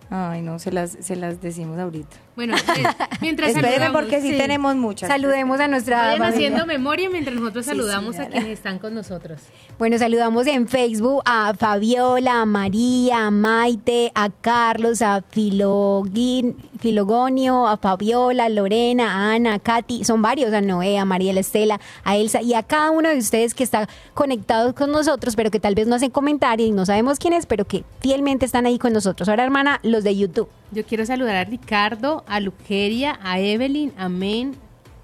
Ay, 0.09 0.41
no, 0.41 0.59
se 0.59 0.71
las, 0.71 0.91
se 0.99 1.15
las 1.15 1.41
decimos 1.41 1.79
ahorita. 1.79 2.15
Bueno, 2.35 2.55
eh, 2.55 2.61
mientras 3.21 3.49
Espérenme 3.49 3.77
saludamos, 3.77 4.01
porque 4.01 4.21
sí, 4.21 4.31
sí. 4.31 4.37
tenemos 4.37 4.75
muchas. 4.75 5.09
Saludemos 5.09 5.59
a 5.59 5.67
nuestra 5.67 5.97
vayan 5.97 6.17
familia. 6.17 6.35
haciendo 6.35 6.65
memoria 6.65 7.09
mientras 7.09 7.35
nosotros 7.35 7.65
saludamos 7.65 8.15
sí, 8.15 8.21
a 8.21 8.27
quienes 8.27 8.49
están 8.49 8.79
con 8.79 8.95
nosotros. 8.95 9.41
Bueno, 9.77 9.97
saludamos 9.97 10.47
en 10.47 10.67
Facebook 10.67 11.21
a 11.25 11.53
Fabiola, 11.53 12.41
a 12.41 12.45
María, 12.45 13.27
a 13.27 13.31
Maite, 13.31 14.11
a 14.15 14.29
Carlos, 14.29 15.01
a 15.01 15.21
Filogin, 15.29 16.55
Filogonio, 16.79 17.67
a 17.67 17.77
Fabiola, 17.77 18.45
a 18.45 18.49
Lorena, 18.49 19.13
a 19.13 19.33
Ana, 19.35 19.55
a 19.55 19.59
Katy, 19.59 20.03
son 20.03 20.21
varios, 20.21 20.53
a 20.53 20.61
Noé, 20.61 20.97
a 20.97 21.05
María 21.05 21.33
la 21.33 21.39
Estela, 21.39 21.79
a 22.03 22.17
Elsa 22.17 22.41
y 22.41 22.55
a 22.55 22.63
cada 22.63 22.91
uno 22.91 23.09
de 23.09 23.17
ustedes 23.17 23.53
que 23.53 23.63
está 23.63 23.87
conectados 24.13 24.73
con 24.73 24.91
nosotros, 24.91 25.35
pero 25.35 25.51
que 25.51 25.59
tal 25.59 25.75
vez 25.75 25.87
no 25.87 25.95
hacen 25.95 26.11
comentarios 26.11 26.69
y 26.69 26.71
no 26.71 26.85
sabemos 26.85 27.19
quién 27.19 27.33
es, 27.33 27.45
pero 27.45 27.65
que 27.65 27.83
fielmente 27.99 28.45
están 28.45 28.65
ahí 28.65 28.79
con 28.79 28.91
nosotros. 28.91 29.29
Ahora, 29.29 29.43
hermana, 29.43 29.79
los 29.83 30.03
de 30.03 30.15
YouTube. 30.15 30.49
Yo 30.71 30.83
quiero 30.85 31.05
saludar 31.05 31.35
a 31.35 31.43
Ricardo, 31.43 32.22
a 32.27 32.39
Luqueria, 32.39 33.19
a 33.21 33.39
Evelyn, 33.39 33.93
a 33.97 34.09
Men, 34.09 34.55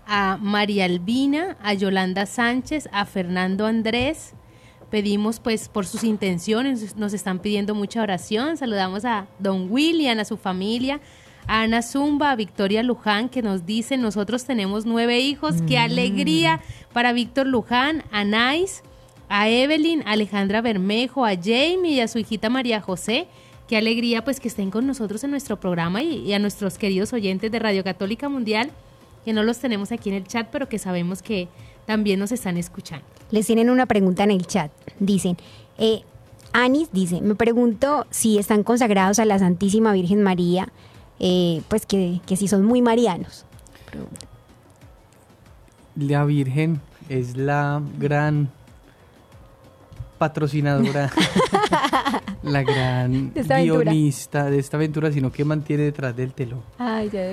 a 0.05 0.37
María 0.41 0.85
Albina, 0.85 1.57
a 1.61 1.73
Yolanda 1.73 2.25
Sánchez, 2.25 2.89
a 2.91 3.05
Fernando 3.05 3.65
Andrés. 3.65 4.33
Pedimos 4.89 5.39
pues 5.39 5.69
por 5.69 5.85
sus 5.85 6.03
intenciones, 6.03 6.95
nos 6.97 7.13
están 7.13 7.39
pidiendo 7.39 7.75
mucha 7.75 8.01
oración. 8.01 8.57
Saludamos 8.57 9.05
a 9.05 9.27
Don 9.37 9.71
William, 9.71 10.17
a 10.17 10.25
su 10.25 10.35
familia, 10.35 10.99
a 11.45 11.61
Ana 11.61 11.83
Zumba, 11.83 12.31
a 12.31 12.35
Victoria 12.35 12.81
Luján, 12.81 13.29
que 13.29 13.43
nos 13.43 13.67
dice, 13.67 13.97
nosotros 13.97 14.45
tenemos 14.45 14.85
nueve 14.85 15.19
hijos, 15.19 15.61
qué 15.67 15.77
alegría 15.77 16.61
para 16.91 17.13
Víctor 17.13 17.45
Luján, 17.45 18.03
a 18.11 18.23
Nais, 18.23 18.83
a 19.29 19.47
Evelyn, 19.47 20.01
a 20.07 20.13
Alejandra 20.13 20.61
Bermejo, 20.61 21.23
a 21.23 21.35
Jamie 21.35 21.93
y 21.93 21.99
a 21.99 22.07
su 22.07 22.17
hijita 22.17 22.49
María 22.49 22.81
José. 22.81 23.27
Qué 23.69 23.77
alegría 23.77 24.23
pues 24.23 24.39
que 24.39 24.47
estén 24.47 24.71
con 24.71 24.87
nosotros 24.87 25.23
en 25.23 25.29
nuestro 25.29 25.59
programa 25.59 26.01
y, 26.01 26.25
y 26.25 26.33
a 26.33 26.39
nuestros 26.39 26.79
queridos 26.79 27.13
oyentes 27.13 27.51
de 27.51 27.59
Radio 27.59 27.83
Católica 27.83 28.27
Mundial, 28.27 28.71
que 29.23 29.31
no 29.31 29.43
los 29.43 29.59
tenemos 29.59 29.91
aquí 29.91 30.09
en 30.09 30.15
el 30.15 30.23
chat, 30.23 30.47
pero 30.51 30.67
que 30.67 30.79
sabemos 30.79 31.21
que 31.21 31.47
también 31.85 32.19
nos 32.19 32.31
están 32.31 32.57
escuchando. 32.57 33.05
Les 33.29 33.45
tienen 33.45 33.69
una 33.69 33.85
pregunta 33.85 34.23
en 34.23 34.31
el 34.31 34.47
chat. 34.47 34.71
Dicen, 34.99 35.37
eh, 35.77 36.01
Anis 36.51 36.89
dice, 36.91 37.21
me 37.21 37.35
pregunto 37.35 38.07
si 38.09 38.39
están 38.39 38.63
consagrados 38.63 39.19
a 39.19 39.25
la 39.25 39.37
Santísima 39.37 39.93
Virgen 39.93 40.23
María, 40.23 40.69
eh, 41.19 41.61
pues 41.67 41.85
que, 41.85 42.21
que 42.25 42.37
si 42.37 42.47
son 42.47 42.65
muy 42.65 42.81
marianos. 42.81 43.45
La 45.95 46.25
Virgen 46.25 46.81
es 47.07 47.37
la 47.37 47.83
gran 47.99 48.49
patrocinadora, 50.19 51.09
la 52.43 52.61
gran 52.61 53.33
De 53.33 53.41
esta 53.41 53.55
aventura. 53.55 53.91
guionista 53.91 54.45
de 54.45 54.59
esta 54.59 54.77
aventura, 54.77 55.11
sino 55.11 55.31
que 55.31 55.43
mantiene 55.45 55.83
detrás 55.83 56.15
del 56.15 56.33
telón. 56.33 56.61
Ay, 56.77 57.09
ya, 57.09 57.31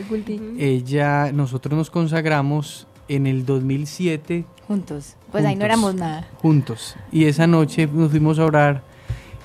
Ella, 0.59 1.33
nosotros 1.33 1.77
nos 1.77 1.90
consagramos 1.90 2.87
en 3.09 3.27
el 3.27 3.44
2007 3.44 4.44
Juntos. 4.66 5.14
Pues 5.31 5.44
ahí 5.44 5.55
no 5.55 5.64
éramos 5.64 5.94
nada. 5.94 6.27
juntos. 6.40 6.96
Y 7.12 7.27
esa 7.27 7.46
noche 7.46 7.87
nos 7.92 8.11
fuimos 8.11 8.38
a 8.38 8.44
orar 8.46 8.83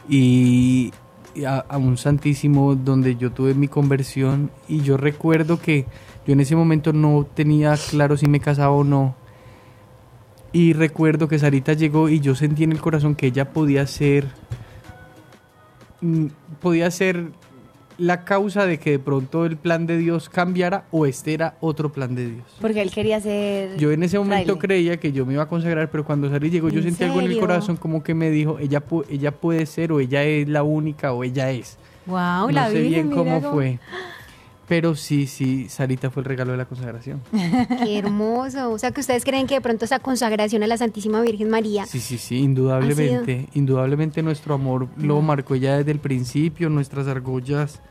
y 0.10 0.92
y 1.34 1.46
a, 1.46 1.60
a 1.60 1.78
un 1.78 1.98
santísimo 1.98 2.76
donde 2.76 3.16
yo 3.16 3.32
tuve 3.32 3.54
mi 3.54 3.68
conversión 3.70 4.52
y 4.68 4.82
yo 4.82 4.98
recuerdo 4.98 5.60
que 5.62 5.86
yo 6.28 6.34
en 6.34 6.42
ese 6.42 6.56
momento 6.58 6.92
no 6.92 7.26
tenía 7.34 7.76
claro 7.90 8.18
si 8.18 8.28
me 8.28 8.40
casaba 8.42 8.72
o 8.72 8.84
no. 8.84 9.16
Y 10.54 10.74
recuerdo 10.74 11.28
que 11.28 11.40
Sarita 11.40 11.74
llegó 11.74 12.10
y 12.10 12.20
yo 12.20 12.36
sentí 12.36 12.64
en 12.64 12.72
el 12.72 12.82
corazón 12.82 13.16
que 13.16 13.28
ella 13.28 13.50
podía 13.54 13.86
ser 13.88 14.26
mm, 16.02 16.26
podía 16.62 16.92
ser 16.92 17.26
la 17.98 18.26
causa 18.26 18.66
de 18.66 18.80
que 18.80 18.92
de 18.92 19.00
pronto 19.00 19.46
el 19.46 19.58
plan 19.58 19.86
de 19.86 19.98
Dios 19.98 20.28
cambiara 20.28 20.86
o 20.92 21.06
este 21.06 21.34
era 21.36 21.56
otro 21.60 21.92
plan 21.92 22.16
de 22.16 22.32
Dios. 22.32 22.46
Porque 22.60 22.82
él 22.82 22.90
quería 22.90 23.20
ser. 23.22 23.78
Yo 23.78 23.92
en 23.92 24.02
ese 24.02 24.18
momento 24.18 24.58
fraile. 24.58 24.60
creía 24.60 24.98
que 24.98 25.12
yo 25.12 25.26
me 25.26 25.34
iba 25.34 25.44
a 25.44 25.48
consagrar, 25.48 25.92
pero 25.92 26.04
cuando 26.04 26.28
Sari 26.30 26.50
llegó 26.50 26.70
yo 26.70 26.80
¿En 26.80 26.86
sentí 26.86 27.04
algo 27.04 27.22
en 27.22 27.32
el 27.32 27.40
corazón 27.40 27.78
como 27.78 28.02
que 28.02 28.16
me 28.16 28.32
dijo, 28.32 28.58
ella, 28.60 28.84
ella 29.10 29.32
puede 29.32 29.66
ser 29.68 29.92
o 29.92 30.00
ella 30.00 30.24
es 30.24 30.48
la 30.50 30.64
única 30.64 31.14
o 31.14 31.24
ella 31.24 31.52
es. 31.52 31.78
Wow, 32.08 32.18
no 32.48 32.50
la 32.50 32.70
sé 32.72 32.82
bien 32.82 33.12
cómo- 33.12 33.40
fue. 33.54 33.78
Pero 34.72 34.96
sí, 34.96 35.28
sí, 35.28 35.68
Sarita 35.68 36.10
fue 36.12 36.22
el 36.22 36.26
regalo 36.30 36.54
de 36.54 36.58
la 36.58 36.64
consagración. 36.64 37.22
Qué 37.84 37.98
hermoso. 37.98 38.72
O 38.72 38.78
sea, 38.78 38.92
que 38.92 39.02
ustedes 39.02 39.26
creen 39.26 39.46
que 39.46 39.56
de 39.56 39.60
pronto 39.60 39.84
esa 39.84 40.00
consagración 40.00 40.64
a 40.64 40.68
la 40.68 40.78
Santísima 40.78 41.20
Virgen 41.20 41.50
María 41.50 41.86
Sí, 41.86 42.00
sí, 42.00 42.18
sí, 42.18 42.38
indudablemente. 42.38 43.50
Indudablemente 43.54 44.24
nuestro 44.24 44.54
amor 44.54 44.88
lo 44.96 45.22
marcó 45.22 45.56
ella 45.56 45.76
desde 45.80 45.92
el 45.92 46.00
principio. 46.00 46.70
Nuestras 46.70 47.08
argollas 47.08 47.82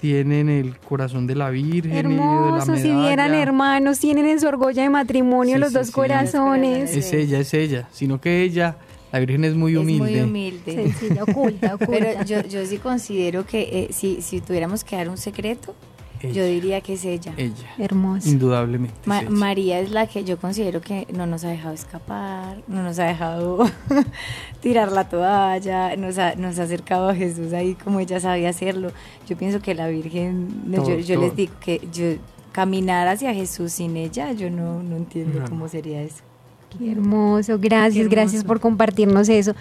tienen 0.00 0.48
el 0.48 0.76
corazón 0.80 1.28
de 1.28 1.36
la 1.36 1.50
Virgen 1.50 1.92
y 1.92 1.94
de 1.94 2.02
la 2.02 2.08
Hermoso, 2.08 2.76
si 2.76 2.92
vieran 2.92 3.32
hermanos, 3.34 4.00
tienen 4.00 4.26
en 4.26 4.40
su 4.40 4.48
argolla 4.48 4.82
de 4.82 4.90
matrimonio 4.90 5.54
Sí, 5.54 5.60
los 5.60 5.68
sí, 5.68 5.74
dos 5.76 5.86
sí. 5.86 5.92
corazones. 5.92 6.96
Es 6.96 7.12
ella, 7.12 7.38
es 7.38 7.54
ella. 7.54 7.88
Sino 7.92 8.20
que 8.20 8.42
ella, 8.42 8.76
la 9.12 9.20
Virgen 9.20 9.44
es 9.44 9.54
muy 9.54 9.74
Es 9.74 9.78
humilde. 9.78 10.02
muy 10.02 10.20
humilde. 10.20 10.72
Sencilla, 10.74 11.22
oculta, 11.22 11.74
oculta. 11.76 11.86
Pero 11.92 12.24
yo, 12.24 12.42
yo 12.48 12.66
sí 12.66 12.78
considero 12.78 13.46
que 13.46 13.60
eh, 13.60 13.88
si, 13.92 14.20
si 14.20 14.40
tuviéramos 14.40 14.82
que 14.82 14.96
dar 14.96 15.08
un 15.08 15.16
secreto, 15.16 15.76
Yo 16.22 16.44
diría 16.44 16.80
que 16.80 16.94
es 16.94 17.04
ella. 17.04 17.32
Ella. 17.36 17.54
Hermoso. 17.78 18.28
Indudablemente. 18.28 18.94
es 19.02 19.06
Ma- 19.06 19.20
ella. 19.20 19.30
María 19.30 19.80
es 19.80 19.90
la 19.90 20.06
que 20.06 20.24
yo 20.24 20.38
considero 20.38 20.80
que 20.80 21.06
no 21.12 21.26
nos 21.26 21.44
ha 21.44 21.48
dejado 21.48 21.74
escapar, 21.74 22.58
no 22.66 22.82
nos 22.82 22.98
ha 22.98 23.04
dejado 23.04 23.64
tirar 24.60 24.90
la 24.92 25.08
toalla, 25.08 25.94
nos 25.96 26.18
ha, 26.18 26.34
nos 26.34 26.58
ha 26.58 26.64
acercado 26.64 27.08
a 27.08 27.14
Jesús 27.14 27.52
ahí 27.52 27.74
como 27.74 28.00
ella 28.00 28.20
sabía 28.20 28.48
hacerlo. 28.50 28.90
Yo 29.28 29.36
pienso 29.36 29.60
que 29.60 29.74
la 29.74 29.88
Virgen, 29.88 30.48
Todo, 30.74 30.88
yo, 30.88 30.98
yo 30.98 31.14
todo. 31.16 31.24
les 31.26 31.36
digo 31.36 31.52
que 31.60 31.80
yo 31.92 32.16
caminar 32.52 33.06
hacia 33.08 33.32
Jesús 33.34 33.72
sin 33.72 33.96
ella, 33.96 34.32
yo 34.32 34.50
no, 34.50 34.82
no 34.82 34.96
entiendo 34.96 35.40
No. 35.40 35.48
cómo 35.48 35.68
sería 35.68 36.02
eso. 36.02 36.22
Qué 36.76 36.90
hermoso. 36.92 37.58
Gracias, 37.60 38.08
Qué 38.08 38.14
gracias 38.14 38.44
por 38.44 38.60
compartirnos 38.60 39.28
eso. 39.28 39.54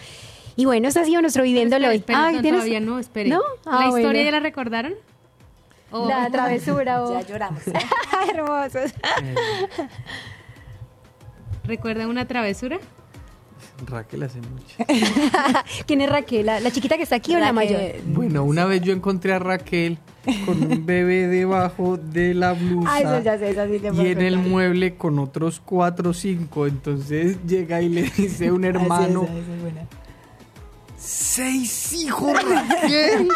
Y 0.55 0.65
bueno, 0.65 0.87
esto 0.87 1.01
ha 1.01 1.05
sido 1.05 1.21
nuestro 1.21 1.43
viviéndolo 1.43 1.87
hoy. 1.89 2.03
Ay, 2.07 2.35
no, 2.37 2.41
¿tienes- 2.41 2.61
todavía 2.61 2.79
no, 2.79 2.97
espere. 2.97 3.29
¿No? 3.29 3.41
¿La 3.65 3.71
Ah, 3.79 3.85
historia 3.89 4.09
bueno. 4.09 4.21
ya 4.25 4.31
la 4.31 4.39
recordaron? 4.39 4.93
¿O- 5.91 6.07
La 6.07 6.29
travesura. 6.29 7.03
o- 7.03 7.19
Ya 7.19 7.27
lloramos. 7.27 7.61
Hermosos. 8.33 8.91
Eh, 9.23 9.35
¿Recuerdan 11.63 12.09
una 12.09 12.25
travesura? 12.27 12.77
Raquel 13.85 14.23
hace 14.23 14.39
mucho. 14.41 14.75
¿Quién 15.85 16.01
es 16.01 16.09
Raquel? 16.09 16.45
¿La, 16.45 16.59
la 16.59 16.71
chiquita 16.71 16.97
que 16.97 17.03
está 17.03 17.17
aquí 17.17 17.35
o 17.35 17.39
la 17.39 17.51
mayor? 17.53 17.79
Bueno, 18.05 18.43
una 18.43 18.65
vez 18.65 18.81
yo 18.81 18.91
encontré 18.93 19.33
a 19.33 19.39
Raquel 19.39 19.99
con 20.45 20.63
un 20.63 20.85
bebé 20.85 21.27
debajo 21.27 21.97
de 21.97 22.33
la 22.33 22.53
blusa. 22.53 22.89
Ah, 22.91 22.99
eso 23.01 23.21
ya 23.21 23.37
sé, 23.37 23.49
eso 23.51 23.65
sí 23.67 23.79
te 23.79 23.89
y 24.03 24.07
en 24.11 24.21
el 24.21 24.37
mueble 24.39 24.95
con 24.95 25.19
otros 25.19 25.61
cuatro 25.63 26.09
o 26.11 26.13
cinco. 26.13 26.65
Entonces 26.67 27.37
llega 27.45 27.81
y 27.81 27.89
le 27.89 28.03
dice 28.03 28.51
un 28.51 28.61
sí, 28.61 28.67
hermano, 28.67 29.23
esa- 29.23 29.33
esa 29.37 29.53
es 29.53 29.61
buena. 29.61 29.81
seis 30.97 31.93
hijos, 31.93 32.33
Raquel. 32.49 33.29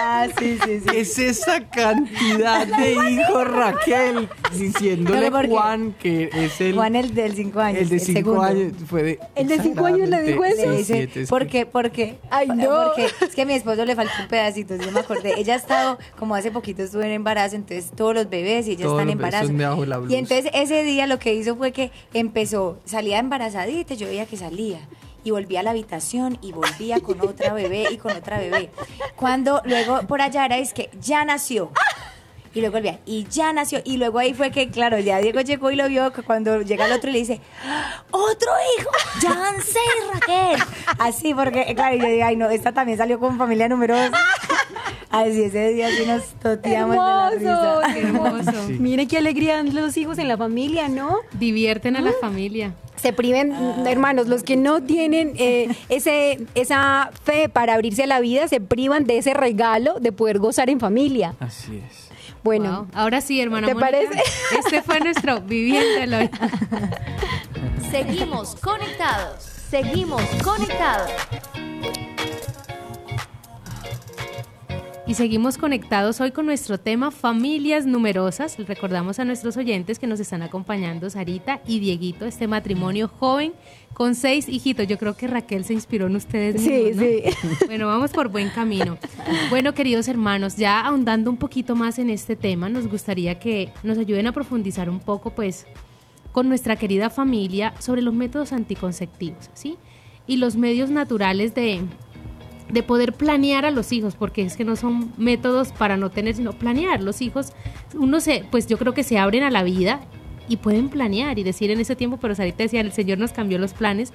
Ah, 0.00 0.26
sí, 0.38 0.58
sí, 0.64 0.80
sí. 0.80 0.86
¿Qué 0.90 1.00
es 1.00 1.18
esa 1.18 1.60
cantidad 1.68 2.66
de 2.66 2.92
hijos, 2.92 3.48
Raquel? 3.50 4.28
Diciéndole 4.56 5.30
porque- 5.30 5.48
Juan 5.48 5.94
que 6.00 6.30
es 6.32 6.60
el, 6.60 6.74
Juan 6.74 6.94
el 6.96 7.14
del 7.14 7.34
5 7.34 7.60
años. 7.60 7.80
el 7.82 7.88
de 7.88 7.98
cinco 7.98 8.18
segundo. 8.18 8.42
años. 8.42 8.72
Fue 8.86 9.02
de, 9.02 9.18
¿El 9.34 9.48
de 9.48 9.58
cinco 9.60 9.86
años 9.86 10.08
le 10.08 10.22
dijo 10.22 10.44
eso? 10.44 10.70
Le 10.70 10.76
dice, 10.78 10.94
siete, 10.96 11.22
es 11.22 11.28
¿por 11.28 11.42
que- 11.42 11.48
qué? 11.48 11.66
Porque, 11.66 12.18
Ay, 12.30 12.48
no. 12.48 12.84
porque 12.86 13.06
es 13.24 13.34
que 13.34 13.42
a 13.42 13.46
mi 13.46 13.54
esposo 13.54 13.84
le 13.84 13.94
faltó 13.96 14.12
un 14.20 14.28
pedacito, 14.28 14.76
yo 14.76 14.90
me 14.92 15.00
acordé. 15.00 15.34
Ella 15.38 15.54
ha 15.54 15.56
estado, 15.56 15.98
como 16.18 16.34
hace 16.34 16.50
poquito 16.50 16.82
estuvo 16.82 17.02
en 17.02 17.10
embarazo, 17.12 17.56
entonces 17.56 17.90
todos 17.94 18.14
los 18.14 18.28
bebés 18.30 18.66
y 18.68 18.72
ella 18.72 18.86
está 18.86 19.02
en 19.02 19.10
embarazo. 19.10 19.52
Y 20.08 20.14
entonces 20.14 20.50
ese 20.54 20.82
día 20.84 21.06
lo 21.06 21.18
que 21.18 21.34
hizo 21.34 21.56
fue 21.56 21.72
que 21.72 21.90
empezó, 22.12 22.78
salía 22.84 23.18
embarazadita, 23.18 23.94
yo 23.94 24.06
veía 24.06 24.26
que 24.26 24.36
salía. 24.36 24.80
Y 25.24 25.30
volvía 25.30 25.60
a 25.60 25.62
la 25.62 25.70
habitación 25.70 26.38
y 26.42 26.52
volvía 26.52 27.00
con 27.00 27.20
otra 27.22 27.52
bebé 27.54 27.86
y 27.90 27.96
con 27.96 28.12
otra 28.12 28.38
bebé. 28.38 28.70
Cuando 29.16 29.62
luego 29.64 30.02
por 30.06 30.20
allá 30.20 30.44
era, 30.44 30.58
es 30.58 30.72
que 30.74 30.90
ya 31.00 31.24
nació. 31.24 31.70
Y 32.52 32.60
luego 32.60 32.74
volvía, 32.74 33.00
y 33.04 33.26
ya 33.28 33.52
nació. 33.52 33.80
Y 33.84 33.96
luego 33.96 34.20
ahí 34.20 34.32
fue 34.32 34.52
que, 34.52 34.70
claro, 34.70 34.96
ya 35.00 35.18
Diego 35.18 35.40
llegó 35.40 35.72
y 35.72 35.76
lo 35.76 35.88
vio, 35.88 36.12
cuando 36.24 36.62
llega 36.62 36.86
el 36.86 36.92
otro 36.92 37.10
y 37.10 37.14
le 37.14 37.18
dice, 37.18 37.40
¡Otro 38.12 38.50
hijo! 38.78 38.90
¡Janse 39.20 39.78
y 39.80 40.12
Raquel! 40.14 40.62
Así, 41.00 41.34
porque, 41.34 41.74
claro, 41.74 41.96
yo 41.96 42.06
digo, 42.06 42.24
ay, 42.24 42.36
no, 42.36 42.48
esta 42.50 42.70
también 42.70 42.96
salió 42.96 43.18
con 43.18 43.38
familia 43.38 43.68
numerosa. 43.68 44.12
Así, 45.10 45.42
ese 45.44 45.70
día 45.70 45.88
sí 45.90 46.06
nos 46.06 46.22
toteamos 46.40 46.90
de 46.92 46.96
la 46.96 47.30
Hermoso, 47.32 47.80
risa. 47.82 47.94
qué 47.94 48.00
hermoso. 48.02 48.66
Sí. 48.68 48.72
Mire 48.78 49.08
qué 49.08 49.18
alegría 49.18 49.56
dan 49.56 49.74
los 49.74 49.96
hijos 49.96 50.18
en 50.18 50.28
la 50.28 50.36
familia, 50.36 50.88
¿no? 50.88 51.18
Divierten 51.32 51.96
a 51.96 52.02
la 52.02 52.12
familia. 52.20 52.72
Se 52.96 53.12
priven, 53.12 53.52
hermanos, 53.86 54.28
los 54.28 54.42
que 54.42 54.56
no 54.56 54.82
tienen 54.82 55.32
eh, 55.36 55.68
ese, 55.88 56.46
esa 56.54 57.10
fe 57.24 57.48
para 57.48 57.74
abrirse 57.74 58.04
a 58.04 58.06
la 58.06 58.20
vida, 58.20 58.48
se 58.48 58.60
privan 58.60 59.04
de 59.04 59.18
ese 59.18 59.34
regalo 59.34 60.00
de 60.00 60.12
poder 60.12 60.38
gozar 60.38 60.70
en 60.70 60.80
familia. 60.80 61.34
Así 61.40 61.82
es. 61.86 62.08
Bueno, 62.42 62.88
Wow. 62.92 63.00
Ahora 63.00 63.20
sí, 63.20 63.40
hermana 63.40 63.66
¿Te 63.66 63.74
parece? 63.74 64.22
Este 64.58 64.82
fue 64.82 65.00
nuestro 65.00 65.40
viviéndolo. 65.40 66.18
hoy. 66.18 66.30
Seguimos 67.90 68.54
conectados. 68.56 69.42
Seguimos 69.70 70.22
conectados. 70.42 71.10
Y 75.06 75.14
seguimos 75.14 75.58
conectados 75.58 76.22
hoy 76.22 76.30
con 76.30 76.46
nuestro 76.46 76.78
tema 76.78 77.10
familias 77.10 77.84
numerosas. 77.84 78.56
Recordamos 78.66 79.18
a 79.18 79.26
nuestros 79.26 79.58
oyentes 79.58 79.98
que 79.98 80.06
nos 80.06 80.18
están 80.18 80.40
acompañando 80.40 81.10
Sarita 81.10 81.60
y 81.66 81.78
Dieguito, 81.78 82.24
este 82.24 82.48
matrimonio 82.48 83.08
joven 83.08 83.52
con 83.92 84.14
seis 84.14 84.48
hijitos. 84.48 84.86
Yo 84.86 84.96
creo 84.96 85.14
que 85.14 85.26
Raquel 85.26 85.66
se 85.66 85.74
inspiró 85.74 86.06
en 86.06 86.16
ustedes. 86.16 86.62
Sí, 86.62 86.94
sí. 86.94 87.22
Bueno, 87.66 87.86
vamos 87.86 88.12
por 88.12 88.28
buen 88.28 88.48
camino. 88.48 88.96
Bueno, 89.50 89.74
queridos 89.74 90.08
hermanos, 90.08 90.56
ya 90.56 90.80
ahondando 90.80 91.30
un 91.30 91.36
poquito 91.36 91.76
más 91.76 91.98
en 91.98 92.08
este 92.08 92.34
tema, 92.34 92.70
nos 92.70 92.88
gustaría 92.88 93.38
que 93.38 93.72
nos 93.82 93.98
ayuden 93.98 94.26
a 94.26 94.32
profundizar 94.32 94.88
un 94.88 95.00
poco, 95.00 95.34
pues, 95.34 95.66
con 96.32 96.48
nuestra 96.48 96.76
querida 96.76 97.10
familia 97.10 97.74
sobre 97.78 98.00
los 98.00 98.14
métodos 98.14 98.54
anticonceptivos, 98.54 99.50
¿sí? 99.52 99.76
Y 100.26 100.38
los 100.38 100.56
medios 100.56 100.88
naturales 100.88 101.54
de, 101.54 101.82
de 102.68 102.82
poder 102.82 103.12
planear 103.12 103.64
a 103.64 103.70
los 103.70 103.92
hijos, 103.92 104.14
porque 104.16 104.42
es 104.42 104.56
que 104.56 104.64
no 104.64 104.76
son 104.76 105.12
métodos 105.16 105.72
para 105.72 105.96
no 105.96 106.10
tener, 106.10 106.34
sino 106.34 106.52
planear. 106.52 107.02
Los 107.02 107.20
hijos, 107.20 107.52
uno 107.94 108.20
se, 108.20 108.44
pues 108.50 108.66
yo 108.66 108.78
creo 108.78 108.94
que 108.94 109.02
se 109.02 109.18
abren 109.18 109.42
a 109.42 109.50
la 109.50 109.62
vida 109.62 110.00
y 110.48 110.56
pueden 110.56 110.88
planear 110.88 111.38
y 111.38 111.42
decir 111.42 111.70
en 111.70 111.80
ese 111.80 111.96
tiempo, 111.96 112.18
pero 112.18 112.34
ahorita 112.36 112.62
decía, 112.64 112.80
el 112.80 112.92
Señor 112.92 113.18
nos 113.18 113.32
cambió 113.32 113.58
los 113.58 113.74
planes. 113.74 114.12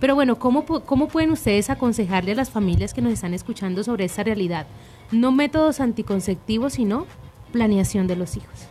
Pero 0.00 0.14
bueno, 0.14 0.38
¿cómo, 0.38 0.64
¿cómo 0.64 1.08
pueden 1.08 1.32
ustedes 1.32 1.70
aconsejarle 1.70 2.32
a 2.32 2.34
las 2.36 2.50
familias 2.50 2.94
que 2.94 3.02
nos 3.02 3.12
están 3.12 3.34
escuchando 3.34 3.82
sobre 3.82 4.04
esta 4.04 4.22
realidad? 4.22 4.66
No 5.10 5.32
métodos 5.32 5.80
anticonceptivos, 5.80 6.74
sino 6.74 7.06
planeación 7.50 8.06
de 8.06 8.14
los 8.14 8.36
hijos. 8.36 8.68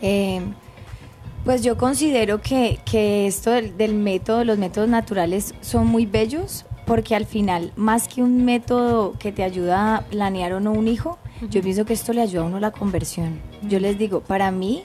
Eh, 0.00 0.40
pues 1.44 1.62
yo 1.62 1.76
considero 1.76 2.40
que, 2.40 2.80
que 2.90 3.26
esto 3.26 3.50
del, 3.50 3.76
del 3.76 3.94
método, 3.94 4.44
los 4.44 4.56
métodos 4.56 4.88
naturales 4.88 5.54
son 5.60 5.86
muy 5.86 6.06
bellos 6.06 6.64
porque 6.86 7.16
al 7.16 7.26
final, 7.26 7.72
más 7.76 8.08
que 8.08 8.22
un 8.22 8.44
método 8.44 9.14
que 9.18 9.32
te 9.32 9.42
ayuda 9.42 9.96
a 9.96 10.00
planear 10.02 10.52
o 10.52 10.60
no 10.60 10.72
un 10.72 10.88
hijo, 10.88 11.18
yo 11.50 11.60
pienso 11.60 11.84
que 11.84 11.92
esto 11.92 12.12
le 12.12 12.22
ayuda 12.22 12.42
a 12.42 12.44
uno 12.44 12.56
a 12.56 12.60
la 12.60 12.70
conversión. 12.70 13.40
Yo 13.68 13.80
les 13.80 13.98
digo, 13.98 14.20
para 14.20 14.50
mí, 14.50 14.84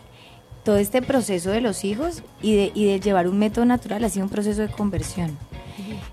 todo 0.63 0.77
este 0.77 1.01
proceso 1.01 1.51
de 1.51 1.61
los 1.61 1.85
hijos 1.85 2.23
y 2.41 2.55
de, 2.55 2.71
y 2.73 2.85
de 2.85 2.99
llevar 2.99 3.27
un 3.27 3.37
método 3.39 3.65
natural 3.65 4.03
ha 4.03 4.09
sido 4.09 4.25
un 4.25 4.31
proceso 4.31 4.61
de 4.61 4.67
conversión. 4.67 5.37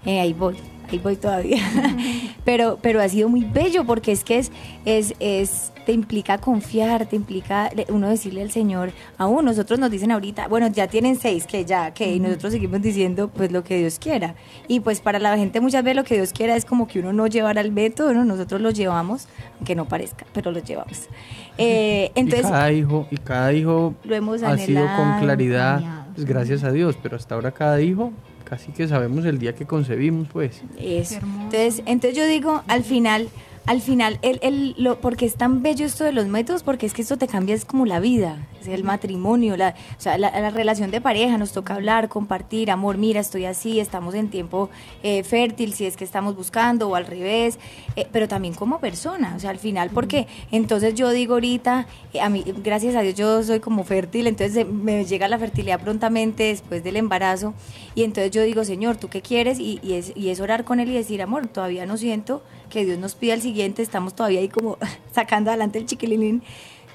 Eh, 0.05 0.21
ahí 0.21 0.33
voy, 0.33 0.57
ahí 0.91 0.99
voy 0.99 1.17
todavía. 1.17 1.63
pero, 2.45 2.79
pero 2.81 3.01
ha 3.01 3.09
sido 3.09 3.29
muy 3.29 3.45
bello 3.45 3.85
porque 3.85 4.13
es 4.13 4.25
que 4.25 4.39
es, 4.39 4.53
es, 4.85 5.15
es, 5.21 5.73
te 5.87 5.93
implica 5.93 6.39
confiar, 6.39 7.07
te 7.07 7.17
implica 7.17 7.71
uno 7.89 8.09
decirle 8.09 8.43
al 8.43 8.51
Señor, 8.51 8.93
aún 9.17 9.45
nosotros 9.45 9.79
nos 9.79 9.91
dicen 9.91 10.11
ahorita, 10.11 10.49
bueno, 10.49 10.69
ya 10.69 10.87
tienen 10.87 11.17
seis, 11.17 11.47
que 11.47 11.65
ya, 11.65 11.93
que 11.93 12.13
y 12.15 12.21
nosotros 12.21 12.53
seguimos 12.53 12.83
diciendo 12.83 13.29
pues 13.29 13.53
lo 13.53 13.65
que 13.65 13.79
Dios 13.79 13.99
quiera. 13.99 14.35
Y 14.67 14.81
pues 14.81 15.01
para 15.01 15.19
la 15.19 15.37
gente 15.37 15.61
muchas 15.61 15.83
veces 15.83 15.97
lo 15.97 16.05
que 16.05 16.17
Dios 16.17 16.33
quiera 16.33 16.57
es 16.57 16.65
como 16.65 16.87
que 16.87 17.01
uno 17.01 17.13
no 17.13 17.27
llevara 17.27 17.61
el 17.61 17.73
método, 17.73 18.13
¿no? 18.13 18.25
nosotros 18.25 18.61
lo 18.61 18.71
llevamos, 18.71 19.29
aunque 19.57 19.75
no 19.75 19.87
parezca, 19.87 20.27
pero 20.33 20.53
lo 20.53 20.61
llevamos. 20.61 21.09
Eh, 21.57 22.13
entonces, 22.15 22.47
y 22.47 22.51
cada 22.51 22.73
hijo, 22.73 23.07
y 23.11 23.17
cada 23.17 23.53
hijo 23.53 23.95
Lo 24.05 24.15
hemos 24.15 24.43
ha 24.43 24.57
sido 24.59 24.87
con 24.97 25.21
claridad, 25.21 26.07
pues, 26.15 26.27
gracias 26.27 26.65
a 26.65 26.71
Dios, 26.71 26.97
pero 27.03 27.17
hasta 27.17 27.35
ahora 27.35 27.51
cada 27.51 27.81
hijo 27.81 28.13
casi 28.49 28.73
que 28.73 28.89
sabemos 28.89 29.25
el 29.25 29.39
día 29.39 29.55
que 29.55 29.67
concebimos, 29.67 30.29
pues. 30.29 30.63
Eso. 30.79 31.17
Entonces, 31.17 31.83
entonces 31.87 32.17
yo 32.17 32.27
digo, 32.27 32.63
al 32.69 32.83
final, 32.83 33.29
al 33.67 33.81
final, 33.83 34.19
el, 34.23 34.39
el, 34.43 34.75
lo, 34.79 35.01
porque 35.01 35.27
es 35.27 35.35
tan 35.35 35.63
bello 35.63 35.85
esto 35.85 36.05
de 36.05 36.13
los 36.13 36.27
métodos, 36.27 36.63
porque 36.63 36.87
es 36.87 36.95
que 36.95 37.03
esto 37.03 37.19
te 37.19 37.27
cambia, 37.27 37.55
es 37.55 37.65
como 37.65 37.85
la 37.85 38.01
vida, 38.01 38.39
el 38.67 38.85
matrimonio, 38.85 39.57
la, 39.57 39.75
o 39.97 40.01
sea, 40.01 40.19
la, 40.19 40.31
la 40.31 40.51
relación 40.51 40.91
de 40.91 41.01
pareja, 41.01 41.39
nos 41.39 41.53
toca 41.53 41.75
hablar, 41.75 42.09
compartir, 42.09 42.71
amor, 42.71 42.97
mira, 42.97 43.21
estoy 43.21 43.45
así, 43.45 43.81
estamos 43.81 44.15
en 44.15 44.29
tiempo 44.29 44.71
eh, 45.03 45.23
fértil, 45.23 45.73
si 45.75 45.87
es 45.87 45.97
que 45.97 46.05
estamos 46.05 46.37
buscando, 46.37 46.89
o 46.89 46.95
al 46.95 47.07
revés, 47.07 47.59
eh, 47.97 48.07
pero 48.13 48.29
también 48.29 48.55
como 48.55 48.79
persona, 48.81 49.35
o 49.37 49.41
sea, 49.41 49.51
al 49.51 49.59
final, 49.59 49.91
porque 49.91 50.27
entonces 50.51 50.95
yo 50.95 51.11
digo 51.11 51.35
ahorita, 51.35 51.87
eh, 52.13 52.21
a 52.21 52.29
mí, 52.29 52.45
gracias 52.63 52.95
a 52.95 53.03
Dios, 53.03 53.15
yo 53.15 53.43
soy 53.43 53.61
como 53.61 53.85
fértil, 53.85 54.27
entonces 54.27 54.57
eh, 54.57 54.65
me 54.65 55.05
llega 55.05 55.29
la 55.29 55.39
fertilidad 55.39 55.81
prontamente 55.81 56.45
después 56.45 56.83
del 56.83 56.97
embarazo, 56.97 57.55
y 57.95 58.05
entonces 58.05 58.31
yo 58.31 58.43
digo, 58.43 58.65
Señor, 58.65 58.97
¿tú 58.97 59.09
qué 59.09 59.23
quieres? 59.23 59.59
Y, 59.59 59.81
y 59.83 59.95
es, 59.95 60.13
y 60.17 60.31
es 60.31 60.41
orar 60.41 60.65
con 60.65 60.81
Él 60.81 60.91
y 60.91 60.95
decir, 60.95 61.23
amor, 61.23 61.47
todavía 61.49 61.87
no 61.87 61.97
siento 61.97 62.43
que 62.69 62.85
Dios 62.85 62.99
nos 62.99 63.15
pida 63.15 63.35
el 63.35 63.43
siguiente, 63.43 63.83
estamos 63.83 64.15
todavía 64.15 64.41
ahí 64.41 64.49
como 64.49 64.79
sacando 65.13 65.51
adelante 65.51 65.79
el 65.79 65.87
chiquilín. 65.87 66.43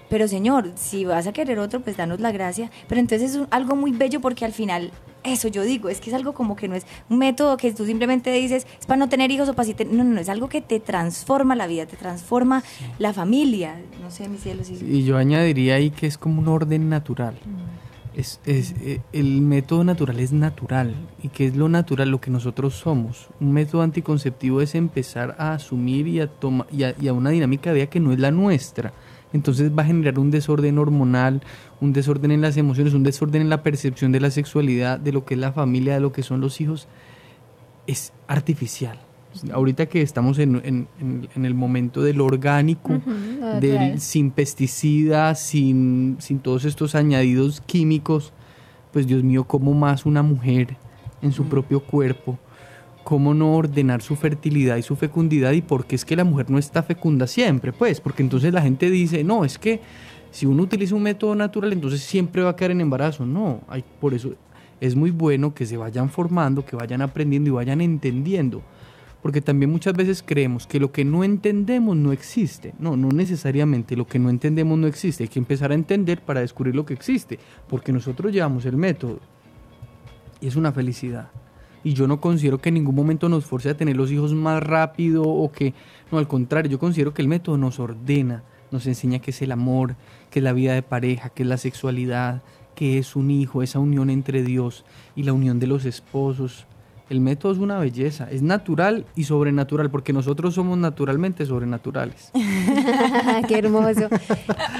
Pero 0.09 0.27
Señor, 0.27 0.71
si 0.75 1.05
vas 1.05 1.25
a 1.27 1.33
querer 1.33 1.59
otro, 1.59 1.79
pues 1.81 1.97
danos 1.97 2.19
la 2.19 2.31
gracia. 2.31 2.69
Pero 2.87 2.99
entonces 3.01 3.31
es 3.31 3.37
un- 3.37 3.47
algo 3.51 3.75
muy 3.75 3.91
bello 3.91 4.21
porque 4.21 4.45
al 4.45 4.51
final, 4.53 4.91
eso 5.23 5.47
yo 5.47 5.63
digo, 5.63 5.89
es 5.89 5.99
que 6.01 6.09
es 6.09 6.13
algo 6.15 6.33
como 6.33 6.55
que 6.55 6.67
no 6.67 6.75
es 6.75 6.85
un 7.09 7.17
método 7.17 7.57
que 7.57 7.71
tú 7.73 7.85
simplemente 7.85 8.31
dices, 8.31 8.67
es 8.79 8.85
para 8.85 8.97
no 8.97 9.09
tener 9.09 9.31
hijos 9.31 9.49
o 9.49 9.53
para 9.53 9.65
si 9.65 9.73
te-". 9.73 9.85
No, 9.85 10.03
no, 10.03 10.11
no, 10.15 10.19
es 10.21 10.29
algo 10.29 10.49
que 10.49 10.61
te 10.61 10.79
transforma 10.79 11.55
la 11.55 11.67
vida, 11.67 11.85
te 11.85 11.97
transforma 11.97 12.63
la 12.99 13.13
familia. 13.13 13.81
No 14.01 14.11
sé, 14.11 14.27
mi 14.29 14.37
cielo, 14.37 14.63
sí. 14.63 14.77
Y 14.87 15.03
yo 15.03 15.17
añadiría 15.17 15.75
ahí 15.75 15.89
que 15.89 16.05
es 16.07 16.17
como 16.17 16.41
un 16.41 16.47
orden 16.47 16.89
natural. 16.89 17.35
Es, 18.15 18.39
es, 18.45 18.75
eh, 18.81 19.01
el 19.11 19.41
método 19.41 19.83
natural 19.83 20.19
es 20.19 20.31
natural. 20.31 20.93
¿Y 21.23 21.29
qué 21.29 21.47
es 21.47 21.55
lo 21.55 21.67
natural? 21.67 22.09
Lo 22.11 22.21
que 22.21 22.29
nosotros 22.29 22.75
somos. 22.75 23.29
Un 23.39 23.51
método 23.53 23.81
anticonceptivo 23.81 24.61
es 24.61 24.75
empezar 24.75 25.35
a 25.39 25.53
asumir 25.53 26.07
y 26.07 26.19
a, 26.19 26.27
toma, 26.27 26.67
y 26.71 26.83
a, 26.83 26.93
y 27.01 27.07
a 27.07 27.13
una 27.13 27.31
dinámica 27.31 27.71
de 27.71 27.77
vida 27.77 27.87
que 27.87 27.99
no 27.99 28.11
es 28.13 28.19
la 28.19 28.29
nuestra. 28.29 28.93
Entonces 29.33 29.71
va 29.77 29.81
a 29.81 29.85
generar 29.85 30.19
un 30.19 30.31
desorden 30.31 30.77
hormonal, 30.77 31.41
un 31.81 31.91
desorden 31.91 32.31
en 32.31 32.41
las 32.41 32.55
emociones, 32.55 32.93
un 32.93 33.03
desorden 33.03 33.41
en 33.41 33.49
la 33.49 33.63
percepción 33.63 34.11
de 34.11 34.19
la 34.19 34.29
sexualidad, 34.31 34.99
de 34.99 35.11
lo 35.11 35.25
que 35.25 35.33
es 35.33 35.39
la 35.39 35.51
familia, 35.51 35.95
de 35.95 35.99
lo 35.99 36.11
que 36.11 36.23
son 36.23 36.39
los 36.39 36.61
hijos. 36.61 36.87
Es 37.87 38.13
artificial. 38.27 38.99
Ahorita 39.51 39.87
que 39.87 40.03
estamos 40.03 40.37
en, 40.37 40.61
en, 40.63 40.87
en, 41.35 41.45
el 41.45 41.55
momento 41.55 42.03
del 42.03 42.21
orgánico, 42.21 43.01
del 43.59 43.99
sin 43.99 44.29
pesticidas, 44.29 45.39
sin, 45.39 46.17
sin 46.19 46.37
todos 46.37 46.65
estos 46.65 46.93
añadidos 46.93 47.59
químicos, 47.61 48.31
pues 48.91 49.07
Dios 49.07 49.23
mío, 49.23 49.45
¿cómo 49.45 49.73
más 49.73 50.05
una 50.05 50.21
mujer 50.21 50.77
en 51.23 51.31
su 51.31 51.45
propio 51.45 51.79
cuerpo? 51.79 52.37
¿Cómo 53.03 53.33
no 53.33 53.55
ordenar 53.55 54.01
su 54.01 54.15
fertilidad 54.15 54.77
y 54.77 54.81
su 54.81 54.95
fecundidad? 54.95 55.51
¿Y 55.51 55.61
por 55.61 55.85
qué 55.85 55.95
es 55.95 56.05
que 56.05 56.15
la 56.15 56.23
mujer 56.23 56.49
no 56.49 56.57
está 56.57 56.83
fecunda 56.83 57.27
siempre? 57.27 57.73
Pues 57.73 57.99
porque 57.99 58.23
entonces 58.23 58.53
la 58.53 58.61
gente 58.61 58.89
dice, 58.89 59.23
no, 59.23 59.43
es 59.43 59.57
que 59.57 59.81
si 60.31 60.45
uno 60.45 60.63
utiliza 60.63 60.95
un 60.95 61.03
método 61.03 61.35
natural, 61.35 61.73
entonces 61.73 62.01
siempre 62.01 62.41
va 62.41 62.51
a 62.51 62.55
quedar 62.55 62.71
en 62.71 62.81
embarazo. 62.81 63.25
No, 63.25 63.61
hay, 63.67 63.83
por 63.99 64.13
eso 64.13 64.33
es 64.81 64.95
muy 64.95 65.11
bueno 65.11 65.53
que 65.53 65.65
se 65.65 65.77
vayan 65.77 66.09
formando, 66.09 66.65
que 66.65 66.75
vayan 66.75 67.01
aprendiendo 67.01 67.49
y 67.49 67.53
vayan 67.53 67.81
entendiendo. 67.81 68.63
Porque 69.21 69.41
también 69.41 69.71
muchas 69.71 69.93
veces 69.93 70.21
creemos 70.21 70.67
que 70.67 70.79
lo 70.79 70.91
que 70.91 71.05
no 71.05 71.23
entendemos 71.23 71.95
no 71.95 72.11
existe. 72.11 72.73
No, 72.79 72.97
no 72.97 73.09
necesariamente 73.09 73.95
lo 73.95 74.05
que 74.05 74.19
no 74.19 74.29
entendemos 74.29 74.77
no 74.77 74.87
existe. 74.87 75.23
Hay 75.23 75.29
que 75.29 75.39
empezar 75.39 75.71
a 75.71 75.75
entender 75.75 76.19
para 76.21 76.41
descubrir 76.41 76.75
lo 76.75 76.85
que 76.85 76.93
existe. 76.93 77.39
Porque 77.69 77.93
nosotros 77.93 78.33
llevamos 78.33 78.65
el 78.65 78.75
método. 78.75 79.19
Y 80.41 80.47
es 80.47 80.57
una 80.57 80.73
felicidad. 80.73 81.29
Y 81.83 81.93
yo 81.93 82.07
no 82.07 82.21
considero 82.21 82.59
que 82.59 82.69
en 82.69 82.75
ningún 82.75 82.95
momento 82.95 83.29
nos 83.29 83.45
force 83.45 83.69
a 83.69 83.77
tener 83.77 83.97
los 83.97 84.11
hijos 84.11 84.33
más 84.33 84.63
rápido 84.63 85.23
o 85.23 85.51
que... 85.51 85.73
No, 86.11 86.17
al 86.17 86.27
contrario, 86.27 86.71
yo 86.71 86.79
considero 86.79 87.13
que 87.13 87.21
el 87.21 87.27
método 87.27 87.57
nos 87.57 87.79
ordena, 87.79 88.43
nos 88.71 88.87
enseña 88.87 89.19
qué 89.19 89.31
es 89.31 89.41
el 89.41 89.51
amor, 89.51 89.95
qué 90.29 90.39
es 90.39 90.43
la 90.43 90.53
vida 90.53 90.73
de 90.73 90.81
pareja, 90.81 91.29
qué 91.29 91.43
es 91.43 91.49
la 91.49 91.57
sexualidad, 91.57 92.41
qué 92.75 92.97
es 92.97 93.15
un 93.15 93.31
hijo, 93.31 93.63
esa 93.63 93.79
unión 93.79 94.09
entre 94.09 94.43
Dios 94.43 94.85
y 95.15 95.23
la 95.23 95.33
unión 95.33 95.59
de 95.59 95.67
los 95.67 95.85
esposos. 95.85 96.65
El 97.09 97.19
método 97.19 97.51
es 97.51 97.59
una 97.59 97.77
belleza, 97.79 98.27
es 98.31 98.41
natural 98.41 99.05
y 99.15 99.25
sobrenatural, 99.25 99.91
porque 99.91 100.13
nosotros 100.13 100.55
somos 100.55 100.77
naturalmente 100.77 101.45
sobrenaturales. 101.45 102.31
Qué 103.47 103.57
hermoso. 103.57 104.07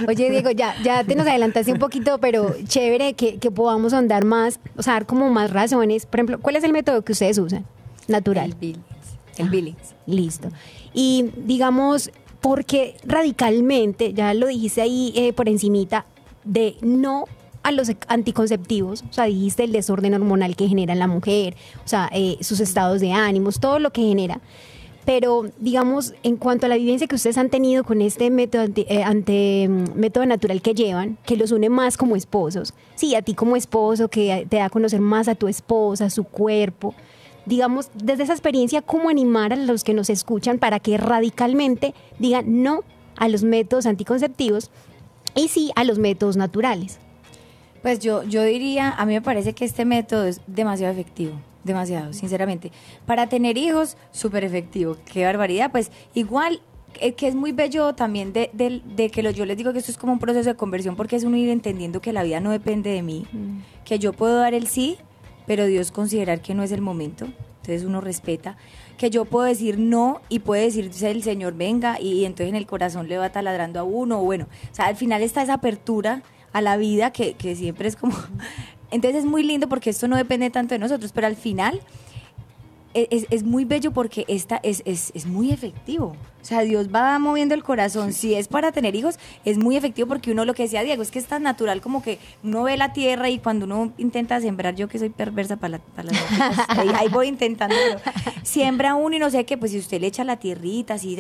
Oye, 0.08 0.32
Diego, 0.32 0.52
ya, 0.52 0.74
ya 0.84 1.04
te 1.04 1.16
nos 1.16 1.28
adelantaste 1.28 1.74
un 1.74 1.80
poquito, 1.80 2.20
pero 2.20 2.56
chévere 2.66 3.14
que, 3.14 3.38
que 3.38 3.52
podamos 3.52 3.94
ahondar 3.94 4.24
más, 4.24 4.60
o 4.78 4.84
sea, 4.84 4.94
dar 4.94 5.06
como 5.06 5.30
más 5.30 5.52
razones. 5.52 6.06
Por 6.06 6.20
ejemplo, 6.20 6.40
¿cuál 6.40 6.56
es 6.56 6.64
el 6.64 6.72
método 6.72 7.04
que 7.04 7.12
ustedes 7.12 7.38
usan? 7.38 7.66
Natural. 8.08 8.52
El 8.52 8.56
Billings. 8.56 8.84
El 9.38 9.50
Billings. 9.50 9.96
Listo. 10.06 10.50
Y 10.94 11.30
digamos, 11.38 12.12
porque 12.40 12.96
radicalmente, 13.06 14.14
ya 14.14 14.34
lo 14.34 14.48
dijiste 14.48 14.82
ahí 14.82 15.14
eh, 15.16 15.34
por 15.34 15.50
encimita, 15.50 16.06
de 16.44 16.76
no 16.82 17.26
a 17.64 17.72
los 17.72 17.90
anticonceptivos, 18.08 19.04
o 19.10 19.14
sea, 19.14 19.26
dijiste 19.26 19.64
el 19.64 19.72
desorden 19.72 20.14
hormonal 20.14 20.56
que 20.56 20.68
genera 20.68 20.94
en 20.94 21.00
la 21.00 21.08
mujer, 21.08 21.56
o 21.84 21.88
sea, 21.88 22.10
eh, 22.14 22.38
sus 22.42 22.60
estados 22.60 23.02
de 23.02 23.14
ánimos, 23.14 23.60
todo 23.60 23.80
lo 23.80 23.92
que 23.92 24.02
genera. 24.02 24.42
Pero, 25.06 25.50
digamos, 25.60 26.14
en 26.24 26.38
cuanto 26.38 26.66
a 26.66 26.70
la 26.70 26.78
vivencia 26.78 27.08
que 27.08 27.16
ustedes 27.16 27.38
han 27.38 27.50
tenido 27.50 27.84
con 27.84 28.02
este 28.02 28.30
método, 28.30 28.66
eh, 28.76 29.68
mm, 29.68 30.00
método 30.00 30.26
natural 30.26 30.62
que 30.62 30.74
llevan, 30.74 31.18
que 31.26 31.36
los 31.36 31.52
une 31.52 31.70
más 31.70 31.98
como 31.98 32.16
esposos, 32.16 32.74
sí, 32.96 33.16
a 33.16 33.22
ti 33.22 33.34
como 33.34 33.56
esposo, 33.56 34.08
que 34.08 34.46
te 34.50 34.58
da 34.58 34.66
a 34.66 34.70
conocer 34.70 35.02
más 35.02 35.28
a 35.28 35.36
tu 35.36 35.48
esposa, 35.48 36.10
su 36.10 36.24
cuerpo, 36.24 36.96
digamos, 37.46 37.90
desde 37.96 38.24
esa 38.24 38.34
experiencia, 38.34 38.82
cómo 38.82 39.10
animar 39.10 39.52
a 39.52 39.58
los 39.58 39.84
que 39.84 39.94
nos 39.94 40.10
escuchan 40.10 40.58
para 40.58 40.80
que 40.80 40.98
radicalmente 40.98 41.94
digan 42.20 42.64
no 42.64 42.84
a 43.18 43.28
los 43.28 43.44
métodos 43.44 43.86
anticonceptivos 43.86 44.72
y 45.36 45.50
sí 45.50 45.72
a 45.76 45.84
los 45.84 46.00
métodos 46.00 46.38
naturales. 46.38 47.00
Pues 47.84 48.00
yo, 48.00 48.24
yo 48.24 48.42
diría, 48.44 48.90
a 48.90 49.06
mí 49.06 49.14
me 49.14 49.22
parece 49.22 49.54
que 49.54 49.66
este 49.66 49.86
método 49.86 50.26
es 50.26 50.42
demasiado 50.48 50.92
efectivo, 50.92 51.34
demasiado, 51.64 52.14
sinceramente. 52.14 52.72
Para 53.06 53.28
tener 53.30 53.58
hijos, 53.58 53.98
súper 54.12 54.44
efectivo. 54.44 54.98
Qué 55.06 55.26
barbaridad, 55.26 55.72
pues 55.72 55.92
igual 56.16 56.62
eh, 57.00 57.14
que 57.14 57.28
es 57.28 57.36
muy 57.36 57.52
bello 57.52 57.94
también 57.94 58.34
de, 58.34 58.50
de- 58.54 58.82
de 58.96 59.10
que 59.10 59.22
lo- 59.24 59.32
yo 59.32 59.46
les 59.46 59.58
digo 59.58 59.74
que 59.74 59.80
esto 59.80 59.92
es 59.92 59.98
como 59.98 60.14
un 60.14 60.20
proceso 60.20 60.50
de 60.50 60.56
conversión 60.56 60.96
porque 60.96 61.16
es 61.16 61.24
uno 61.24 61.36
ir 61.38 61.50
entendiendo 61.50 62.00
que 62.02 62.14
la 62.14 62.24
vida 62.24 62.40
no 62.40 62.52
depende 62.52 62.92
de 62.92 63.02
mí, 63.02 63.26
que 63.84 63.98
yo 64.00 64.14
puedo 64.14 64.38
dar 64.38 64.54
el 64.54 64.68
sí, 64.68 64.98
pero 65.48 65.66
Dios 65.66 65.92
considerar 65.92 66.42
que 66.42 66.54
no 66.54 66.62
es 66.64 66.72
el 66.72 66.82
momento, 66.82 67.26
entonces 67.26 67.84
uno 67.84 68.00
respeta, 68.00 68.58
que 68.98 69.10
yo 69.10 69.26
puedo 69.26 69.46
decir 69.48 69.80
no 69.80 70.22
y 70.30 70.40
puede 70.40 70.64
decirse 70.66 71.10
el 71.10 71.24
Señor 71.24 71.56
venga 71.56 72.00
y, 72.00 72.26
entonces 72.26 72.50
en 72.50 72.56
el 72.56 72.68
corazón 72.68 73.10
le 73.10 73.18
va 73.18 73.32
taladrando 73.32 73.80
a 73.80 73.84
uno, 73.84 74.20
bueno, 74.24 74.46
o 74.72 74.76
sea, 74.76 74.86
al 74.86 74.96
final 74.96 75.24
está 75.24 75.42
esa 75.42 75.56
apertura 75.56 76.22
a 76.54 76.62
la 76.62 76.78
vida 76.78 77.12
que, 77.12 77.34
que 77.34 77.56
siempre 77.56 77.88
es 77.88 77.96
como... 77.96 78.16
Entonces 78.92 79.22
es 79.24 79.26
muy 79.26 79.44
lindo 79.44 79.68
porque 79.68 79.90
esto 79.90 80.08
no 80.08 80.16
depende 80.16 80.50
tanto 80.52 80.76
de 80.76 80.80
nosotros, 80.80 81.12
pero 81.14 81.26
al 81.26 81.36
final 81.36 81.82
e, 82.94 83.08
es, 83.10 83.26
es 83.32 83.42
muy 83.44 83.66
bello 83.66 83.92
porque 83.92 84.24
esta 84.28 84.60
es, 84.62 84.84
es, 84.86 85.12
es 85.16 85.26
muy 85.26 85.52
efectivo. 85.52 86.16
O 86.44 86.46
sea, 86.46 86.62
Dios 86.62 86.90
va 86.94 87.18
moviendo 87.18 87.56
el 87.56 87.64
corazón. 87.64 88.14
Si 88.14 88.36
es 88.36 88.48
para 88.48 88.72
tener 88.72 88.94
hijos, 88.96 89.18
es 89.46 89.58
muy 89.58 89.78
efectivo 89.78 90.08
porque 90.08 90.32
uno, 90.32 90.46
lo 90.46 90.54
que 90.54 90.62
decía 90.64 90.84
Diego, 90.84 91.02
es 91.02 91.10
que 91.10 91.18
es 91.18 91.26
tan 91.26 91.42
natural 91.42 91.82
como 91.82 92.04
que 92.04 92.20
uno 92.44 92.62
ve 92.64 92.78
la 92.78 92.94
tierra 92.94 93.30
y 93.32 93.40
cuando 93.40 93.66
uno 93.66 93.94
intenta 93.98 94.40
sembrar, 94.40 94.76
yo 94.76 94.88
que 94.88 95.00
soy 95.00 95.10
perversa 95.10 95.56
para, 95.56 95.78
la- 95.78 95.80
para 95.80 96.12
las 96.12 96.22
cosas, 96.22 96.66
ahí, 96.78 96.90
ahí 96.96 97.08
voy 97.10 97.30
intentando, 97.30 97.76
siembra 98.44 98.94
uno 98.94 99.16
y 99.16 99.20
no 99.20 99.32
sé 99.32 99.44
qué, 99.46 99.58
pues 99.58 99.72
si 99.72 99.80
usted 99.80 100.00
le 100.02 100.06
echa 100.08 100.24
la 100.24 100.38
tierrita, 100.38 100.96
así, 100.96 101.18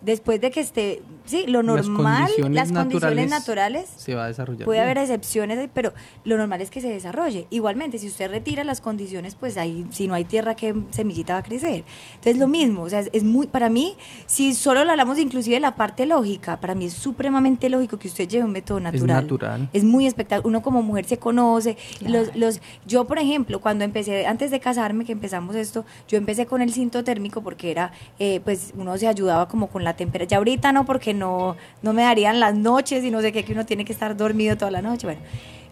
después 0.00 0.40
de 0.40 0.50
que 0.52 0.60
esté, 0.60 1.02
sí, 1.24 1.44
lo 1.46 1.62
normal, 1.62 2.30
las 2.50 2.72
condiciones 2.72 3.30
naturales 3.30 3.88
se 3.96 4.14
va 4.14 4.24
a 4.24 4.28
desarrollar. 4.28 4.64
Puede 4.64 4.78
bien. 4.78 4.84
haber 4.84 4.98
excepciones, 4.98 5.68
pero 5.72 5.92
lo 6.24 6.36
normal 6.36 6.60
es 6.60 6.70
que 6.70 6.80
se 6.80 6.88
desarrolle. 6.88 7.46
Igualmente, 7.50 7.98
si 7.98 8.08
usted 8.08 8.30
retira 8.30 8.64
las 8.64 8.80
condiciones, 8.80 9.34
pues 9.34 9.56
ahí, 9.56 9.86
si 9.90 10.08
no 10.08 10.14
hay 10.14 10.24
tierra, 10.24 10.54
¿qué 10.54 10.74
semillita 10.90 11.34
va 11.34 11.38
a 11.40 11.42
crecer? 11.42 11.84
Entonces, 12.16 12.38
lo 12.38 12.48
mismo, 12.48 12.82
o 12.82 12.88
sea, 12.88 13.00
es, 13.00 13.10
es 13.12 13.24
muy, 13.24 13.46
para 13.46 13.68
mí, 13.68 13.96
si 14.26 14.54
solo 14.54 14.84
lo 14.84 14.90
hablamos 14.90 15.18
inclusive 15.18 15.56
de 15.56 15.60
la 15.60 15.76
parte 15.76 16.06
lógica, 16.06 16.60
para 16.60 16.74
mí 16.74 16.86
es 16.86 16.94
supremamente 16.94 17.68
lógico 17.68 17.98
que 17.98 18.08
usted 18.08 18.28
lleve 18.28 18.44
un 18.44 18.52
método 18.52 18.80
natural. 18.80 19.22
natural. 19.22 19.68
Es 19.72 19.84
muy 19.84 20.06
espectacular. 20.06 20.46
Uno 20.46 20.62
como 20.62 20.82
mujer 20.82 21.04
se 21.04 21.18
conoce. 21.18 21.76
Los, 22.00 22.34
los, 22.36 22.60
yo, 22.86 23.06
por 23.06 23.18
ejemplo, 23.18 23.60
cuando 23.60 23.84
empecé, 23.84 24.26
antes 24.26 24.50
de 24.50 24.60
casarme, 24.60 25.04
que 25.04 25.12
empezamos 25.12 25.56
esto, 25.56 25.84
yo 26.08 26.18
empecé 26.18 26.46
con 26.46 26.62
el 26.62 26.72
cinto 26.72 27.04
térmico 27.04 27.42
porque 27.42 27.70
era, 27.70 27.92
eh, 28.18 28.40
pues, 28.44 28.72
uno 28.76 28.96
se 28.98 29.08
ayudaba 29.08 29.48
como 29.48 29.68
con 29.68 29.84
la 29.84 29.94
temperatura. 29.94 30.28
Ya 30.28 30.36
ahorita 30.38 30.72
no, 30.72 30.84
porque 30.84 31.13
no, 31.18 31.56
no 31.82 31.92
me 31.92 32.02
darían 32.02 32.40
las 32.40 32.54
noches 32.54 33.02
y 33.04 33.10
no 33.10 33.20
sé 33.20 33.32
qué, 33.32 33.44
que 33.44 33.52
uno 33.52 33.64
tiene 33.66 33.84
que 33.84 33.92
estar 33.92 34.16
dormido 34.16 34.56
toda 34.56 34.70
la 34.70 34.82
noche. 34.82 35.06
Bueno. 35.06 35.20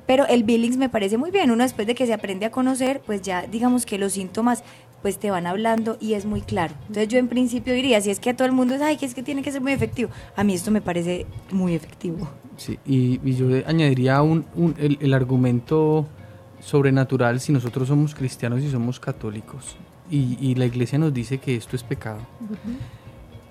Pero 0.07 0.27
el 0.27 0.43
Billings 0.43 0.77
me 0.79 0.89
parece 0.89 1.17
muy 1.19 1.31
bien. 1.31 1.51
Uno 1.51 1.63
después 1.63 1.87
de 1.87 1.95
que 1.95 2.07
se 2.07 2.13
aprende 2.13 2.47
a 2.47 2.51
conocer, 2.51 3.01
pues 3.07 3.23
ya 3.23 3.43
digamos 3.47 3.87
que 3.87 3.99
los 3.99 4.13
síntomas 4.15 4.65
pues 5.01 5.19
te 5.19 5.31
van 5.33 5.47
hablando 5.49 5.97
y 6.01 6.15
es 6.15 6.27
muy 6.27 6.43
claro. 6.43 6.75
Entonces 6.83 7.09
yo 7.09 7.19
en 7.19 7.27
principio 7.29 7.75
diría, 7.75 8.01
si 8.01 8.11
es 8.11 8.21
que 8.21 8.31
a 8.31 8.37
todo 8.37 8.47
el 8.47 8.53
mundo 8.53 8.75
es, 8.75 8.83
ay, 8.83 8.97
que 8.97 9.07
es 9.07 9.15
que 9.15 9.23
tiene 9.23 9.43
que 9.43 9.51
ser 9.51 9.61
muy 9.61 9.73
efectivo. 9.73 10.11
A 10.37 10.45
mí 10.45 10.55
esto 10.55 10.71
me 10.71 10.81
parece 10.81 11.27
muy 11.51 11.75
efectivo. 11.75 12.29
Sí, 12.57 12.79
y, 12.87 13.19
y 13.29 13.35
yo 13.35 13.47
añadiría 13.67 14.23
un, 14.23 14.45
un- 14.55 14.75
el, 14.79 14.99
el 15.01 15.13
argumento 15.15 16.07
sobrenatural 16.61 17.41
si 17.41 17.51
nosotros 17.53 17.89
somos 17.89 18.15
cristianos 18.15 18.63
y 18.63 18.71
somos 18.71 19.01
católicos 19.01 19.77
y, 20.09 20.37
y 20.41 20.55
la 20.55 20.67
iglesia 20.67 20.99
nos 20.99 21.13
dice 21.13 21.39
que 21.39 21.57
esto 21.57 21.75
es 21.75 21.83
pecado. 21.83 22.19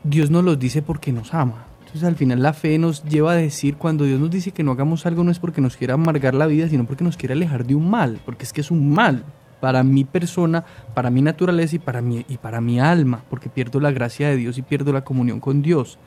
Dios 0.04 0.30
nos 0.30 0.44
los 0.44 0.58
dice 0.58 0.82
porque 0.82 1.12
nos 1.12 1.34
ama. 1.34 1.66
Entonces 1.92 2.08
al 2.08 2.16
final 2.16 2.42
la 2.42 2.54
fe 2.54 2.78
nos 2.78 3.04
lleva 3.04 3.34
a 3.34 3.36
decir 3.36 3.76
cuando 3.76 4.06
Dios 4.06 4.18
nos 4.18 4.32
dice 4.32 4.52
que 4.52 4.64
no 4.64 4.72
hagamos 4.72 5.06
algo 5.06 5.26
no 5.26 5.32
es 5.32 5.40
porque 5.40 5.60
nos 5.60 5.76
quiera 5.76 5.96
amargar 5.96 6.34
la 6.34 6.48
vida, 6.48 6.70
sino 6.70 6.86
porque 6.86 7.04
nos 7.04 7.18
quiere 7.18 7.34
alejar 7.34 7.66
de 7.66 7.76
un 7.76 7.90
mal, 7.90 8.22
porque 8.24 8.46
es 8.46 8.54
que 8.54 8.62
es 8.62 8.72
un 8.72 8.94
mal 8.94 9.26
para 9.60 9.84
mi 9.84 10.06
persona, 10.06 10.64
para 10.94 11.10
mi 11.10 11.22
naturaleza 11.22 11.76
y 11.76 11.80
para 11.80 12.02
mi, 12.02 12.26
y 12.30 12.38
para 12.38 12.62
mi 12.62 12.80
alma, 12.80 13.26
porque 13.30 13.50
pierdo 13.50 13.82
la 13.82 13.92
gracia 13.92 14.30
de 14.30 14.38
Dios 14.38 14.58
y 14.58 14.62
pierdo 14.62 14.94
la 14.94 15.04
comunión 15.04 15.42
con 15.42 15.62
Dios. 15.62 16.00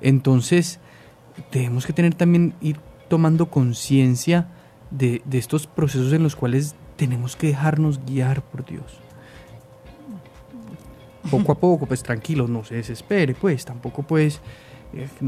Entonces, 0.00 0.78
tenemos 1.50 1.86
que 1.86 1.92
tener 1.92 2.14
también, 2.14 2.54
ir 2.60 2.78
tomando 3.08 3.50
conciencia 3.50 4.46
de, 4.92 5.22
de 5.24 5.38
estos 5.38 5.66
procesos 5.66 6.12
en 6.12 6.22
los 6.22 6.36
cuales 6.36 6.76
tenemos 6.94 7.34
que 7.34 7.48
dejarnos 7.48 7.98
guiar 8.06 8.42
por 8.42 8.64
Dios. 8.64 9.00
Poco 11.32 11.50
a 11.50 11.56
poco, 11.56 11.86
pues 11.86 12.04
tranquilo, 12.04 12.46
no 12.46 12.62
se 12.62 12.76
desespere, 12.76 13.34
pues 13.34 13.64
tampoco 13.64 14.04
pues, 14.04 14.40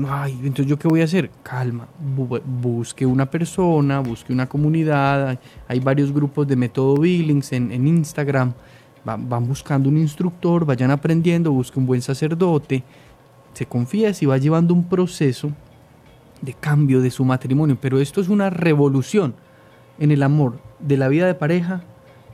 ay, 0.08 0.32
entonces 0.42 0.66
yo 0.66 0.78
qué 0.78 0.88
voy 0.88 1.00
a 1.00 1.04
hacer, 1.04 1.30
calma, 1.42 1.86
bu- 2.16 2.42
busque 2.44 3.06
una 3.06 3.26
persona, 3.30 4.00
busque 4.00 4.32
una 4.32 4.48
comunidad, 4.48 5.38
hay, 5.68 5.80
varios 5.80 6.12
grupos 6.12 6.46
de 6.48 6.56
método 6.56 6.96
Billings 6.96 7.52
en, 7.52 7.86
Instagram, 7.86 8.52
van, 9.04 9.46
buscando 9.46 9.88
un 9.88 9.98
instructor, 9.98 10.64
vayan 10.64 10.90
aprendiendo, 10.90 11.52
busque 11.52 11.78
un 11.78 11.86
buen 11.86 12.02
sacerdote, 12.02 12.82
se 13.52 13.66
confía 13.66 14.12
si 14.14 14.26
va 14.26 14.38
llevando 14.38 14.74
un 14.74 14.84
proceso 14.88 15.50
de 16.40 16.54
cambio 16.54 17.00
de 17.00 17.10
su 17.10 17.24
matrimonio, 17.24 17.78
pero 17.80 18.00
esto 18.00 18.20
es 18.20 18.28
una 18.28 18.50
revolución. 18.50 19.34
en 19.98 20.10
el 20.10 20.22
amor 20.22 20.58
de 20.80 20.96
la 20.96 21.06
vida 21.08 21.26
de 21.26 21.34
pareja 21.34 21.82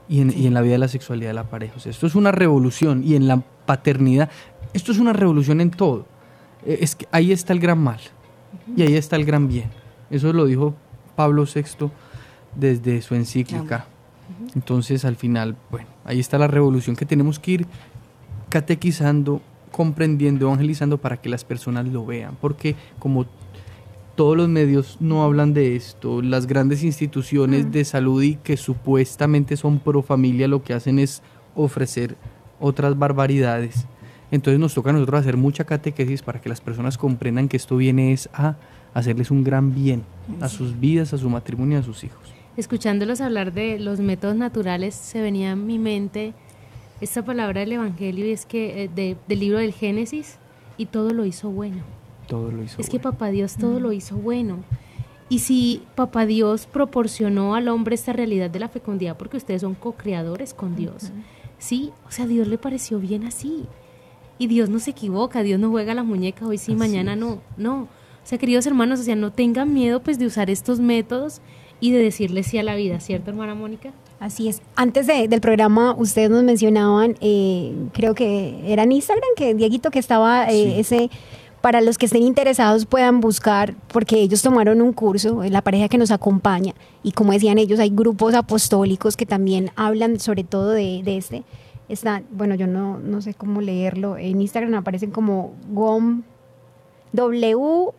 y 0.08 0.20
en, 0.20 0.30
y 0.34 0.46
en 0.46 0.54
la 0.54 0.62
vida 0.62 0.72
de 0.72 0.78
la 0.78 0.88
sexualidad 0.88 1.30
de 1.30 1.34
la 1.34 1.44
pareja. 1.50 1.74
O 1.76 1.80
sea, 1.80 1.90
esto 1.90 2.06
es 2.06 2.14
una 2.14 2.32
revolución 2.32 3.02
y 3.04 3.14
en 3.16 3.26
la 3.28 3.42
paternidad, 3.66 4.30
esto 4.72 4.92
es 4.92 4.98
una 4.98 5.12
revolución 5.12 5.60
en 5.60 5.70
todo. 5.70 6.06
Eh, 6.68 6.78
Es 6.82 6.94
que 6.94 7.08
ahí 7.10 7.32
está 7.32 7.52
el 7.54 7.60
gran 7.60 7.78
mal 7.78 7.98
y 8.76 8.82
ahí 8.82 8.94
está 8.94 9.16
el 9.16 9.24
gran 9.24 9.48
bien. 9.48 9.70
Eso 10.10 10.32
lo 10.32 10.44
dijo 10.44 10.74
Pablo 11.16 11.44
VI 11.44 11.90
desde 12.54 13.00
su 13.02 13.14
encíclica. 13.14 13.86
Entonces, 14.54 15.04
al 15.04 15.16
final, 15.16 15.56
bueno, 15.70 15.88
ahí 16.04 16.20
está 16.20 16.38
la 16.38 16.46
revolución 16.46 16.94
que 16.94 17.06
tenemos 17.06 17.38
que 17.38 17.50
ir 17.52 17.66
catequizando, 18.50 19.40
comprendiendo, 19.72 20.46
evangelizando 20.46 20.98
para 20.98 21.16
que 21.16 21.28
las 21.28 21.44
personas 21.44 21.86
lo 21.86 22.04
vean. 22.04 22.36
Porque 22.40 22.76
como 22.98 23.26
todos 24.16 24.36
los 24.36 24.48
medios 24.48 24.96
no 25.00 25.22
hablan 25.22 25.54
de 25.54 25.76
esto, 25.76 26.20
las 26.22 26.46
grandes 26.46 26.82
instituciones 26.82 27.72
de 27.72 27.84
salud 27.84 28.22
y 28.22 28.36
que 28.36 28.56
supuestamente 28.56 29.56
son 29.56 29.78
pro 29.78 30.02
familia 30.02 30.48
lo 30.48 30.62
que 30.62 30.74
hacen 30.74 30.98
es 30.98 31.22
ofrecer 31.54 32.16
otras 32.60 32.98
barbaridades. 32.98 33.86
Entonces 34.30 34.60
nos 34.60 34.74
toca 34.74 34.90
a 34.90 34.92
nosotros 34.92 35.20
hacer 35.20 35.36
mucha 35.36 35.64
catequesis 35.64 36.22
para 36.22 36.40
que 36.40 36.48
las 36.48 36.60
personas 36.60 36.98
comprendan 36.98 37.48
que 37.48 37.56
esto 37.56 37.76
viene 37.76 38.12
es 38.12 38.28
a 38.34 38.56
hacerles 38.94 39.30
un 39.30 39.44
gran 39.44 39.74
bien 39.74 40.02
a 40.40 40.48
sus 40.48 40.78
vidas, 40.78 41.12
a 41.14 41.18
su 41.18 41.30
matrimonio 41.30 41.78
y 41.78 41.80
a 41.80 41.84
sus 41.84 42.04
hijos. 42.04 42.20
Escuchándolos 42.56 43.20
hablar 43.20 43.52
de 43.52 43.78
los 43.78 44.00
métodos 44.00 44.36
naturales, 44.36 44.94
se 44.94 45.20
venía 45.22 45.52
a 45.52 45.56
mi 45.56 45.78
mente 45.78 46.34
esta 47.00 47.24
palabra 47.24 47.60
del 47.60 47.72
Evangelio 47.72 48.26
y 48.26 48.32
es 48.32 48.44
que 48.44 48.84
eh, 48.84 48.90
de- 48.94 49.16
del 49.28 49.40
libro 49.40 49.58
del 49.58 49.72
Génesis 49.72 50.36
y 50.76 50.86
todo 50.86 51.10
lo 51.10 51.24
hizo 51.24 51.50
bueno. 51.50 51.78
Todo 52.26 52.50
lo 52.50 52.62
hizo. 52.62 52.80
Es 52.80 52.90
que 52.90 52.98
papá 52.98 53.28
Dios 53.28 53.56
todo 53.56 53.80
lo 53.80 53.92
hizo 53.92 54.16
bueno. 54.16 54.58
Y 55.30 55.38
si 55.40 55.82
papá 55.94 56.26
Dios 56.26 56.66
proporcionó 56.66 57.54
al 57.54 57.68
hombre 57.68 57.94
esta 57.94 58.12
realidad 58.12 58.50
de 58.50 58.58
la 58.58 58.68
fecundidad 58.68 59.16
porque 59.16 59.36
ustedes 59.36 59.60
son 59.62 59.74
co-creadores 59.74 60.52
con 60.54 60.74
Dios, 60.74 61.12
¿sí? 61.58 61.92
O 62.08 62.10
sea, 62.10 62.24
a 62.24 62.28
Dios 62.28 62.48
le 62.48 62.58
pareció 62.58 62.98
bien 62.98 63.24
así. 63.24 63.64
Y 64.38 64.46
Dios 64.46 64.68
no 64.68 64.78
se 64.78 64.90
equivoca, 64.92 65.42
Dios 65.42 65.58
no 65.58 65.70
juega 65.70 65.94
la 65.94 66.02
muñeca, 66.04 66.46
hoy 66.46 66.58
sí, 66.58 66.72
Así 66.72 66.78
mañana 66.78 67.12
es. 67.14 67.18
no, 67.18 67.40
no. 67.56 67.82
O 67.82 67.88
sea, 68.28 68.38
queridos 68.38 68.66
hermanos, 68.66 69.00
o 69.00 69.02
sea, 69.02 69.16
no 69.16 69.32
tengan 69.32 69.72
miedo 69.72 70.00
pues 70.02 70.18
de 70.18 70.26
usar 70.26 70.50
estos 70.50 70.80
métodos 70.80 71.40
y 71.80 71.92
de 71.92 71.98
decirle 71.98 72.42
sí 72.42 72.58
a 72.58 72.62
la 72.62 72.74
vida, 72.74 73.00
¿cierto, 73.00 73.30
hermana 73.30 73.54
Mónica? 73.54 73.90
Así 74.20 74.48
es. 74.48 74.60
Antes 74.76 75.06
de- 75.06 75.28
del 75.28 75.40
programa, 75.40 75.94
ustedes 75.96 76.28
nos 76.30 76.42
mencionaban, 76.44 77.16
eh, 77.20 77.72
creo 77.92 78.14
que 78.14 78.60
era 78.66 78.82
en 78.82 78.92
Instagram, 78.92 79.28
que 79.36 79.54
Dieguito, 79.54 79.90
que 79.90 79.98
estaba 80.00 80.44
eh, 80.50 80.50
Sí. 80.52 80.74
ese, 80.80 81.10
para 81.60 81.80
los 81.80 81.98
que 81.98 82.06
estén 82.06 82.22
interesados 82.22 82.84
puedan 82.84 83.20
buscar, 83.20 83.74
porque 83.92 84.20
ellos 84.20 84.42
tomaron 84.42 84.82
un 84.82 84.92
curso, 84.92 85.42
eh, 85.42 85.50
la 85.50 85.62
pareja 85.62 85.88
que 85.88 85.98
nos 85.98 86.10
acompaña, 86.10 86.74
y 87.02 87.12
como 87.12 87.32
decían 87.32 87.58
ellos, 87.58 87.78
hay 87.80 87.90
grupos 87.90 88.34
apostólicos 88.34 89.16
que 89.16 89.24
también 89.26 89.70
hablan 89.76 90.20
sobre 90.20 90.44
todo 90.44 90.70
de, 90.70 91.00
de 91.04 91.16
este. 91.16 91.42
Está, 91.88 92.22
bueno, 92.30 92.54
yo 92.54 92.66
no, 92.66 92.98
no 92.98 93.20
sé 93.22 93.34
cómo 93.34 93.60
leerlo, 93.60 94.18
en 94.18 94.40
Instagram 94.40 94.74
aparecen 94.74 95.10
como 95.10 95.54
GOM, 95.70 96.22
W-O-O-M-B 97.12 97.94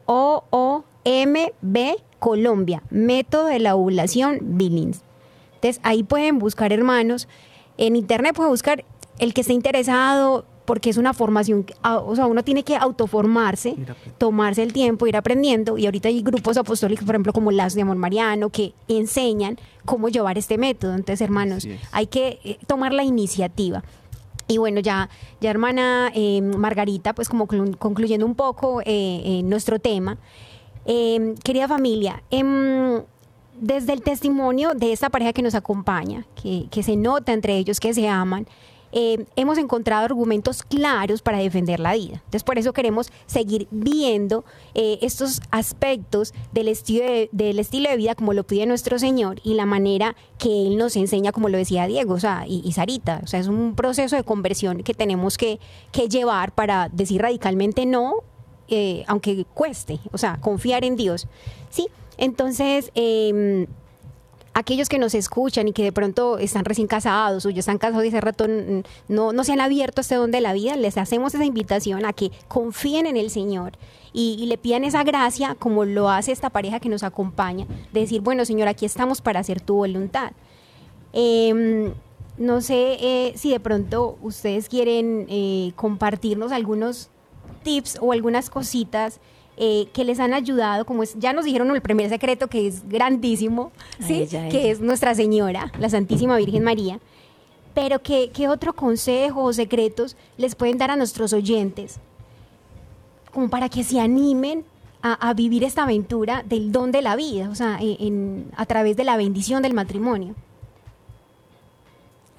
Colombia, 2.20 2.84
método 2.90 3.46
de 3.46 3.60
la 3.60 3.76
ovulación 3.76 4.40
Billings. 4.42 5.02
Entonces 5.56 5.82
ahí 5.84 6.04
pueden 6.04 6.38
buscar 6.40 6.72
hermanos. 6.72 7.28
En 7.78 7.96
internet 7.96 8.36
pueden 8.36 8.52
buscar 8.52 8.86
el 9.20 9.34
que 9.34 9.42
esté 9.42 9.54
interesado, 9.54 10.46
porque 10.70 10.92
es 10.92 10.98
una 10.98 11.14
formación, 11.14 11.66
ah, 11.82 11.98
o 11.98 12.16
sea, 12.16 12.28
uno 12.28 12.44
tiene 12.44 12.64
que 12.64 12.76
autoformarse, 12.76 13.76
tomarse 14.20 14.62
el 14.62 14.72
tiempo, 14.72 15.08
ir 15.08 15.18
aprendiendo. 15.18 15.80
Y 15.80 15.86
ahorita 15.86 16.10
hay 16.10 16.22
grupos 16.22 16.58
apostólicos, 16.58 17.06
por 17.06 17.16
ejemplo, 17.16 17.34
como 17.34 17.52
Lazos 17.52 17.74
de 17.74 17.82
Amor 17.82 17.98
Mariano, 17.98 18.52
que 18.52 18.74
enseñan 18.88 19.58
cómo 19.90 20.10
llevar 20.10 20.38
este 20.38 20.58
método. 20.58 20.94
Entonces, 20.94 21.22
hermanos, 21.22 21.68
hay 21.92 22.06
que 22.08 22.40
eh, 22.44 22.58
tomar 22.68 22.94
la 22.94 23.04
iniciativa. 23.04 23.84
Y 24.48 24.58
bueno, 24.58 24.80
ya, 24.82 25.10
ya 25.42 25.50
hermana 25.50 26.12
eh, 26.16 26.42
Margarita, 26.42 27.14
pues 27.14 27.28
como 27.30 27.48
clu- 27.48 27.76
concluyendo 27.78 28.26
un 28.26 28.36
poco 28.36 28.82
eh, 28.82 28.86
eh, 28.86 29.42
nuestro 29.44 29.80
tema, 29.80 30.18
eh, 30.86 31.36
querida 31.44 31.68
familia, 31.68 32.24
em, 32.32 33.02
desde 33.62 33.94
el 33.94 34.02
testimonio 34.02 34.74
de 34.74 34.92
esta 34.94 35.10
pareja 35.10 35.34
que 35.34 35.42
nos 35.42 35.54
acompaña, 35.56 36.26
que, 36.42 36.68
que 36.72 36.82
se 36.82 36.96
nota 36.96 37.34
entre 37.34 37.58
ellos 37.58 37.80
que 37.80 37.94
se 37.94 38.08
aman, 38.08 38.48
eh, 38.92 39.26
hemos 39.36 39.58
encontrado 39.58 40.06
argumentos 40.06 40.64
claros 40.64 41.22
para 41.22 41.40
defender 41.40 41.80
la 41.80 41.94
vida. 41.94 42.16
Entonces, 42.16 42.44
por 42.44 42.58
eso 42.58 42.74
queremos 42.74 43.12
seguir 43.26 43.68
viendo 43.72 44.46
eh, 44.74 45.00
estos 45.02 45.42
aspectos 45.52 46.34
del 46.52 46.68
estilo, 46.68 47.06
de, 47.06 47.30
del 47.32 47.60
estilo 47.60 47.90
de 47.90 47.98
vida 47.98 48.16
como 48.16 48.34
lo 48.34 48.44
pide 48.46 48.66
nuestro 48.66 49.00
Señor 49.00 49.40
y 49.44 49.54
la 49.54 49.66
manera 49.66 50.16
que 50.38 50.68
Él 50.68 50.78
nos 50.78 50.96
enseña, 50.96 51.32
como 51.32 51.50
lo 51.50 51.58
decía 51.58 51.88
Diego 51.88 52.14
o 52.14 52.20
sea, 52.20 52.46
y, 52.48 52.72
Sarita. 52.72 53.22
O 53.24 53.28
sea, 53.28 53.40
es 53.40 53.48
un 53.48 53.76
proceso 53.76 54.16
de 54.16 54.24
conversión 54.24 54.84
que 54.84 54.94
tenemos 54.94 55.38
que, 55.38 55.60
que 55.92 56.08
llevar 56.08 56.54
para 56.54 56.90
decir 56.90 57.22
radicalmente 57.22 57.86
no 57.86 58.24
eh, 58.72 59.04
aunque 59.08 59.46
cueste, 59.46 60.00
o 60.12 60.18
sea, 60.20 60.38
confiar 60.40 60.84
en 60.84 60.96
Dios. 60.96 61.28
¿sí? 61.72 61.88
Entonces, 62.18 62.92
eh, 62.94 63.66
aquellos 64.60 64.90
que 64.90 65.00
nos 65.00 65.16
escuchan 65.16 65.68
y 65.68 65.74
que 65.74 65.84
de 65.84 65.92
pronto 65.92 66.38
están 66.38 66.66
recién 66.66 66.88
casados 66.88 67.46
o 67.46 67.50
ya 67.50 67.60
están 67.60 67.78
casados 67.78 68.06
y 68.06 68.10
hace 68.10 68.22
rato 68.22 68.46
no, 69.08 69.34
no 69.34 69.44
se 69.44 69.54
han 69.54 69.62
abierto 69.62 70.02
a 70.02 70.04
este 70.04 70.16
don 70.16 70.32
de 70.32 70.42
la 70.42 70.54
vida, 70.54 70.76
les 70.76 70.98
hacemos 70.98 71.34
esa 71.34 71.46
invitación 71.46 72.06
a 72.06 72.14
que 72.14 72.32
confíen 72.48 73.06
en 73.06 73.18
el 73.18 73.30
Señor 73.30 73.74
y, 74.14 74.38
y 74.40 74.46
le 74.46 74.58
pidan 74.58 74.84
esa 74.84 75.04
gracia 75.04 75.56
como 75.56 75.86
lo 75.86 76.10
hace 76.10 76.32
esta 76.32 76.50
pareja 76.50 76.80
que 76.80 76.90
nos 76.90 77.04
acompaña, 77.04 77.66
de 77.92 78.02
decir, 78.02 78.22
bueno 78.22 78.46
Señor, 78.46 78.68
aquí 78.68 78.86
estamos 78.86 79.22
para 79.22 79.40
hacer 79.40 79.62
tu 79.62 79.76
voluntad. 79.76 80.32
Em, 81.14 81.94
no 82.38 82.62
sé 82.62 82.98
eh, 83.02 83.34
si 83.36 83.52
de 83.52 83.60
pronto 83.60 84.18
ustedes 84.22 84.70
quieren 84.70 85.26
eh, 85.30 85.74
compartirnos 85.76 86.52
algunos 86.52 87.10
tips 87.64 87.98
o 88.02 88.14
algunas 88.14 88.50
cositas 88.50 89.20
eh, 89.60 89.88
que 89.94 90.04
les 90.06 90.20
han 90.20 90.34
ayudado, 90.34 90.86
como 90.86 91.04
es, 91.04 91.16
ya 91.20 91.34
nos 91.34 91.46
dijeron 91.46 91.70
el 91.76 91.82
primer 91.82 92.10
secreto 92.10 92.48
que 92.48 92.66
es 92.68 92.88
grandísimo, 92.90 93.72
¿sí? 94.00 94.22
Ella, 94.24 94.50
que 94.50 94.72
es 94.72 94.80
Nuestra 94.80 95.14
Señora, 95.14 95.72
la 95.80 95.90
Santísima 95.90 96.38
Virgen 96.38 96.64
María. 96.64 97.00
Pero 97.76 98.02
¿qué, 98.02 98.32
qué 98.34 98.48
otro 98.48 98.74
consejo 98.74 99.44
o 99.44 99.54
secretos 99.54 100.16
les 100.38 100.56
pueden 100.56 100.78
dar 100.78 100.90
a 100.92 100.96
nuestros 100.96 101.34
oyentes? 101.34 102.00
Como 103.32 103.50
para 103.50 103.70
que 103.70 103.84
se 103.84 104.00
animen 104.00 104.66
a, 105.02 105.14
a 105.30 105.34
vivir 105.34 105.64
esta 105.64 105.84
aventura 105.84 106.44
del 106.46 106.72
don 106.72 106.92
de 106.92 107.02
la 107.02 107.16
vida, 107.16 107.50
o 107.50 107.56
sea, 107.56 107.78
en- 107.80 107.98
en- 108.00 108.52
a 108.58 108.66
través 108.66 108.98
de 108.98 109.04
la 109.04 109.18
bendición 109.18 109.62
del 109.62 109.74
matrimonio. 109.74 110.36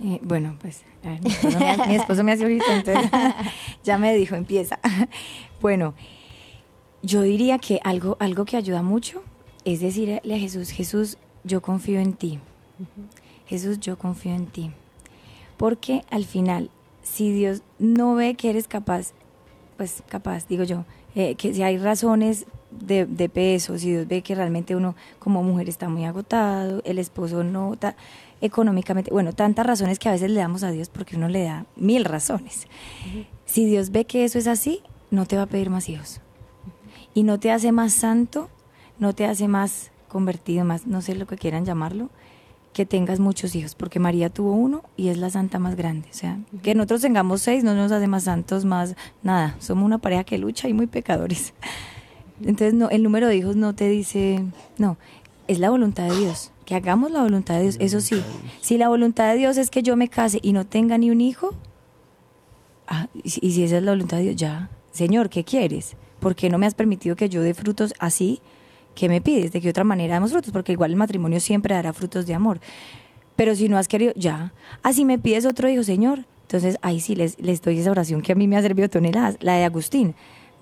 Eh, 0.02 0.18
bueno, 0.22 0.56
pues 0.60 0.82
ver, 1.04 1.20
mi, 1.22 1.30
esposo 1.30 1.58
me, 1.58 1.70
ha- 1.70 1.86
mi 1.86 1.94
esposo 1.94 2.24
me 2.24 2.32
hace 2.32 2.44
ojito, 2.46 2.64
entonces 2.72 3.10
ya 3.84 3.98
me 3.98 4.14
dijo, 4.14 4.34
empieza. 4.34 4.78
Bueno, 5.60 5.94
yo 7.02 7.22
diría 7.22 7.58
que 7.58 7.80
algo, 7.82 8.16
algo 8.20 8.44
que 8.44 8.56
ayuda 8.56 8.82
mucho 8.82 9.22
es 9.64 9.80
decirle 9.80 10.20
a 10.24 10.38
Jesús, 10.38 10.70
Jesús, 10.70 11.18
yo 11.44 11.60
confío 11.60 12.00
en 12.00 12.14
ti. 12.14 12.38
Jesús, 13.46 13.80
yo 13.80 13.98
confío 13.98 14.34
en 14.34 14.46
ti. 14.46 14.70
Porque 15.56 16.04
al 16.10 16.24
final, 16.24 16.70
si 17.02 17.32
Dios 17.32 17.62
no 17.78 18.14
ve 18.14 18.34
que 18.34 18.50
eres 18.50 18.68
capaz, 18.68 19.12
pues 19.76 20.02
capaz, 20.08 20.46
digo 20.46 20.64
yo, 20.64 20.84
eh, 21.14 21.34
que 21.34 21.52
si 21.52 21.62
hay 21.62 21.76
razones 21.76 22.46
de, 22.70 23.06
de 23.06 23.28
peso, 23.28 23.76
si 23.78 23.90
Dios 23.90 24.06
ve 24.06 24.22
que 24.22 24.34
realmente 24.34 24.76
uno 24.76 24.94
como 25.18 25.42
mujer 25.42 25.68
está 25.68 25.88
muy 25.88 26.04
agotado, 26.04 26.80
el 26.84 26.98
esposo 26.98 27.44
no 27.44 27.74
está 27.74 27.96
económicamente, 28.40 29.10
bueno, 29.10 29.32
tantas 29.32 29.66
razones 29.66 29.98
que 29.98 30.08
a 30.08 30.12
veces 30.12 30.30
le 30.30 30.40
damos 30.40 30.62
a 30.62 30.70
Dios 30.70 30.88
porque 30.88 31.16
uno 31.16 31.28
le 31.28 31.44
da 31.44 31.66
mil 31.76 32.04
razones. 32.04 32.66
Si 33.44 33.66
Dios 33.66 33.90
ve 33.90 34.06
que 34.06 34.24
eso 34.24 34.38
es 34.38 34.46
así, 34.46 34.80
no 35.10 35.26
te 35.26 35.36
va 35.36 35.42
a 35.42 35.46
pedir 35.46 35.68
más 35.68 35.88
hijos. 35.88 36.20
Y 37.14 37.22
no 37.24 37.38
te 37.40 37.50
hace 37.52 37.72
más 37.72 37.92
santo, 37.92 38.48
no 38.98 39.12
te 39.14 39.26
hace 39.26 39.48
más 39.48 39.90
convertido, 40.08 40.64
más, 40.64 40.86
no 40.86 41.02
sé 41.02 41.14
lo 41.14 41.26
que 41.26 41.36
quieran 41.36 41.64
llamarlo, 41.64 42.10
que 42.72 42.86
tengas 42.86 43.18
muchos 43.18 43.54
hijos, 43.56 43.74
porque 43.74 43.98
María 43.98 44.30
tuvo 44.30 44.52
uno 44.52 44.82
y 44.96 45.08
es 45.08 45.18
la 45.18 45.28
santa 45.30 45.58
más 45.58 45.74
grande. 45.74 46.08
O 46.10 46.14
sea, 46.14 46.38
que 46.62 46.74
nosotros 46.74 47.00
tengamos 47.00 47.42
seis 47.42 47.64
no 47.64 47.74
nos 47.74 47.90
hace 47.90 48.06
más 48.06 48.24
santos, 48.24 48.64
más 48.64 48.94
nada. 49.24 49.56
Somos 49.58 49.84
una 49.84 49.98
pareja 49.98 50.22
que 50.24 50.38
lucha 50.38 50.68
y 50.68 50.72
muy 50.72 50.86
pecadores. 50.86 51.52
Entonces, 52.40 52.74
no, 52.74 52.88
el 52.90 53.02
número 53.02 53.26
de 53.26 53.36
hijos 53.36 53.56
no 53.56 53.74
te 53.74 53.88
dice, 53.88 54.44
no, 54.78 54.96
es 55.48 55.58
la 55.58 55.70
voluntad 55.70 56.08
de 56.08 56.16
Dios. 56.16 56.52
Que 56.64 56.76
hagamos 56.76 57.10
la 57.10 57.22
voluntad 57.22 57.56
de 57.56 57.62
Dios. 57.62 57.76
Eso 57.80 58.00
sí, 58.00 58.22
si 58.60 58.78
la 58.78 58.88
voluntad 58.88 59.30
de 59.32 59.36
Dios 59.38 59.56
es 59.56 59.68
que 59.70 59.82
yo 59.82 59.96
me 59.96 60.08
case 60.08 60.38
y 60.40 60.52
no 60.52 60.64
tenga 60.64 60.96
ni 60.96 61.10
un 61.10 61.20
hijo, 61.20 61.50
ah, 62.86 63.08
y, 63.24 63.30
si- 63.30 63.40
y 63.42 63.52
si 63.52 63.64
esa 63.64 63.78
es 63.78 63.82
la 63.82 63.90
voluntad 63.92 64.18
de 64.18 64.22
Dios, 64.24 64.36
ya, 64.36 64.70
Señor, 64.92 65.28
¿qué 65.28 65.42
quieres? 65.44 65.96
¿Por 66.20 66.36
qué 66.36 66.48
no 66.50 66.58
me 66.58 66.66
has 66.66 66.74
permitido 66.74 67.16
que 67.16 67.28
yo 67.28 67.42
dé 67.42 67.54
frutos 67.54 67.94
así? 67.98 68.40
¿Qué 68.94 69.08
me 69.08 69.20
pides? 69.20 69.52
¿De 69.52 69.60
qué 69.60 69.70
otra 69.70 69.84
manera 69.84 70.14
damos 70.14 70.32
frutos? 70.32 70.52
Porque 70.52 70.72
igual 70.72 70.90
el 70.90 70.96
matrimonio 70.96 71.40
siempre 71.40 71.74
dará 71.74 71.92
frutos 71.92 72.26
de 72.26 72.34
amor. 72.34 72.60
Pero 73.36 73.54
si 73.54 73.68
no 73.68 73.78
has 73.78 73.88
querido, 73.88 74.12
ya. 74.16 74.52
Así 74.82 75.04
me 75.04 75.18
pides 75.18 75.46
otro 75.46 75.68
hijo, 75.68 75.82
Señor. 75.82 76.24
Entonces 76.42 76.78
ahí 76.82 77.00
sí 77.00 77.14
les, 77.14 77.40
les 77.40 77.62
doy 77.62 77.78
esa 77.78 77.90
oración 77.90 78.22
que 78.22 78.32
a 78.32 78.34
mí 78.34 78.46
me 78.48 78.56
ha 78.56 78.62
servido 78.62 78.88
toneladas, 78.88 79.36
la 79.40 79.54
de 79.54 79.64
Agustín. 79.64 80.14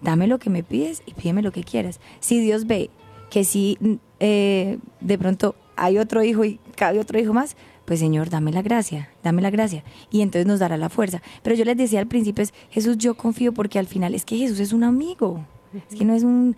Dame 0.03 0.27
lo 0.27 0.39
que 0.39 0.51
me 0.51 0.63
pides 0.63 1.03
y 1.07 1.15
pídeme 1.15 1.43
lo 1.43 1.51
que 1.51 1.65
quieras. 1.65 1.99
Si 2.21 2.41
Dios 2.41 2.67
ve 2.67 2.91
que 3.31 3.45
si 3.45 3.79
eh, 4.21 4.79
de 5.01 5.19
pronto 5.19 5.55
hay 5.77 5.99
otro 5.99 6.23
hijo 6.23 6.45
y 6.45 6.61
cabe 6.77 6.99
otro 6.99 7.19
hijo 7.19 7.33
más, 7.33 7.57
pues 7.89 8.01
Señor, 8.01 8.29
dame 8.29 8.53
la 8.53 8.61
gracia, 8.61 9.09
dame 9.23 9.41
la 9.41 9.49
gracia. 9.49 9.83
Y 10.11 10.21
entonces 10.21 10.47
nos 10.47 10.61
dará 10.61 10.77
la 10.77 10.91
fuerza. 10.91 11.23
Pero 11.43 11.57
yo 11.57 11.65
les 11.65 11.75
decía 11.75 12.01
al 12.01 12.07
principio, 12.07 12.43
es 12.43 12.53
Jesús, 12.69 12.99
yo 12.99 13.15
confío 13.15 13.55
porque 13.55 13.79
al 13.79 13.87
final 13.87 14.15
es 14.15 14.27
que 14.27 14.37
Jesús 14.37 14.61
es 14.61 14.75
un 14.75 14.85
amigo. 14.85 15.47
Es 15.91 15.97
que 15.97 16.05
no 16.05 16.13
es 16.13 16.23
un, 16.23 16.55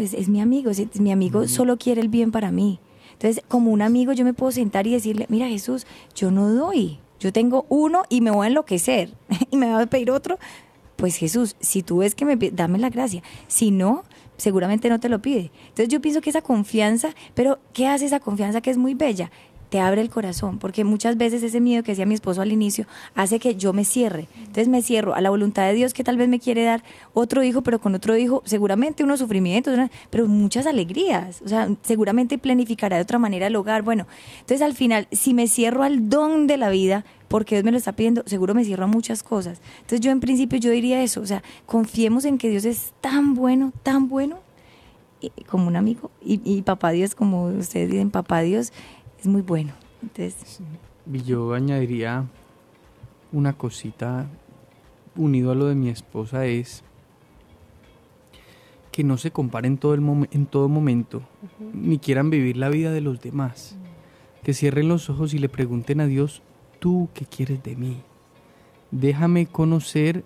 es, 0.00 0.28
mi 0.28 0.40
amigo, 0.40 0.72
es, 0.72 1.00
mi 1.00 1.12
amigo 1.12 1.46
solo 1.46 1.76
quiere 1.76 2.00
el 2.00 2.08
bien 2.08 2.32
para 2.32 2.50
mí. 2.50 2.80
Entonces, 3.12 3.44
como 3.46 3.70
un 3.70 3.82
amigo 3.82 4.14
yo 4.14 4.24
me 4.24 4.34
puedo 4.34 4.50
sentar 4.50 4.88
y 4.88 4.92
decirle, 4.92 5.26
mira 5.28 5.46
Jesús, 5.46 5.86
yo 6.16 6.32
no 6.32 6.52
doy, 6.52 6.98
yo 7.20 7.32
tengo 7.32 7.66
uno 7.68 8.02
y 8.08 8.20
me 8.20 8.32
voy 8.32 8.46
a 8.46 8.48
enloquecer 8.48 9.14
y 9.52 9.56
me 9.56 9.70
va 9.70 9.80
a 9.80 9.86
pedir 9.86 10.10
otro. 10.10 10.40
Pues 10.96 11.14
Jesús, 11.14 11.54
si 11.60 11.84
tú 11.84 11.98
ves 11.98 12.16
que 12.16 12.24
me 12.24 12.34
dame 12.34 12.80
la 12.80 12.90
gracia. 12.90 13.22
Si 13.46 13.70
no, 13.70 14.02
seguramente 14.38 14.88
no 14.88 14.98
te 14.98 15.08
lo 15.08 15.22
pide. 15.22 15.52
Entonces 15.68 15.88
yo 15.88 16.00
pienso 16.00 16.20
que 16.20 16.30
esa 16.30 16.42
confianza, 16.42 17.14
pero 17.34 17.60
¿qué 17.72 17.86
hace 17.86 18.06
esa 18.06 18.18
confianza 18.18 18.60
que 18.60 18.70
es 18.70 18.76
muy 18.76 18.94
bella? 18.94 19.30
Te 19.74 19.80
abre 19.80 20.02
el 20.02 20.08
corazón, 20.08 20.60
porque 20.60 20.84
muchas 20.84 21.16
veces 21.16 21.42
ese 21.42 21.60
miedo 21.60 21.82
que 21.82 21.90
decía 21.90 22.06
mi 22.06 22.14
esposo 22.14 22.40
al 22.40 22.52
inicio 22.52 22.86
hace 23.16 23.40
que 23.40 23.56
yo 23.56 23.72
me 23.72 23.84
cierre. 23.84 24.28
Entonces 24.38 24.68
me 24.68 24.82
cierro 24.82 25.16
a 25.16 25.20
la 25.20 25.30
voluntad 25.30 25.66
de 25.66 25.74
Dios 25.74 25.92
que 25.92 26.04
tal 26.04 26.16
vez 26.16 26.28
me 26.28 26.38
quiere 26.38 26.62
dar 26.62 26.84
otro 27.12 27.42
hijo, 27.42 27.62
pero 27.62 27.80
con 27.80 27.92
otro 27.96 28.16
hijo 28.16 28.40
seguramente 28.44 29.02
unos 29.02 29.18
sufrimientos, 29.18 29.76
pero 30.10 30.28
muchas 30.28 30.68
alegrías. 30.68 31.42
O 31.44 31.48
sea, 31.48 31.68
seguramente 31.82 32.38
planificará 32.38 32.94
de 32.94 33.02
otra 33.02 33.18
manera 33.18 33.48
el 33.48 33.56
hogar. 33.56 33.82
Bueno, 33.82 34.06
entonces 34.34 34.62
al 34.62 34.74
final, 34.74 35.08
si 35.10 35.34
me 35.34 35.48
cierro 35.48 35.82
al 35.82 36.08
don 36.08 36.46
de 36.46 36.56
la 36.56 36.70
vida, 36.70 37.04
porque 37.26 37.56
Dios 37.56 37.64
me 37.64 37.72
lo 37.72 37.78
está 37.78 37.96
pidiendo, 37.96 38.22
seguro 38.26 38.54
me 38.54 38.64
cierro 38.64 38.84
a 38.84 38.86
muchas 38.86 39.24
cosas. 39.24 39.60
Entonces 39.80 40.02
yo 40.02 40.12
en 40.12 40.20
principio 40.20 40.56
yo 40.60 40.70
diría 40.70 41.02
eso, 41.02 41.20
o 41.20 41.26
sea, 41.26 41.42
confiemos 41.66 42.26
en 42.26 42.38
que 42.38 42.48
Dios 42.48 42.64
es 42.64 42.92
tan 43.00 43.34
bueno, 43.34 43.72
tan 43.82 44.08
bueno, 44.08 44.38
como 45.48 45.66
un 45.66 45.74
amigo, 45.74 46.12
y, 46.24 46.40
y 46.44 46.62
papá 46.62 46.90
Dios, 46.90 47.16
como 47.16 47.46
ustedes 47.46 47.90
dicen, 47.90 48.10
papá 48.10 48.42
Dios, 48.42 48.72
es 49.24 49.28
muy 49.28 49.40
bueno. 49.40 49.72
Entonces, 50.02 50.60
y 51.10 51.22
yo 51.22 51.54
añadiría 51.54 52.26
una 53.32 53.54
cosita 53.54 54.26
unido 55.16 55.52
a 55.52 55.54
lo 55.54 55.64
de 55.64 55.74
mi 55.74 55.88
esposa 55.88 56.44
es 56.44 56.84
que 58.92 59.02
no 59.02 59.16
se 59.16 59.30
comparen 59.30 59.78
todo 59.78 59.94
el 59.94 60.28
en 60.30 60.44
todo 60.44 60.68
momento, 60.68 61.22
ni 61.72 61.98
quieran 61.98 62.28
vivir 62.28 62.58
la 62.58 62.68
vida 62.68 62.92
de 62.92 63.00
los 63.00 63.20
demás. 63.22 63.76
Que 64.42 64.52
cierren 64.52 64.88
los 64.88 65.08
ojos 65.08 65.32
y 65.32 65.38
le 65.38 65.48
pregunten 65.48 66.02
a 66.02 66.06
Dios, 66.06 66.42
¿tú 66.78 67.08
qué 67.14 67.24
quieres 67.24 67.62
de 67.62 67.76
mí? 67.76 68.02
Déjame 68.90 69.46
conocer 69.46 70.22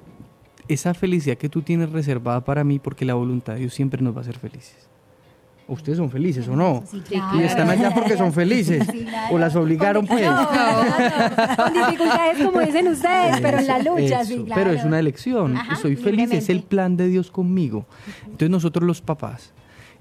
esa 0.66 0.92
felicidad 0.92 1.38
que 1.38 1.48
tú 1.48 1.62
tienes 1.62 1.92
reservada 1.92 2.44
para 2.44 2.64
mí, 2.64 2.80
porque 2.80 3.04
la 3.04 3.14
voluntad 3.14 3.54
de 3.54 3.60
Dios 3.60 3.74
siempre 3.74 4.02
nos 4.02 4.12
va 4.12 4.18
a 4.18 4.22
hacer 4.22 4.38
felices 4.38 4.87
ustedes 5.68 5.98
son 5.98 6.10
felices 6.10 6.48
o 6.48 6.56
no. 6.56 6.82
Y 7.34 7.42
están 7.42 7.68
allá 7.70 7.92
porque 7.94 8.16
son 8.16 8.32
felices. 8.32 8.86
O 9.30 9.38
las 9.38 9.54
obligaron, 9.54 10.06
pues. 10.06 10.26
con 10.26 11.72
dificultades, 11.72 12.44
como 12.44 12.60
dicen 12.60 12.88
ustedes, 12.88 13.40
pero 13.40 13.58
en 13.58 13.66
la 13.66 13.78
lucha, 13.78 14.24
sí, 14.24 14.42
claro. 14.44 14.62
Pero 14.62 14.76
es 14.76 14.84
una 14.84 14.98
elección. 14.98 15.56
Soy 15.80 15.96
feliz, 15.96 16.32
es 16.32 16.48
el 16.48 16.62
plan 16.62 16.96
de 16.96 17.08
Dios 17.08 17.30
conmigo. 17.30 17.86
Entonces, 18.24 18.50
nosotros 18.50 18.86
los 18.86 19.00
papás. 19.00 19.52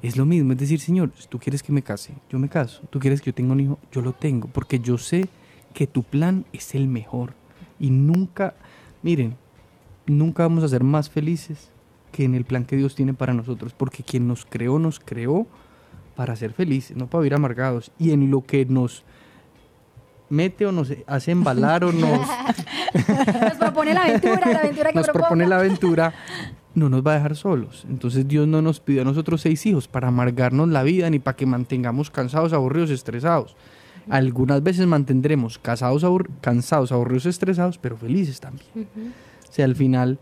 Es 0.01 0.15
lo 0.15 0.27
mismo, 0.27 0.51
es 0.51 0.59
decir, 0.59 0.79
Señor, 0.79 1.11
tú 1.27 1.39
quieres 1.39 1.63
que 1.63 1.71
me 1.71 1.81
case, 1.81 2.13
yo 2.29 2.37
me 2.37 2.49
caso. 2.49 2.83
Tú 2.91 2.99
quieres 2.99 3.19
que 3.19 3.31
yo 3.31 3.33
tenga 3.33 3.53
un 3.53 3.59
hijo, 3.59 3.79
yo 3.91 4.01
lo 4.01 4.13
tengo. 4.13 4.47
Porque 4.47 4.79
yo 4.79 4.99
sé 4.99 5.27
que 5.73 5.87
tu 5.87 6.03
plan 6.03 6.45
es 6.53 6.75
el 6.75 6.87
mejor. 6.87 7.33
Y 7.79 7.89
nunca, 7.89 8.53
miren, 9.01 9.35
nunca 10.05 10.43
vamos 10.43 10.63
a 10.63 10.67
ser 10.67 10.83
más 10.83 11.09
felices 11.09 11.71
que 12.17 12.23
en 12.23 12.33
el 12.33 12.45
plan 12.45 12.65
que 12.65 12.75
Dios 12.75 12.95
tiene 12.95 13.13
para 13.13 13.31
nosotros, 13.31 13.73
porque 13.77 14.01
quien 14.01 14.27
nos 14.27 14.43
creó, 14.43 14.79
nos 14.79 14.99
creó 14.99 15.45
para 16.15 16.35
ser 16.35 16.51
felices, 16.51 16.97
no 16.97 17.05
para 17.05 17.21
vivir 17.21 17.35
amargados. 17.35 17.91
Y 17.99 18.09
en 18.09 18.31
lo 18.31 18.41
que 18.41 18.65
nos 18.65 19.03
mete 20.27 20.65
o 20.65 20.71
nos 20.71 20.91
hace 21.05 21.29
embalar 21.29 21.83
o 21.83 21.91
nos... 21.91 22.21
nos 23.43 23.57
propone 23.59 23.93
la 23.93 24.05
aventura, 24.05 24.51
la 24.51 24.59
aventura 24.61 24.89
que 24.89 24.97
Nos 24.97 25.09
propone 25.09 25.45
la 25.45 25.59
aventura, 25.59 26.11
no 26.73 26.89
nos 26.89 27.05
va 27.05 27.11
a 27.11 27.15
dejar 27.17 27.35
solos. 27.35 27.85
Entonces 27.87 28.27
Dios 28.27 28.47
no 28.47 28.63
nos 28.63 28.79
pidió 28.79 29.03
a 29.03 29.05
nosotros 29.05 29.41
seis 29.41 29.63
hijos 29.67 29.87
para 29.87 30.07
amargarnos 30.07 30.69
la 30.69 30.81
vida 30.81 31.11
ni 31.11 31.19
para 31.19 31.37
que 31.37 31.45
mantengamos 31.45 32.09
cansados, 32.09 32.51
aburridos, 32.51 32.89
estresados. 32.89 33.55
Algunas 34.09 34.63
veces 34.63 34.87
mantendremos 34.87 35.59
cansados, 35.59 36.03
aburridos, 36.03 37.27
estresados, 37.27 37.77
pero 37.77 37.95
felices 37.95 38.39
también. 38.39 38.65
O 39.47 39.51
sea, 39.51 39.65
al 39.65 39.75
final 39.75 40.17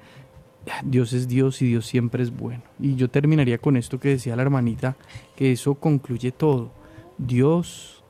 Dios 0.83 1.13
es 1.13 1.27
Dios 1.27 1.61
y 1.61 1.67
Dios 1.67 1.85
siempre 1.85 2.23
es 2.23 2.35
bueno. 2.35 2.63
Y 2.79 2.95
yo 2.95 3.09
terminaría 3.09 3.57
con 3.57 3.77
esto 3.77 3.99
que 3.99 4.09
decía 4.09 4.35
la 4.35 4.41
hermanita, 4.41 4.95
que 5.35 5.51
eso 5.51 5.75
concluye 5.75 6.31
todo. 6.31 6.71
Dios 7.17 8.03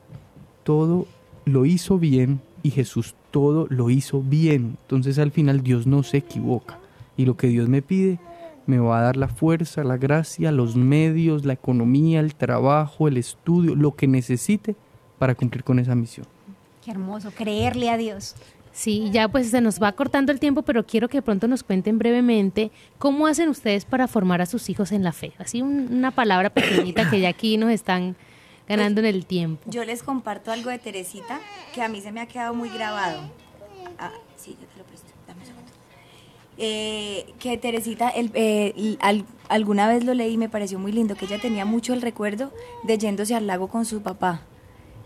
todo 0.64 1.06
lo 1.44 1.66
hizo 1.66 1.98
bien 1.98 2.40
y 2.62 2.70
Jesús 2.70 3.14
todo 3.30 3.66
lo 3.70 3.90
hizo 3.90 4.22
bien. 4.22 4.78
Entonces 4.82 5.18
al 5.18 5.30
final 5.30 5.62
Dios 5.62 5.86
no 5.86 6.02
se 6.02 6.18
equivoca. 6.18 6.78
Y 7.16 7.24
lo 7.24 7.36
que 7.36 7.48
Dios 7.48 7.68
me 7.68 7.82
pide 7.82 8.18
me 8.66 8.78
va 8.78 8.98
a 8.98 9.02
dar 9.02 9.16
la 9.16 9.28
fuerza, 9.28 9.84
la 9.84 9.96
gracia, 9.96 10.50
los 10.50 10.76
medios, 10.76 11.44
la 11.44 11.52
economía, 11.52 12.20
el 12.20 12.34
trabajo, 12.34 13.08
el 13.08 13.16
estudio, 13.16 13.74
lo 13.74 13.94
que 13.94 14.08
necesite 14.08 14.74
para 15.18 15.34
cumplir 15.34 15.62
con 15.62 15.78
esa 15.78 15.94
misión. 15.94 16.26
Qué 16.84 16.90
hermoso, 16.90 17.30
creerle 17.30 17.90
a 17.90 17.96
Dios. 17.96 18.34
Sí, 18.76 19.08
ya 19.10 19.26
pues 19.28 19.48
se 19.48 19.62
nos 19.62 19.82
va 19.82 19.92
cortando 19.92 20.32
el 20.32 20.38
tiempo, 20.38 20.60
pero 20.60 20.84
quiero 20.84 21.08
que 21.08 21.22
pronto 21.22 21.48
nos 21.48 21.62
cuenten 21.62 21.98
brevemente 21.98 22.70
cómo 22.98 23.26
hacen 23.26 23.48
ustedes 23.48 23.86
para 23.86 24.06
formar 24.06 24.42
a 24.42 24.46
sus 24.46 24.68
hijos 24.68 24.92
en 24.92 25.02
la 25.02 25.12
fe. 25.12 25.32
Así 25.38 25.62
una 25.62 26.10
palabra 26.10 26.50
pequeñita 26.50 27.08
que 27.08 27.20
ya 27.20 27.30
aquí 27.30 27.56
nos 27.56 27.70
están 27.70 28.16
ganando 28.68 29.00
en 29.00 29.06
el 29.06 29.24
tiempo. 29.24 29.62
Yo 29.70 29.82
les 29.86 30.02
comparto 30.02 30.52
algo 30.52 30.68
de 30.68 30.78
Teresita 30.78 31.40
que 31.74 31.80
a 31.80 31.88
mí 31.88 32.02
se 32.02 32.12
me 32.12 32.20
ha 32.20 32.26
quedado 32.26 32.52
muy 32.52 32.68
grabado. 32.68 33.22
Ah, 33.98 34.12
sí, 34.36 34.58
yo 34.60 34.66
te 34.66 34.78
lo 34.78 34.84
presto, 34.84 35.08
dame 35.26 35.40
un 35.40 35.46
segundo. 35.46 35.72
Eh, 36.58 37.32
que 37.38 37.56
Teresita, 37.56 38.12
eh, 38.14 38.98
alguna 39.48 39.88
vez 39.88 40.04
lo 40.04 40.12
leí 40.12 40.34
y 40.34 40.36
me 40.36 40.50
pareció 40.50 40.78
muy 40.78 40.92
lindo, 40.92 41.14
que 41.16 41.24
ella 41.24 41.38
tenía 41.40 41.64
mucho 41.64 41.94
el 41.94 42.02
recuerdo 42.02 42.52
de 42.82 42.98
yéndose 42.98 43.34
al 43.34 43.46
lago 43.46 43.68
con 43.68 43.86
su 43.86 44.02
papá 44.02 44.42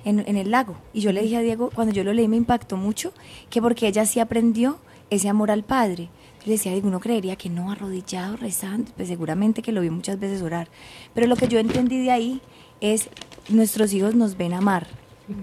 en, 0.05 0.37
el 0.37 0.51
lago. 0.51 0.77
Y 0.93 1.01
yo 1.01 1.13
le 1.13 1.23
dije 1.23 1.37
a 1.37 1.41
Diego, 1.41 1.71
cuando 1.75 1.93
yo 1.93 2.05
lo 2.05 2.13
leí 2.13 2.29
me 2.29 2.37
impactó 2.37 2.77
mucho, 2.77 3.13
que 3.49 3.61
porque 3.61 3.87
ella 3.87 4.07
sí 4.07 4.21
aprendió 4.21 4.79
ese 5.11 5.29
amor 5.29 5.51
al 5.51 5.65
Padre. 5.65 6.09
Yo 6.41 6.47
le 6.47 6.53
decía, 6.53 6.73
Diego, 6.73 6.89
uno 6.89 7.01
creería 7.01 7.37
que 7.37 7.51
no, 7.51 7.71
arrodillado, 7.71 8.37
rezando, 8.37 8.91
pues 8.97 9.09
seguramente 9.09 9.63
que 9.63 9.73
lo 9.73 9.81
vi 9.81 9.91
muchas 9.91 10.19
veces 10.19 10.43
orar. 10.43 10.69
Pero 11.15 11.27
lo 11.27 11.37
que 11.37 11.49
yo 11.49 11.59
entendí 11.59 12.03
de 12.03 12.11
ahí 12.11 12.41
es, 12.81 13.11
nuestros 13.49 13.93
hijos 13.93 14.15
nos 14.15 14.37
ven 14.37 14.55
amar 14.55 14.87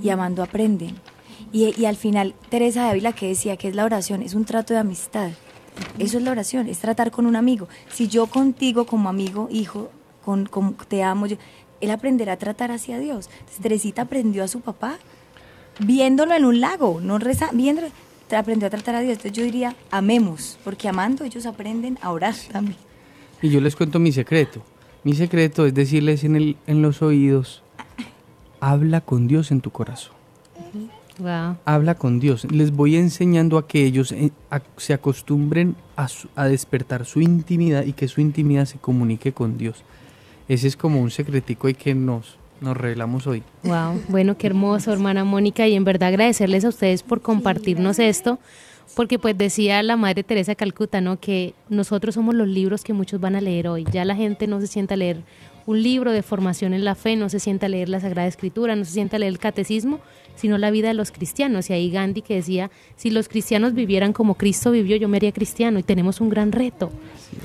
y 0.01 0.09
amando 0.09 0.43
aprenden. 0.43 0.95
Y, 1.51 1.79
y 1.79 1.85
al 1.85 1.95
final, 1.95 2.33
Teresa 2.49 2.83
de 2.83 2.89
Ávila 2.89 3.13
que 3.13 3.27
decía 3.27 3.57
que 3.57 3.67
es 3.67 3.75
la 3.75 3.85
oración, 3.85 4.21
es 4.21 4.33
un 4.33 4.45
trato 4.45 4.73
de 4.73 4.79
amistad. 4.79 5.31
Eso 5.99 6.17
es 6.17 6.23
la 6.23 6.31
oración, 6.31 6.67
es 6.67 6.79
tratar 6.79 7.11
con 7.11 7.25
un 7.25 7.35
amigo. 7.35 7.67
Si 7.89 8.07
yo 8.07 8.27
contigo 8.27 8.85
como 8.85 9.09
amigo, 9.09 9.47
hijo, 9.51 9.91
con, 10.25 10.45
con, 10.45 10.75
te 10.75 11.03
amo, 11.03 11.27
yo, 11.27 11.37
él 11.81 11.91
aprenderá 11.91 12.33
a 12.33 12.37
tratar 12.37 12.71
hacia 12.71 12.99
Dios. 12.99 13.29
Teresita 13.61 14.03
aprendió 14.03 14.43
a 14.43 14.47
su 14.47 14.61
papá 14.61 14.97
viéndolo 15.79 16.33
en 16.33 16.45
un 16.45 16.59
lago, 16.59 16.99
no 17.01 17.19
reza, 17.19 17.49
viéndolo, 17.53 17.87
aprendió 18.35 18.67
a 18.67 18.71
tratar 18.71 18.95
a 18.95 18.99
Dios. 19.01 19.13
Entonces 19.13 19.33
yo 19.33 19.43
diría, 19.43 19.75
amemos, 19.91 20.57
porque 20.63 20.87
amando 20.87 21.23
ellos 21.23 21.45
aprenden 21.45 21.97
a 22.01 22.11
orar 22.11 22.35
también. 22.51 22.77
Y 23.41 23.49
yo 23.49 23.61
les 23.61 23.75
cuento 23.75 23.99
mi 23.99 24.11
secreto. 24.11 24.61
Mi 25.03 25.13
secreto 25.13 25.65
es 25.65 25.73
decirles 25.73 26.23
en, 26.23 26.35
el, 26.35 26.57
en 26.65 26.81
los 26.81 27.01
oídos, 27.01 27.63
habla 28.59 29.01
con 29.01 29.27
Dios 29.27 29.51
en 29.51 29.61
tu 29.61 29.71
corazón. 29.71 30.13
Habla 31.65 31.95
con 31.95 32.19
Dios. 32.19 32.45
Les 32.51 32.71
voy 32.71 32.95
enseñando 32.95 33.57
a 33.57 33.67
que 33.67 33.85
ellos 33.85 34.11
eh, 34.11 34.31
se 34.75 34.93
acostumbren 34.93 35.75
a, 35.95 36.07
a 36.35 36.45
despertar 36.45 37.05
su 37.05 37.21
intimidad 37.21 37.85
y 37.85 37.93
que 37.93 38.07
su 38.07 38.21
intimidad 38.21 38.65
se 38.65 38.77
comunique 38.77 39.31
con 39.31 39.57
Dios. 39.57 39.83
Ese 40.47 40.67
es 40.67 40.77
como 40.77 41.01
un 41.01 41.11
secretico 41.11 41.67
y 41.67 41.73
que 41.73 41.93
nos, 41.93 42.37
nos 42.61 42.77
revelamos 42.77 43.27
hoy. 43.27 43.43
Wow, 43.63 44.01
bueno, 44.07 44.37
qué 44.37 44.47
hermoso, 44.47 44.93
hermana 44.93 45.23
Mónica, 45.25 45.67
y 45.67 45.75
en 45.75 45.83
verdad 45.83 46.09
agradecerles 46.09 46.63
a 46.63 46.69
ustedes 46.69 47.03
por 47.03 47.21
compartirnos 47.21 47.99
esto, 47.99 48.39
porque 48.95 49.19
pues 49.19 49.37
decía 49.37 49.83
la 49.83 49.97
Madre 49.97 50.23
Teresa 50.23 50.55
Calcuta, 50.55 51.01
¿no? 51.01 51.19
Que 51.19 51.53
nosotros 51.69 52.15
somos 52.15 52.33
los 52.33 52.47
libros 52.47 52.83
que 52.83 52.93
muchos 52.93 53.19
van 53.19 53.35
a 53.35 53.41
leer 53.41 53.67
hoy. 53.67 53.85
Ya 53.91 54.05
la 54.05 54.15
gente 54.15 54.47
no 54.47 54.61
se 54.61 54.67
sienta 54.67 54.93
a 54.93 54.97
leer 54.97 55.23
un 55.65 55.83
libro 55.83 56.13
de 56.13 56.23
formación 56.23 56.73
en 56.73 56.85
la 56.85 56.95
fe, 56.95 57.17
no 57.17 57.27
se 57.27 57.41
sienta 57.41 57.65
a 57.65 57.69
leer 57.69 57.89
la 57.89 57.99
Sagrada 57.99 58.29
Escritura, 58.29 58.77
no 58.77 58.85
se 58.85 58.93
sienta 58.93 59.17
a 59.17 59.19
leer 59.19 59.33
el 59.33 59.39
catecismo, 59.39 59.99
sino 60.35 60.57
la 60.57 60.71
vida 60.71 60.87
de 60.87 60.93
los 60.93 61.11
cristianos. 61.11 61.69
Y 61.69 61.73
ahí 61.73 61.91
Gandhi 61.91 62.21
que 62.21 62.35
decía, 62.35 62.71
si 62.95 63.09
los 63.09 63.27
cristianos 63.27 63.73
vivieran 63.73 64.13
como 64.13 64.35
Cristo 64.35 64.71
vivió, 64.71 64.95
yo 64.95 65.09
me 65.09 65.17
haría 65.17 65.33
cristiano. 65.33 65.77
Y 65.77 65.83
tenemos 65.83 66.21
un 66.21 66.29
gran 66.29 66.53
reto, 66.53 66.89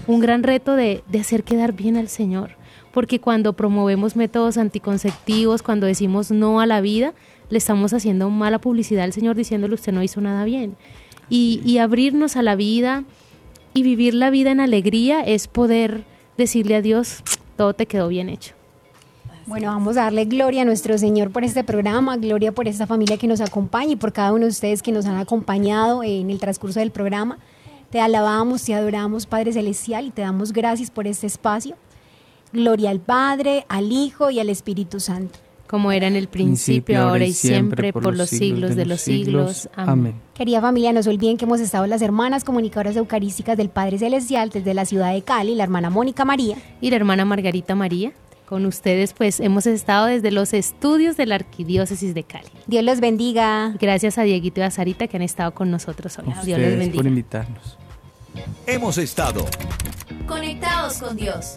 un 0.07 0.21
gran 0.21 0.45
reto 0.45 0.77
de, 0.77 1.03
de 1.09 1.19
hacer 1.19 1.43
quedar 1.43 1.73
bien 1.73 1.97
al 1.97 2.09
Señor 2.09 2.62
porque 2.93 3.21
cuando 3.21 3.55
promovemos 3.55 4.17
métodos 4.17 4.59
anticonceptivos, 4.59 5.63
cuando 5.63 5.87
decimos 5.87 6.31
no 6.31 6.61
a 6.61 6.67
la 6.67 6.81
vida, 6.81 7.15
le 7.49 7.59
estamos 7.59 7.93
haciendo 7.93 8.31
mala 8.31 8.61
publicidad 8.61 9.05
al 9.05 9.13
Señor 9.13 9.37
diciéndole 9.37 9.75
usted 9.75 9.93
no 9.93 10.03
hizo 10.03 10.21
nada 10.21 10.45
bien. 10.45 10.77
Y, 11.29 11.79
abrirnos 11.79 12.37
a 12.37 12.43
la 12.43 12.57
vida 12.57 13.05
y 13.73 13.83
vivir 13.83 14.13
la 14.13 14.29
vida 14.29 14.51
en 14.51 14.61
alegría 14.61 15.23
es 15.23 15.49
poder 15.49 16.05
decirle 16.37 16.77
a 16.77 16.83
Dios, 16.83 17.23
todo 17.57 17.73
te 17.73 17.87
quedó 17.87 18.09
bien 18.09 18.29
hecho. 18.29 18.55
Bueno, 19.47 19.69
vamos 19.69 19.97
a 19.97 20.05
darle 20.05 20.27
gloria 20.27 20.63
a 20.63 20.65
nuestro 20.67 20.99
Señor 20.99 21.31
por 21.31 21.43
este 21.43 21.65
programa, 21.65 22.19
gloria 22.19 22.53
por 22.53 22.69
esta 22.69 22.87
familia 22.87 23.17
que 23.17 23.27
nos 23.27 23.41
acompaña 23.41 23.93
y 23.93 23.97
por 23.97 24.13
cada 24.13 24.33
uno 24.33 24.45
de 24.45 24.51
ustedes 24.51 24.83
que 24.83 24.93
nos 24.93 25.07
han 25.07 25.17
acompañado 25.17 26.03
en 26.05 26.31
el 26.31 26.39
transcurso 26.39 26.81
del 26.81 26.91
programa. 26.91 27.39
Te 27.91 28.01
alabamos, 28.01 28.63
te 28.63 28.75
adoramos, 28.75 29.27
Padre 29.27 29.53
Celestial, 29.53 30.07
y 30.07 30.11
te 30.11 30.23
damos 30.23 30.53
gracias 30.53 30.91
por 30.91 31.07
este 31.07 31.27
espacio. 31.27 31.77
Gloria 32.53 32.91
al 32.91 33.01
Padre, 33.01 33.65
al 33.69 33.93
Hijo 33.93 34.31
y 34.31 34.41
al 34.41 34.51
Espíritu 34.51 35.01
Santo. 35.01 35.39
Como 35.67 35.91
era 35.91 36.07
en 36.07 36.17
el 36.17 36.29
principio, 36.29 37.01
ahora 37.01 37.25
y 37.25 37.33
siempre, 37.33 37.95
por 37.95 38.15
los 38.15 38.29
siglos 38.29 38.77
de 38.77 38.85
los 38.85 39.01
siglos. 39.01 39.71
Amén. 39.75 40.15
Querida 40.35 40.61
familia, 40.61 40.93
no 40.93 41.03
se 41.03 41.09
olviden 41.09 41.39
que 41.39 41.47
hemos 41.47 41.61
estado 41.61 41.87
las 41.87 42.03
hermanas 42.03 42.45
comunicadoras 42.45 42.95
eucarísticas 42.97 43.57
del 43.57 43.71
Padre 43.71 43.99
Celestial 43.99 44.51
desde 44.51 44.75
la 44.75 44.85
ciudad 44.85 45.15
de 45.15 45.23
Cali, 45.23 45.55
la 45.55 45.65
hermana 45.65 45.89
Mónica 45.89 46.27
María. 46.27 46.59
Y 46.83 46.91
la 46.91 46.97
hermana 46.97 47.25
Margarita 47.25 47.75
María. 47.75 48.13
Con 48.45 48.67
ustedes, 48.67 49.15
pues 49.15 49.41
hemos 49.41 49.67
estado 49.67 50.07
desde 50.07 50.31
los 50.31 50.53
estudios 50.53 51.17
de 51.17 51.25
la 51.25 51.37
Arquidiócesis 51.37 52.13
de 52.13 52.25
Cali. 52.25 52.51
Dios 52.67 52.85
los 52.85 53.01
bendiga. 53.01 53.75
Gracias 53.81 54.19
a 54.19 54.25
Dieguito 54.25 54.61
y 54.61 54.65
a 54.65 54.71
Sarita 54.71 55.07
que 55.07 55.17
han 55.17 55.23
estado 55.23 55.55
con 55.55 55.71
nosotros 55.71 56.19
hoy. 56.19 56.27
Dios 56.45 56.59
los 56.59 56.69
bendiga. 56.69 56.97
por 56.97 57.07
invitarnos. 57.07 57.79
Hemos 58.67 58.99
estado 58.99 59.47
conectados 60.27 60.99
con 60.99 61.17
Dios 61.17 61.57